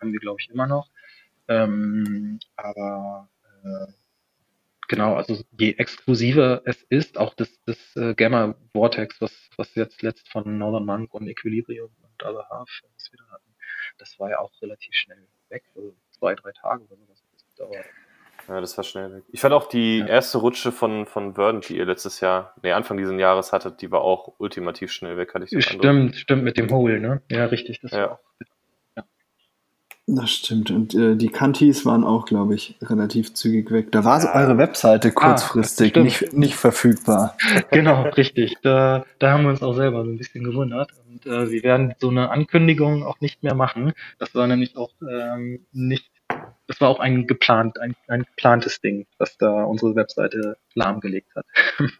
[0.00, 0.90] haben wir, glaube ich, immer noch.
[1.48, 3.28] Ähm, aber
[3.64, 3.92] äh,
[4.88, 10.02] genau, also je exklusiver es ist, auch das, das äh, Gamma Vortex, was, was jetzt
[10.02, 13.54] letzt von Northern Monk und Equilibrium und Other Half, was wir da hatten,
[13.98, 17.24] das war ja auch relativ schnell weg, also zwei, drei Tage oder sowas.
[17.32, 17.86] Das gedauert.
[18.48, 19.24] Ja, das war schnell weg.
[19.30, 20.06] Ich fand auch die ja.
[20.06, 23.90] erste Rutsche von, von Verdant, die ihr letztes Jahr, nee, Anfang dieses Jahres hattet, die
[23.90, 26.14] war auch ultimativ schnell weg, hatte ich so Stimmt, Eindruck.
[26.14, 27.22] stimmt, mit dem Hole, ne?
[27.30, 27.80] Ja, richtig.
[27.80, 28.12] Das ja.
[28.12, 28.46] Auch, ja.
[30.10, 30.70] Das stimmt.
[30.70, 33.92] Und äh, die Kantis waren auch, glaube ich, relativ zügig weg.
[33.92, 34.34] Da war ja.
[34.34, 37.36] eure Webseite ah, kurzfristig ah, nicht, nicht verfügbar.
[37.70, 38.56] Genau, richtig.
[38.62, 40.92] Da, da haben wir uns auch selber so ein bisschen gewundert.
[41.06, 43.92] Und äh, wir werden so eine Ankündigung auch nicht mehr machen.
[44.18, 46.10] Das war nämlich auch ähm, nicht
[46.66, 51.46] das war auch ein geplant, ein, ein geplantes Ding, was da unsere Webseite lahmgelegt hat.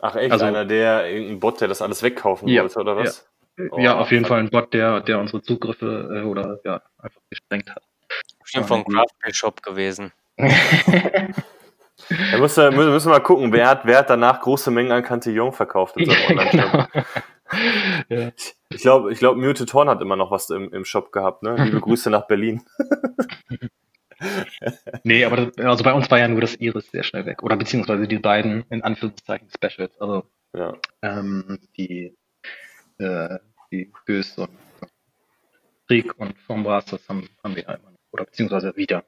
[0.00, 3.18] Ach echt, also, einer der, irgendein Bot, der das alles wegkaufen ja, wollte, oder was?
[3.18, 3.33] Ja,
[3.70, 7.20] oh, ja auf jeden Fall ein Bot, der, der unsere Zugriffe äh, oder ja, einfach
[7.30, 7.82] gesprengt hat.
[8.42, 10.12] Bestimmt von Craft Shop gewesen.
[12.08, 15.02] Da müssen wir, müssen wir mal gucken, wer hat, wer hat danach große Mengen an
[15.02, 16.88] Cantillon verkauft in seinem Online-Shop.
[16.92, 17.04] Genau.
[18.08, 18.32] ja.
[18.70, 21.56] Ich glaube, ich glaub, Muted Horn hat immer noch was im, im Shop gehabt, ne?
[21.56, 22.62] Liebe Grüße nach Berlin.
[25.04, 27.42] nee, aber das, also bei uns war ja nur das Iris sehr schnell weg.
[27.42, 29.98] Oder beziehungsweise die beiden, in Anführungszeichen, Specials.
[30.00, 30.74] Also ja.
[31.02, 32.16] ähm, die,
[32.98, 33.38] äh,
[33.70, 34.50] die Bös und
[35.86, 37.98] Krieg und Fombras, das haben, haben wir ja immer noch.
[38.12, 39.04] Oder beziehungsweise wieder.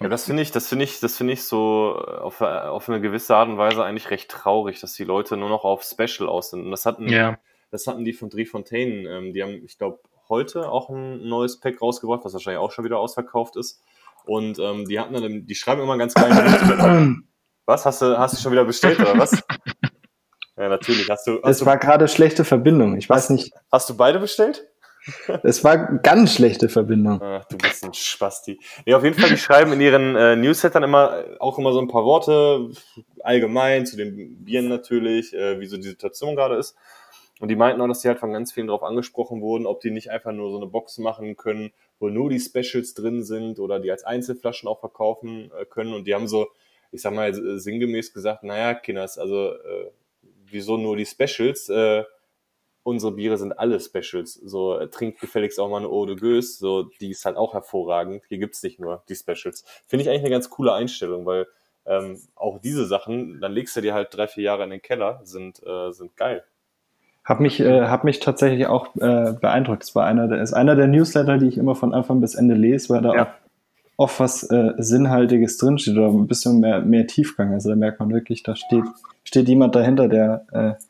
[0.00, 3.34] Ja, das finde ich, das finde ich, das finde ich so auf, auf eine gewisse
[3.34, 6.64] Art und Weise eigentlich recht traurig, dass die Leute nur noch auf Special aus sind.
[6.64, 7.38] Und das hatten, ja.
[7.70, 9.08] das hatten die von Driefontaine.
[9.08, 12.84] Ähm, die haben, ich glaube, heute auch ein neues Pack rausgebracht, was wahrscheinlich auch schon
[12.84, 13.82] wieder ausverkauft ist.
[14.24, 16.30] Und ähm, die hatten dann, die schreiben immer ganz geil.
[17.66, 17.86] was?
[17.86, 19.42] Hast du, hast du schon wieder bestellt oder was?
[20.56, 21.08] ja, natürlich.
[21.10, 22.96] Hast du, hast es war gerade schlechte Verbindung.
[22.96, 23.52] Ich weiß hast, nicht.
[23.70, 24.66] Hast du beide bestellt?
[25.44, 27.20] Es war ganz schlechte Verbindung.
[27.22, 28.58] Ach, du bist ein Spasti.
[28.84, 31.88] Nee, auf jeden Fall, die schreiben in ihren äh, Newslettern immer auch immer so ein
[31.88, 32.70] paar Worte
[33.20, 36.76] allgemein zu den Bieren natürlich, äh, wie so die Situation gerade ist.
[37.38, 39.90] Und die meinten auch, dass die halt von ganz vielen drauf angesprochen wurden, ob die
[39.90, 43.78] nicht einfach nur so eine Box machen können, wo nur die Specials drin sind oder
[43.78, 45.92] die als Einzelflaschen auch verkaufen äh, können.
[45.92, 46.48] Und die haben so,
[46.92, 49.90] ich sag mal, sinngemäß gesagt, naja, Kinders, also äh,
[50.56, 51.68] wieso nur die Specials?
[51.68, 52.04] Äh,
[52.82, 54.34] unsere Biere sind alle Specials.
[54.34, 57.52] So, äh, trinkt gefälligst auch mal eine Eau de Gueuse, so, die ist halt auch
[57.52, 58.22] hervorragend.
[58.28, 59.64] Hier gibt's nicht nur die Specials.
[59.86, 61.46] Finde ich eigentlich eine ganz coole Einstellung, weil
[61.84, 65.20] ähm, auch diese Sachen, dann legst du dir halt drei, vier Jahre in den Keller,
[65.24, 66.44] sind, äh, sind geil.
[67.24, 69.82] Hab mich, äh, hab mich tatsächlich auch äh, beeindruckt.
[69.82, 72.54] Es war einer der, ist einer der Newsletter, die ich immer von Anfang bis Ende
[72.54, 73.22] lese, weil da Ja.
[73.24, 73.45] auch
[73.96, 77.52] oft was äh, Sinnhaltiges drinsteht oder ein bisschen mehr, mehr Tiefgang.
[77.52, 78.84] Also da merkt man wirklich, da steht,
[79.24, 80.82] steht jemand dahinter, der, äh,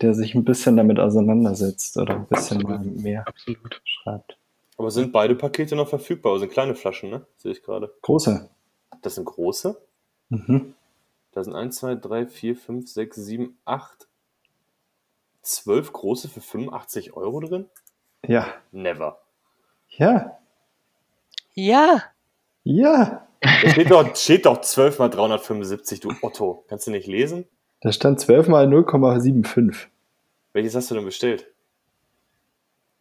[0.00, 3.80] der sich ein bisschen damit auseinandersetzt oder ein bisschen mal mehr Absolut.
[3.84, 4.36] schreibt.
[4.78, 6.32] Aber sind beide Pakete noch verfügbar?
[6.32, 7.26] Also sind kleine Flaschen, ne?
[7.38, 7.92] Sehe ich gerade.
[8.02, 8.48] Große.
[9.02, 9.80] Das sind große.
[10.28, 10.74] Mhm.
[11.32, 14.06] Da sind 1, 2, 3, 4, 5, 6, 7, 8,
[15.42, 17.66] 12 große für 85 Euro drin?
[18.26, 18.48] Ja.
[18.72, 19.18] Never.
[19.88, 20.38] Ja.
[21.54, 22.02] Ja.
[22.66, 23.28] Ja.
[23.40, 26.64] Da steht doch, steht doch 12 mal 375, du Otto.
[26.68, 27.46] Kannst du nicht lesen?
[27.80, 29.86] Da stand 12 mal 0,75.
[30.52, 31.46] Welches hast du denn bestellt?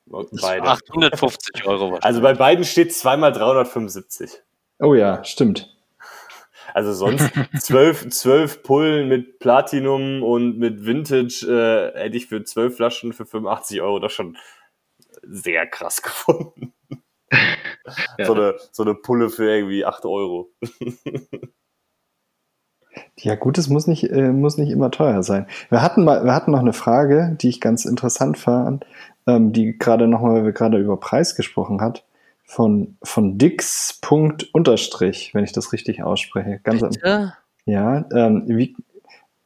[0.05, 0.67] Beide.
[0.67, 1.95] 850 Euro.
[1.95, 4.43] Also bei beiden steht 2 mal 375.
[4.81, 5.75] Oh ja, stimmt.
[6.75, 11.43] Also sonst 12, 12 Pullen mit Platinum und mit Vintage
[11.95, 14.37] äh, hätte ich für 12 Flaschen für 85 Euro das schon
[15.23, 16.71] sehr krass gefunden.
[18.18, 18.26] Ja.
[18.26, 20.49] So, eine, so eine Pulle für irgendwie 8 Euro.
[23.18, 25.47] Ja, gut, es muss nicht, äh, muss nicht immer teuer sein.
[25.69, 28.85] Wir hatten mal, wir hatten noch eine Frage, die ich ganz interessant fand,
[29.27, 32.06] ähm, die gerade nochmal, weil wir gerade über Preis gesprochen hat,
[32.43, 33.99] von, von Dix.
[34.02, 36.60] Punkt Unterstrich, wenn ich das richtig ausspreche.
[36.64, 37.34] Ganz Bitte?
[37.65, 38.76] ja, ähm, wie,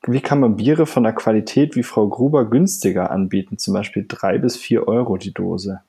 [0.05, 3.57] wie kann man Biere von der Qualität wie Frau Gruber günstiger anbieten?
[3.57, 5.81] Zum Beispiel drei bis vier Euro die Dose.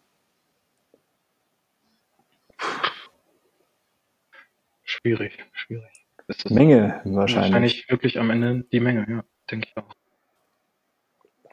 [5.02, 6.06] Schwierig, schwierig.
[6.28, 7.34] Ist das Menge wahrscheinlich.
[7.52, 9.94] wahrscheinlich wirklich am Ende die Menge, ja, denke ich auch.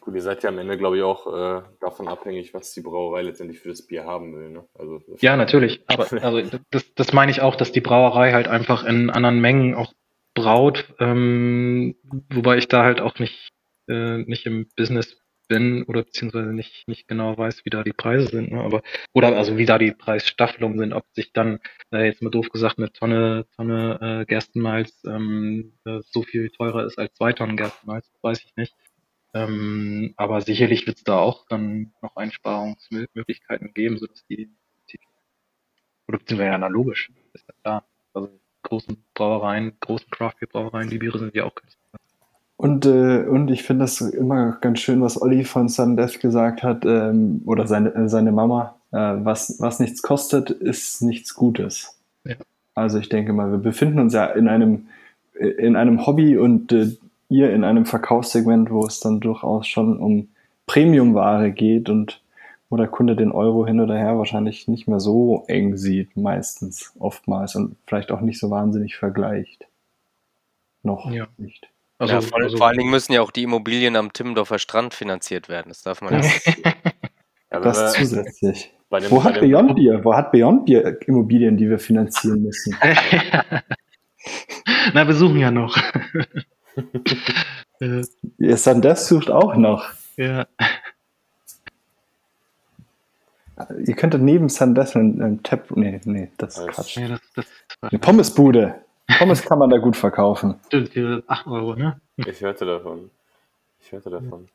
[0.01, 3.23] Gut, ihr seid ja am Ende, glaube ich, auch äh, davon abhängig, was die Brauerei
[3.23, 4.49] letztendlich für das Bier haben will.
[4.51, 4.65] Ne?
[4.73, 5.83] Also, Ja, natürlich.
[5.87, 9.75] Aber also das, das meine ich auch, dass die Brauerei halt einfach in anderen Mengen
[9.75, 9.93] auch
[10.33, 11.95] braut, ähm,
[12.29, 13.49] wobei ich da halt auch nicht,
[13.89, 15.17] äh, nicht im Business
[15.47, 18.61] bin oder beziehungsweise nicht, nicht genau weiß, wie da die Preise sind, ne?
[18.61, 18.81] Aber
[19.13, 21.59] oder also wie da die Preisstaffelungen sind, ob sich dann
[21.91, 26.85] äh, jetzt mal doof gesagt eine Tonne Tonne äh, Gerstenmalz ähm, äh, so viel teurer
[26.85, 28.75] ist als zwei Tonnen Gerstenmalz, weiß ich nicht.
[29.33, 34.49] Ähm, aber sicherlich wird es da auch dann noch Einsparungsmöglichkeiten geben, sodass die,
[36.07, 37.87] oder beziehungsweise ja, na logisch, ist ja klar.
[38.13, 41.76] Also großen Brauereien, großen Craft-Bier-Brauereien, die Biere sind ja auch günstig.
[42.57, 46.85] Und, äh, und ich finde das immer ganz schön, was Olli von Sundeath gesagt hat,
[46.85, 51.95] ähm, oder seine, äh, seine Mama, äh, was, was nichts kostet, ist nichts Gutes.
[52.23, 52.35] Ja.
[52.73, 54.87] Also ich denke mal, wir befinden uns ja in einem,
[55.39, 56.97] in einem Hobby und äh,
[57.29, 60.29] ihr in einem Verkaufssegment, wo es dann durchaus schon um
[60.65, 62.21] Premiumware geht und
[62.69, 66.91] wo der Kunde den Euro hin oder her wahrscheinlich nicht mehr so eng sieht, meistens,
[66.99, 69.67] oftmals und vielleicht auch nicht so wahnsinnig vergleicht.
[70.83, 71.27] Noch Ja.
[71.37, 71.69] nicht.
[71.99, 74.93] Also, ja, vor, also vor allen Dingen müssen ja auch die Immobilien am Timmendorfer Strand
[74.93, 75.69] finanziert werden.
[75.69, 76.19] Das darf man ja.
[76.21, 76.29] ja,
[77.51, 78.71] wenn Das wir zusätzlich.
[78.89, 80.05] bei dem, Wo bei hat dem, Beyond Beer?
[80.05, 82.75] Wo hat Beyond Beer Immobilien, die wir finanzieren müssen?
[84.93, 85.75] Na, wir suchen ja noch.
[88.37, 89.85] Ihr Sandev sucht auch noch.
[90.17, 90.45] ja.
[93.85, 95.75] Ihr könntet neben Sandev einen, einen Tap.
[95.75, 96.67] Nee, nee, das ist.
[96.67, 96.97] Quatsch.
[96.97, 97.45] ja, das, das
[97.81, 98.75] Eine Pommesbude.
[99.07, 100.59] Pommes kann man da gut verkaufen.
[100.67, 101.99] stimmt, hier 8 Euro, ne?
[102.17, 103.09] Ich hörte davon.
[103.79, 104.47] Ich hörte davon.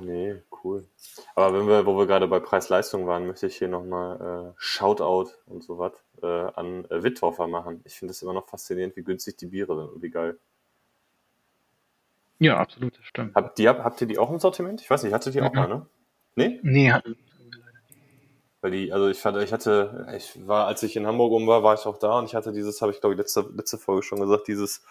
[0.00, 0.84] Nee, cool.
[1.34, 5.30] Aber wenn wir, wo wir gerade bei Preis-Leistung waren, möchte ich hier nochmal äh, Shoutout
[5.46, 5.92] und so was
[6.22, 7.80] äh, an äh, Wittorfer machen.
[7.84, 10.38] Ich finde es immer noch faszinierend, wie günstig die Biere sind und wie geil.
[12.38, 13.34] Ja, absolut, das stimmt.
[13.34, 14.80] Habt, die, habt ihr die auch im Sortiment?
[14.80, 15.58] Ich weiß nicht, hattet ihr auch Mhm.
[15.58, 15.86] mal, ne?
[16.36, 16.60] Nee?
[16.62, 17.04] Nee, hat-
[18.60, 21.62] Weil die, also ich hatte, ich hatte, ich war, als ich in Hamburg um war,
[21.62, 24.02] war ich auch da und ich hatte dieses, habe ich glaube ich letzte, letzte Folge
[24.02, 24.82] schon gesagt, dieses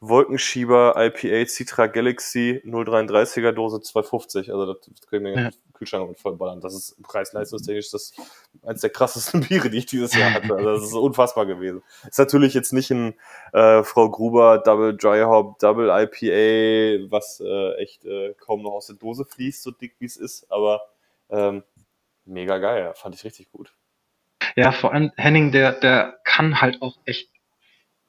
[0.00, 4.50] Wolkenschieber IPA Citra Galaxy 033er Dose 250.
[4.52, 5.50] Also das können wir Ja.
[5.50, 6.60] den Kühlschrank mit vollballern.
[6.60, 8.12] Das ist preis-leistungstechnisch das
[8.64, 10.52] eins der krassesten Biere, die ich dieses Jahr hatte.
[10.56, 11.82] Also das ist unfassbar gewesen.
[12.08, 13.14] Ist natürlich jetzt nicht ein
[13.52, 18.88] äh, Frau Gruber Double Dry Hop Double IPA, was äh, echt äh, kaum noch aus
[18.88, 20.82] der Dose fließt, so dick wie es ist, aber
[21.30, 21.62] ähm,
[22.24, 23.72] mega geil, fand ich richtig gut.
[24.56, 27.30] Ja, vor allem Henning, der, der kann halt auch echt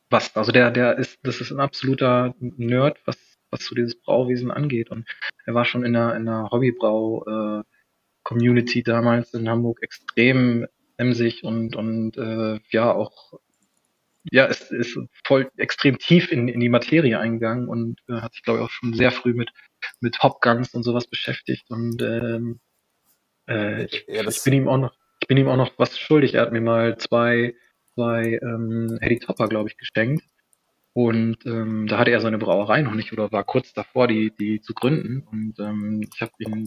[0.09, 0.35] was.
[0.35, 3.17] Also der, der ist, das ist ein absoluter Nerd, was,
[3.49, 4.89] was so dieses Brauwesen angeht.
[4.89, 5.07] Und
[5.45, 10.67] er war schon in der, in der Hobbybrau äh, damals in Hamburg extrem
[10.97, 13.39] emsig und, und äh, ja auch
[14.31, 18.43] ja, es ist voll extrem tief in, in die Materie eingegangen und äh, hat sich,
[18.43, 19.49] glaube ich, auch schon sehr früh mit,
[19.99, 21.69] mit Hopguns und sowas beschäftigt.
[21.69, 22.59] Und ähm,
[23.47, 25.97] äh, ich, Ja, das- ich bin ihm auch noch, ich bin ihm auch noch was
[25.97, 26.33] schuldig.
[26.35, 27.55] Er hat mir mal zwei
[27.95, 30.23] bei ähm, Eddie Topper, glaube ich, geschenkt.
[30.93, 34.61] Und ähm, da hatte er seine Brauerei noch nicht oder war kurz davor, die, die
[34.61, 35.25] zu gründen.
[35.31, 36.65] Und ähm, ich habe ihm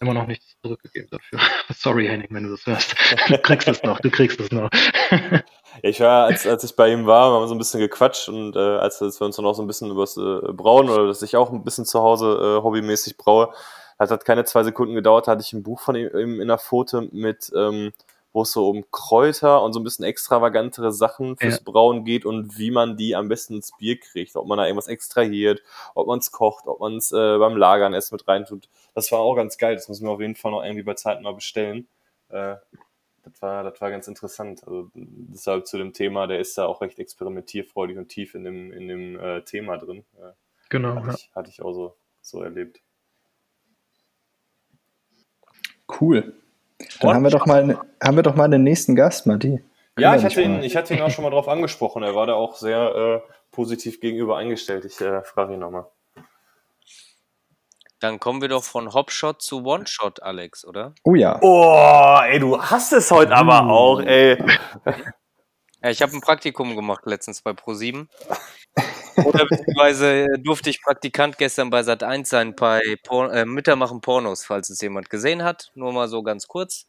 [0.00, 1.38] immer noch nichts zurückgegeben dafür.
[1.74, 2.94] Sorry, Henning, wenn du das hörst.
[3.28, 4.70] Du kriegst es noch, du kriegst es noch.
[5.82, 8.54] ich war, als, als ich bei ihm war, haben wir so ein bisschen gequatscht und
[8.56, 11.22] äh, als, als wir uns dann auch so ein bisschen übers äh, Brauen oder dass
[11.22, 13.52] ich auch ein bisschen zu Hause äh, hobbymäßig braue,
[13.98, 16.58] hat, hat keine zwei Sekunden gedauert, da hatte ich ein Buch von ihm in der
[16.58, 17.92] Foto mit ähm,
[18.36, 21.62] wo es so um Kräuter und so ein bisschen extravagantere Sachen fürs ja.
[21.64, 24.36] Brauen geht und wie man die am besten ins Bier kriegt.
[24.36, 25.62] Ob man da irgendwas extrahiert,
[25.94, 28.68] ob man es kocht, ob man es äh, beim Lagern erst mit reintut.
[28.92, 29.74] Das war auch ganz geil.
[29.74, 31.88] Das müssen wir auf jeden Fall noch irgendwie bei Zeiten mal bestellen.
[32.28, 32.56] Äh,
[33.24, 34.62] das war, das war ganz interessant.
[34.66, 38.70] Also deshalb zu dem Thema, der ist da auch recht experimentierfreudig und tief in dem,
[38.70, 40.04] in dem äh, Thema drin.
[40.68, 40.94] genau.
[40.96, 41.14] Hatte, ja.
[41.14, 42.82] ich, hatte ich auch so, so erlebt.
[46.00, 46.34] Cool.
[47.00, 49.62] Dann haben wir, doch mal, haben wir doch mal den nächsten Gast, Matti.
[49.98, 52.02] Ja, ich hatte, ihn, ich hatte ihn auch schon mal drauf angesprochen.
[52.02, 54.84] Er war da auch sehr äh, positiv gegenüber eingestellt.
[54.84, 55.86] Ich äh, frage ihn nochmal.
[58.00, 60.94] Dann kommen wir doch von Hopshot zu One-Shot, Alex, oder?
[61.02, 61.38] Oh ja.
[61.40, 63.70] Oh, ey, du hast es heute aber uh.
[63.70, 64.36] auch, ey.
[65.82, 68.08] Ja, ich habe ein Praktikum gemacht letztens bei Pro7.
[69.24, 74.44] Oder beziehungsweise durfte ich Praktikant gestern bei Sat1 sein bei Por äh, Mütter machen Pornos,
[74.44, 75.70] falls es jemand gesehen hat.
[75.74, 76.86] Nur mal so ganz kurz.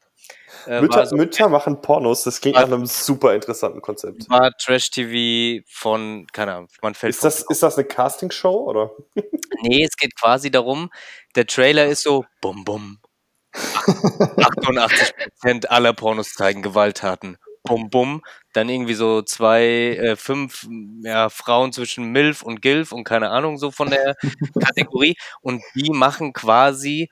[0.66, 4.30] Äh, Mütter, so, Mütter, machen Pornos, das klingt nach einem super interessanten Konzept.
[4.30, 8.92] War Trash-TV von, keine Ahnung, man fällt Ist das, ist das eine Castingshow, oder?
[9.62, 10.90] nee, es geht quasi darum,
[11.36, 12.98] der Trailer ist so, bum bum.
[13.58, 17.38] 88% aller Pornos zeigen Gewalttaten
[17.68, 18.22] bum bum,
[18.54, 20.68] dann irgendwie so zwei, äh, fünf
[21.04, 24.16] ja, Frauen zwischen MILF und GILF und keine Ahnung so von der
[24.60, 27.10] Kategorie und die machen quasi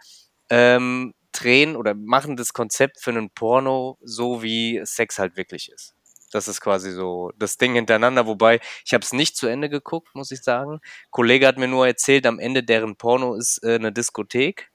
[0.50, 5.96] ähm, drehen oder machen das Konzept für einen Porno so wie Sex halt wirklich ist.
[6.32, 10.10] Das ist quasi so das Ding hintereinander, wobei ich habe es nicht zu Ende geguckt,
[10.16, 10.80] muss ich sagen.
[11.12, 14.70] Kollege hat mir nur erzählt, am Ende deren Porno ist äh, eine Diskothek,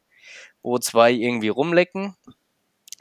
[0.62, 2.16] wo zwei irgendwie rumlecken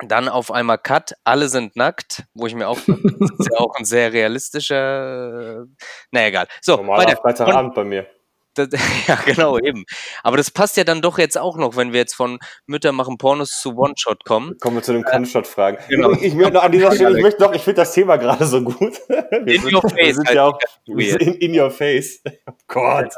[0.06, 3.76] dann auf einmal Cut, alle sind nackt, wo ich mir auch, das ist ja auch
[3.76, 5.66] ein sehr realistischer,
[6.12, 6.48] naja, egal.
[6.62, 8.08] So, Normaler Freitagabend bei mir.
[8.56, 8.70] Das,
[9.08, 9.86] ja, genau, eben.
[10.24, 13.18] Aber das passt ja dann doch jetzt auch noch, wenn wir jetzt von Mütter machen
[13.18, 14.58] Pornos zu One-Shot kommen.
[14.60, 15.78] Kommen wir zu den One-Shot-Fragen.
[15.88, 16.12] Genau.
[16.12, 18.62] Ich, ich möchte an dieser Stelle, ich möchte noch, ich finde das Thema gerade so
[18.62, 19.00] gut.
[19.08, 19.96] Wir in sind, your face.
[19.98, 22.22] Wir sind halt ja auch in, in, your face.
[22.48, 23.14] Oh Gott.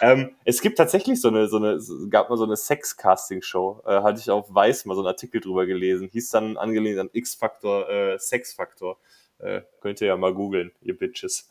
[0.00, 0.12] Ja.
[0.12, 1.78] Ähm, es gibt tatsächlich so eine, so eine,
[2.10, 3.82] gab mal so eine Sex-Casting-Show.
[3.86, 6.08] Äh, hatte ich auf Weiß mal so einen Artikel drüber gelesen.
[6.12, 8.98] Hieß dann angelehnt an X-Faktor, äh, Sex-Faktor.
[9.38, 11.48] Äh, könnt ihr ja mal googeln, ihr Bitches.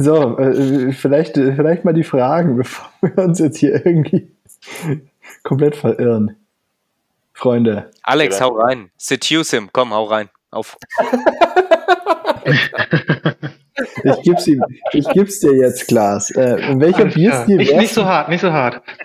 [0.00, 4.30] So, äh, vielleicht, äh, vielleicht mal die Fragen, bevor wir uns jetzt hier irgendwie
[5.42, 6.36] komplett verirren.
[7.34, 7.90] Freunde.
[8.02, 8.90] Alex, hau rein.
[8.96, 9.70] Seduce him.
[9.72, 10.30] Komm, hau rein.
[10.50, 10.76] Auf.
[12.44, 16.30] ich, gib's ihm, ich gib's dir jetzt, Klaas.
[16.30, 18.80] Äh, welcher Bierstil wärst Nicht so hart, nicht so hart.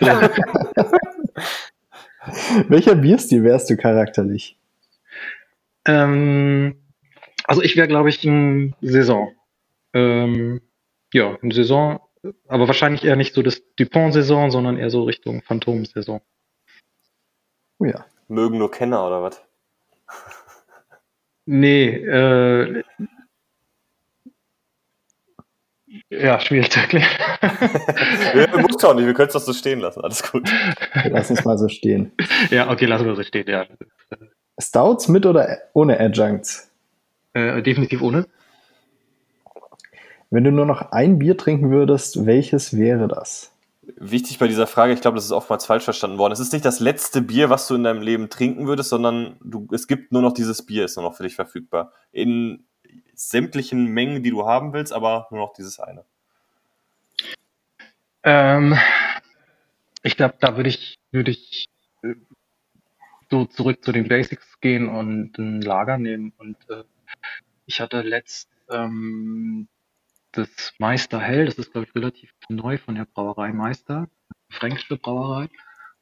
[2.68, 4.56] welcher Bierstil wärst du charakterlich?
[5.84, 6.76] Ähm,
[7.44, 9.32] also ich wäre, glaube ich, ein Saison.
[9.92, 10.60] Ähm,
[11.14, 12.00] ja, eine Saison,
[12.48, 16.20] aber wahrscheinlich eher nicht so das Dupont-Saison, sondern eher so Richtung Phantom-Saison.
[17.78, 18.04] Oh ja.
[18.28, 19.42] Mögen nur Kenner oder was?
[21.46, 22.82] Nee, äh,
[26.08, 27.06] ja, schwierig zu erklären.
[28.32, 30.50] wir musst auch nicht, wir können es doch so stehen lassen, alles gut.
[31.10, 32.12] Lass uns mal so stehen.
[32.50, 33.66] Ja, okay, lassen wir so stehen, ja.
[34.58, 36.72] Stouts mit oder ohne Adjuncts?
[37.34, 38.26] Äh, definitiv ohne.
[40.34, 43.54] Wenn du nur noch ein Bier trinken würdest, welches wäre das?
[43.82, 46.32] Wichtig bei dieser Frage, ich glaube, das ist oftmals falsch verstanden worden.
[46.32, 49.68] Es ist nicht das letzte Bier, was du in deinem Leben trinken würdest, sondern du,
[49.70, 51.92] es gibt nur noch dieses Bier, ist nur noch für dich verfügbar.
[52.10, 52.64] In
[53.14, 56.04] sämtlichen Mengen, die du haben willst, aber nur noch dieses eine.
[58.24, 58.76] Ähm,
[60.02, 61.68] ich glaube, da würde ich, würde ich
[62.02, 62.14] äh,
[63.30, 66.32] so zurück zu den Basics gehen und ein Lager nehmen.
[66.38, 66.82] Und äh,
[67.66, 69.68] ich hatte letzt ähm,
[70.34, 74.08] das Meister Hell, das ist, glaube ich, relativ neu von der Brauerei Meister,
[74.50, 75.48] fränkische Brauerei.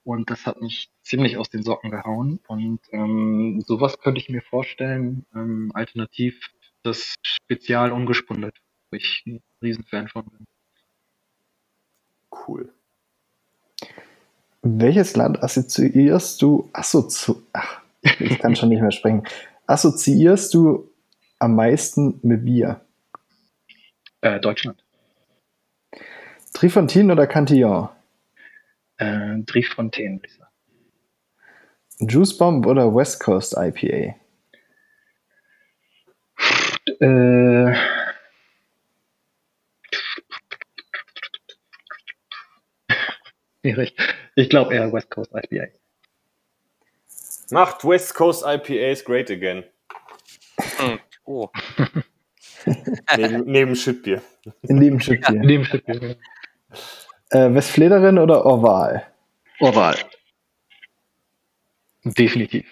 [0.04, 2.40] Und das hat mich ziemlich aus den Socken gehauen.
[2.48, 6.50] Und ähm, sowas könnte ich mir vorstellen, ähm, alternativ
[6.82, 8.56] das Spezial ungespundet,
[8.90, 10.46] wo ich ein Riesenfan von bin.
[12.30, 12.72] Cool.
[14.62, 19.24] Welches Land assoziierst du, assozi ach, ich kann schon nicht mehr sprechen,
[19.66, 20.90] assoziierst du
[21.38, 22.81] am meisten mit Bier?
[24.22, 24.82] Äh, Deutschland.
[26.54, 27.88] Trifontin oder Cantillon?
[28.96, 30.50] Äh, Trifontaine, würde ich sagen.
[31.98, 34.14] Juice Bomb oder West Coast IPA?
[37.00, 37.74] Äh,
[43.60, 43.96] schwierig.
[44.36, 45.66] Ich glaube eher West Coast IPA.
[47.50, 49.64] Macht West Coast IPAs great again.
[50.78, 51.00] Hm.
[51.24, 51.50] Oh.
[53.16, 54.22] neben, neben Shitbier.
[54.62, 55.40] Neben Schüttbier.
[55.40, 56.16] Neben Stückbier.
[57.30, 59.06] Äh, Westflederin oder Oval?
[59.60, 59.96] Oval.
[62.04, 62.66] Definitiv.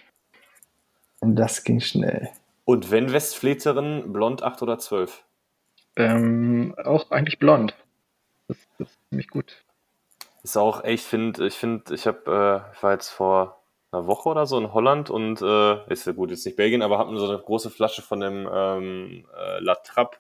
[1.20, 2.30] Und das ging schnell.
[2.64, 5.24] Und wenn Westfleterin, blond 8 oder 12?
[5.96, 7.74] Ähm, auch eigentlich blond.
[8.48, 9.64] Das, das ist ziemlich gut.
[10.42, 13.59] Ist auch, ey, ich finde, ich finde, ich habe, äh, ich war jetzt vor
[13.92, 16.98] einer Woche oder so in Holland und äh, ist ja gut, jetzt nicht Belgien, aber
[16.98, 20.18] habe mir so eine große Flasche von dem ähm, äh, La Trappe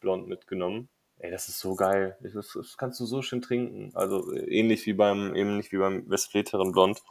[0.00, 0.88] Blond mitgenommen.
[1.18, 2.16] Ey, das ist so geil.
[2.20, 3.92] Das, das kannst du so schön trinken.
[3.94, 7.02] Also äh, ähnlich wie beim, ähnlich wie beim Westfleteren Blond.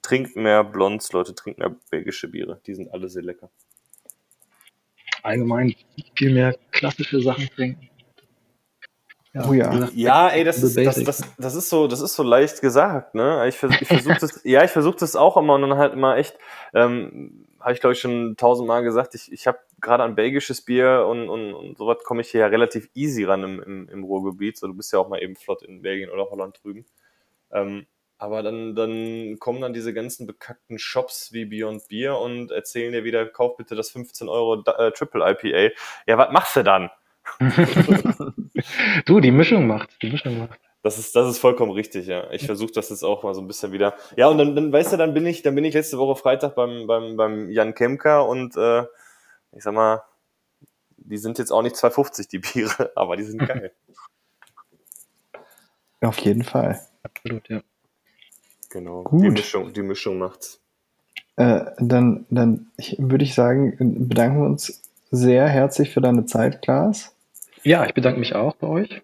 [0.00, 2.60] Trinkt mehr Blonds, Leute, trinkt mehr belgische Biere.
[2.66, 3.50] Die sind alle sehr lecker.
[5.22, 5.74] Allgemein
[6.16, 7.88] viel mehr klassische Sachen trinken.
[9.34, 9.70] Oh ja.
[9.70, 12.60] wie gesagt, Ja, ey, das ist, das, das, das ist so, das ist so leicht
[12.60, 13.46] gesagt, ne?
[13.48, 16.16] Ich, vers ich versuche das, ja, ich versuche das auch immer und dann halt immer
[16.16, 16.36] echt,
[16.74, 21.06] ähm, habe ich glaube ich schon tausendmal gesagt, ich, ich habe gerade an belgisches Bier
[21.08, 24.58] und, und, und sowas komme ich hier ja relativ easy ran im, im, im Ruhrgebiet.
[24.58, 26.84] So, du bist ja auch mal eben flott in Belgien oder Holland drüben.
[27.52, 27.86] Ähm,
[28.18, 33.02] aber dann, dann kommen dann diese ganzen bekackten Shops wie Beyond Beer und erzählen dir
[33.02, 35.74] wieder, kauf bitte das 15 Euro äh, Triple IPA.
[36.06, 36.90] Ja, was machst du dann?
[39.06, 40.02] du, die Mischung macht.
[40.02, 40.60] Die Mischung macht.
[40.82, 42.28] Das ist, das ist vollkommen richtig, ja.
[42.32, 43.94] Ich versuche das jetzt auch mal so ein bisschen wieder.
[44.16, 46.56] Ja, und dann, dann weißt du, dann bin ich, dann bin ich letzte Woche Freitag
[46.56, 48.82] beim, beim, beim Jan Kemker und äh,
[49.52, 50.02] ich sag mal,
[50.96, 53.72] die sind jetzt auch nicht 250, die Biere, aber die sind geil.
[56.00, 56.80] Auf jeden Fall.
[57.04, 57.60] Absolut, ja.
[58.68, 59.04] genau.
[59.04, 59.22] Gut.
[59.22, 60.60] Die Mischung, die Mischung macht's.
[61.36, 63.76] Äh, dann dann würde ich sagen,
[64.08, 64.82] bedanken wir uns
[65.12, 67.11] sehr herzlich für deine Zeit, Klaas.
[67.64, 69.02] Ja, ich bedanke mich auch bei euch.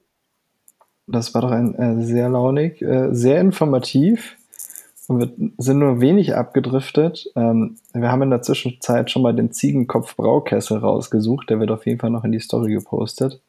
[1.06, 4.36] Das war doch ein äh, sehr launig, äh, sehr informativ
[5.09, 7.30] und wir sind nur wenig abgedriftet.
[7.35, 11.48] Ähm, wir haben in der Zwischenzeit schon mal den Ziegenkopf Braukessel rausgesucht.
[11.48, 13.40] Der wird auf jeden Fall noch in die Story gepostet.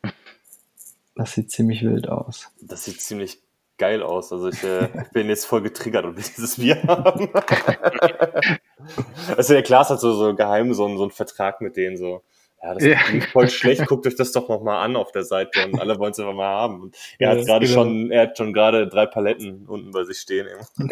[1.16, 2.50] Das sieht ziemlich wild aus.
[2.62, 3.42] Das sieht ziemlich
[3.78, 4.32] geil aus.
[4.32, 7.28] Also ich, äh, bin jetzt voll getriggert und will dieses Bier haben.
[9.36, 12.24] also der Klaas hat so, so geheim so, so einen Vertrag mit denen so.
[12.62, 12.98] Ja, das Ja.
[13.14, 15.98] ist voll schlecht, guckt euch das doch noch mal an auf der Seite und alle
[16.00, 16.82] wollen es einfach mal haben.
[16.82, 17.84] Und er Ja, hat gerade genau.
[17.84, 20.48] schon, er hat schon gerade drei Paletten unten bei sich stehen.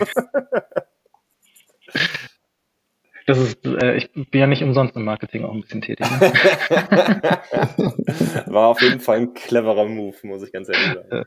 [3.25, 6.09] Das ist, äh, ich bin ja nicht umsonst im Marketing auch ein bisschen tätig.
[6.09, 6.19] Ne?
[8.45, 11.25] War auf jeden Fall ein cleverer Move, muss ich ganz ehrlich sagen.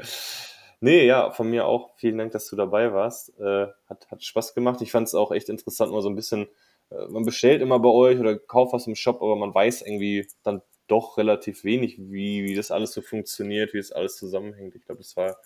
[0.80, 1.94] nee, ja, von mir auch.
[1.98, 3.38] Vielen Dank, dass du dabei warst.
[3.38, 4.82] Äh, hat, hat Spaß gemacht.
[4.82, 6.48] Ich fand es auch echt interessant, mal so ein bisschen,
[6.90, 10.62] man bestellt immer bei euch oder kauft was im Shop, aber man weiß irgendwie dann
[10.88, 14.74] doch relativ wenig, wie, wie das alles so funktioniert, wie das alles zusammenhängt.
[14.76, 15.36] Ich glaube, es war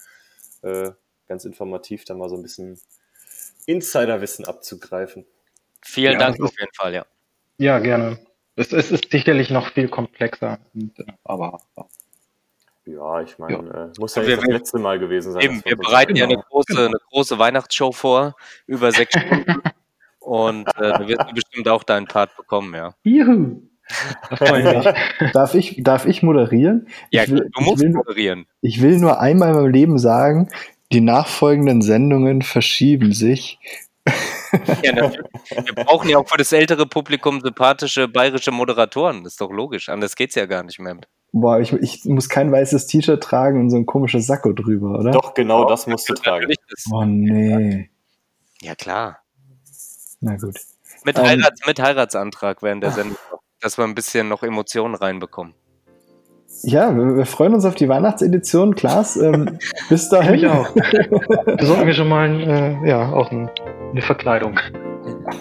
[0.63, 0.91] äh,
[1.29, 2.79] ganz informativ, da mal so ein bisschen
[3.67, 5.25] Insiderwissen abzugreifen.
[5.83, 7.07] Vielen Ja, Dank das auf jeden Fall, ja.
[7.59, 8.19] ja, gerne.
[8.57, 10.59] Es, es ist sicherlich noch viel komplexer.
[10.75, 11.61] Und, äh, aber
[12.85, 15.43] Ja, ich meine, äh, muss ja nicht wir- das letzte Mal gewesen sein.
[15.43, 16.87] Eben, wir bereiten ja eine Genau, große, genau.
[16.89, 18.37] eine große Weihnachtsshow vor,
[18.67, 19.63] über sechs Stunden.
[20.21, 22.95] Und äh, da wirst du bestimmt auch deinen Part bekommen, ja.
[23.03, 23.63] juhu.
[25.33, 26.87] Darf ich, darf ich moderieren?
[27.11, 28.47] Ja, ich, will, du musst ich, will, moderieren.
[28.61, 30.49] ich will nur einmal in meinem Leben sagen,
[30.93, 33.59] die nachfolgenden Sendungen verschieben sich.
[34.83, 35.31] Ja, natürlich.
[35.51, 39.25] Wir brauchen ja auch für das ältere Publikum sympathische bayerische Moderatoren.
[39.25, 39.89] Das ist doch logisch.
[39.89, 40.97] Anders geht's ja gar nicht mehr.
[41.33, 45.13] Boah, ich, ich muss kein weißes T-Shirt tragen und so ein komisches Sakko drüber, oder?
[45.13, 46.49] Doch, genau das musst du tragen.
[46.49, 47.91] Das- Oh nee.
[48.63, 49.20] Ja, klar.
[50.21, 50.57] Na gut.
[51.05, 51.25] Mit, Ähm.
[51.25, 53.17] Heirats, mit Heiratsantrag während der Sendung,
[53.61, 55.55] dass wir ein bisschen noch Emotionen reinbekommen.
[56.63, 58.75] Ja, wir, wir freuen uns auf die Weihnachtsedition.
[58.75, 60.33] Klaas, ähm, bis Ich dahin.
[60.33, 60.69] mich auch.
[61.57, 63.49] Besorgen wir schon mal äh, ja, auch ein,
[63.93, 64.59] eine Verkleidung.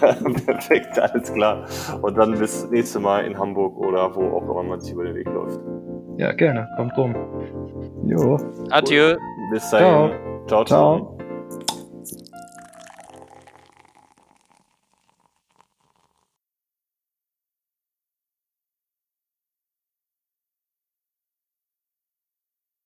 [0.46, 1.66] Perfekt, alles klar.
[2.00, 5.14] Und dann bis nächste Mal in Hamburg oder wo auch immer man sich über den
[5.14, 5.60] Weg läuft.
[6.16, 6.68] Ja, gerne.
[6.76, 7.14] Kommt rum.
[8.06, 8.38] Jo.
[8.70, 9.16] Adieu.
[9.52, 10.12] Bis dahin.
[10.46, 10.64] ciao.
[10.64, 10.64] ciao.
[10.64, 11.19] Ciao.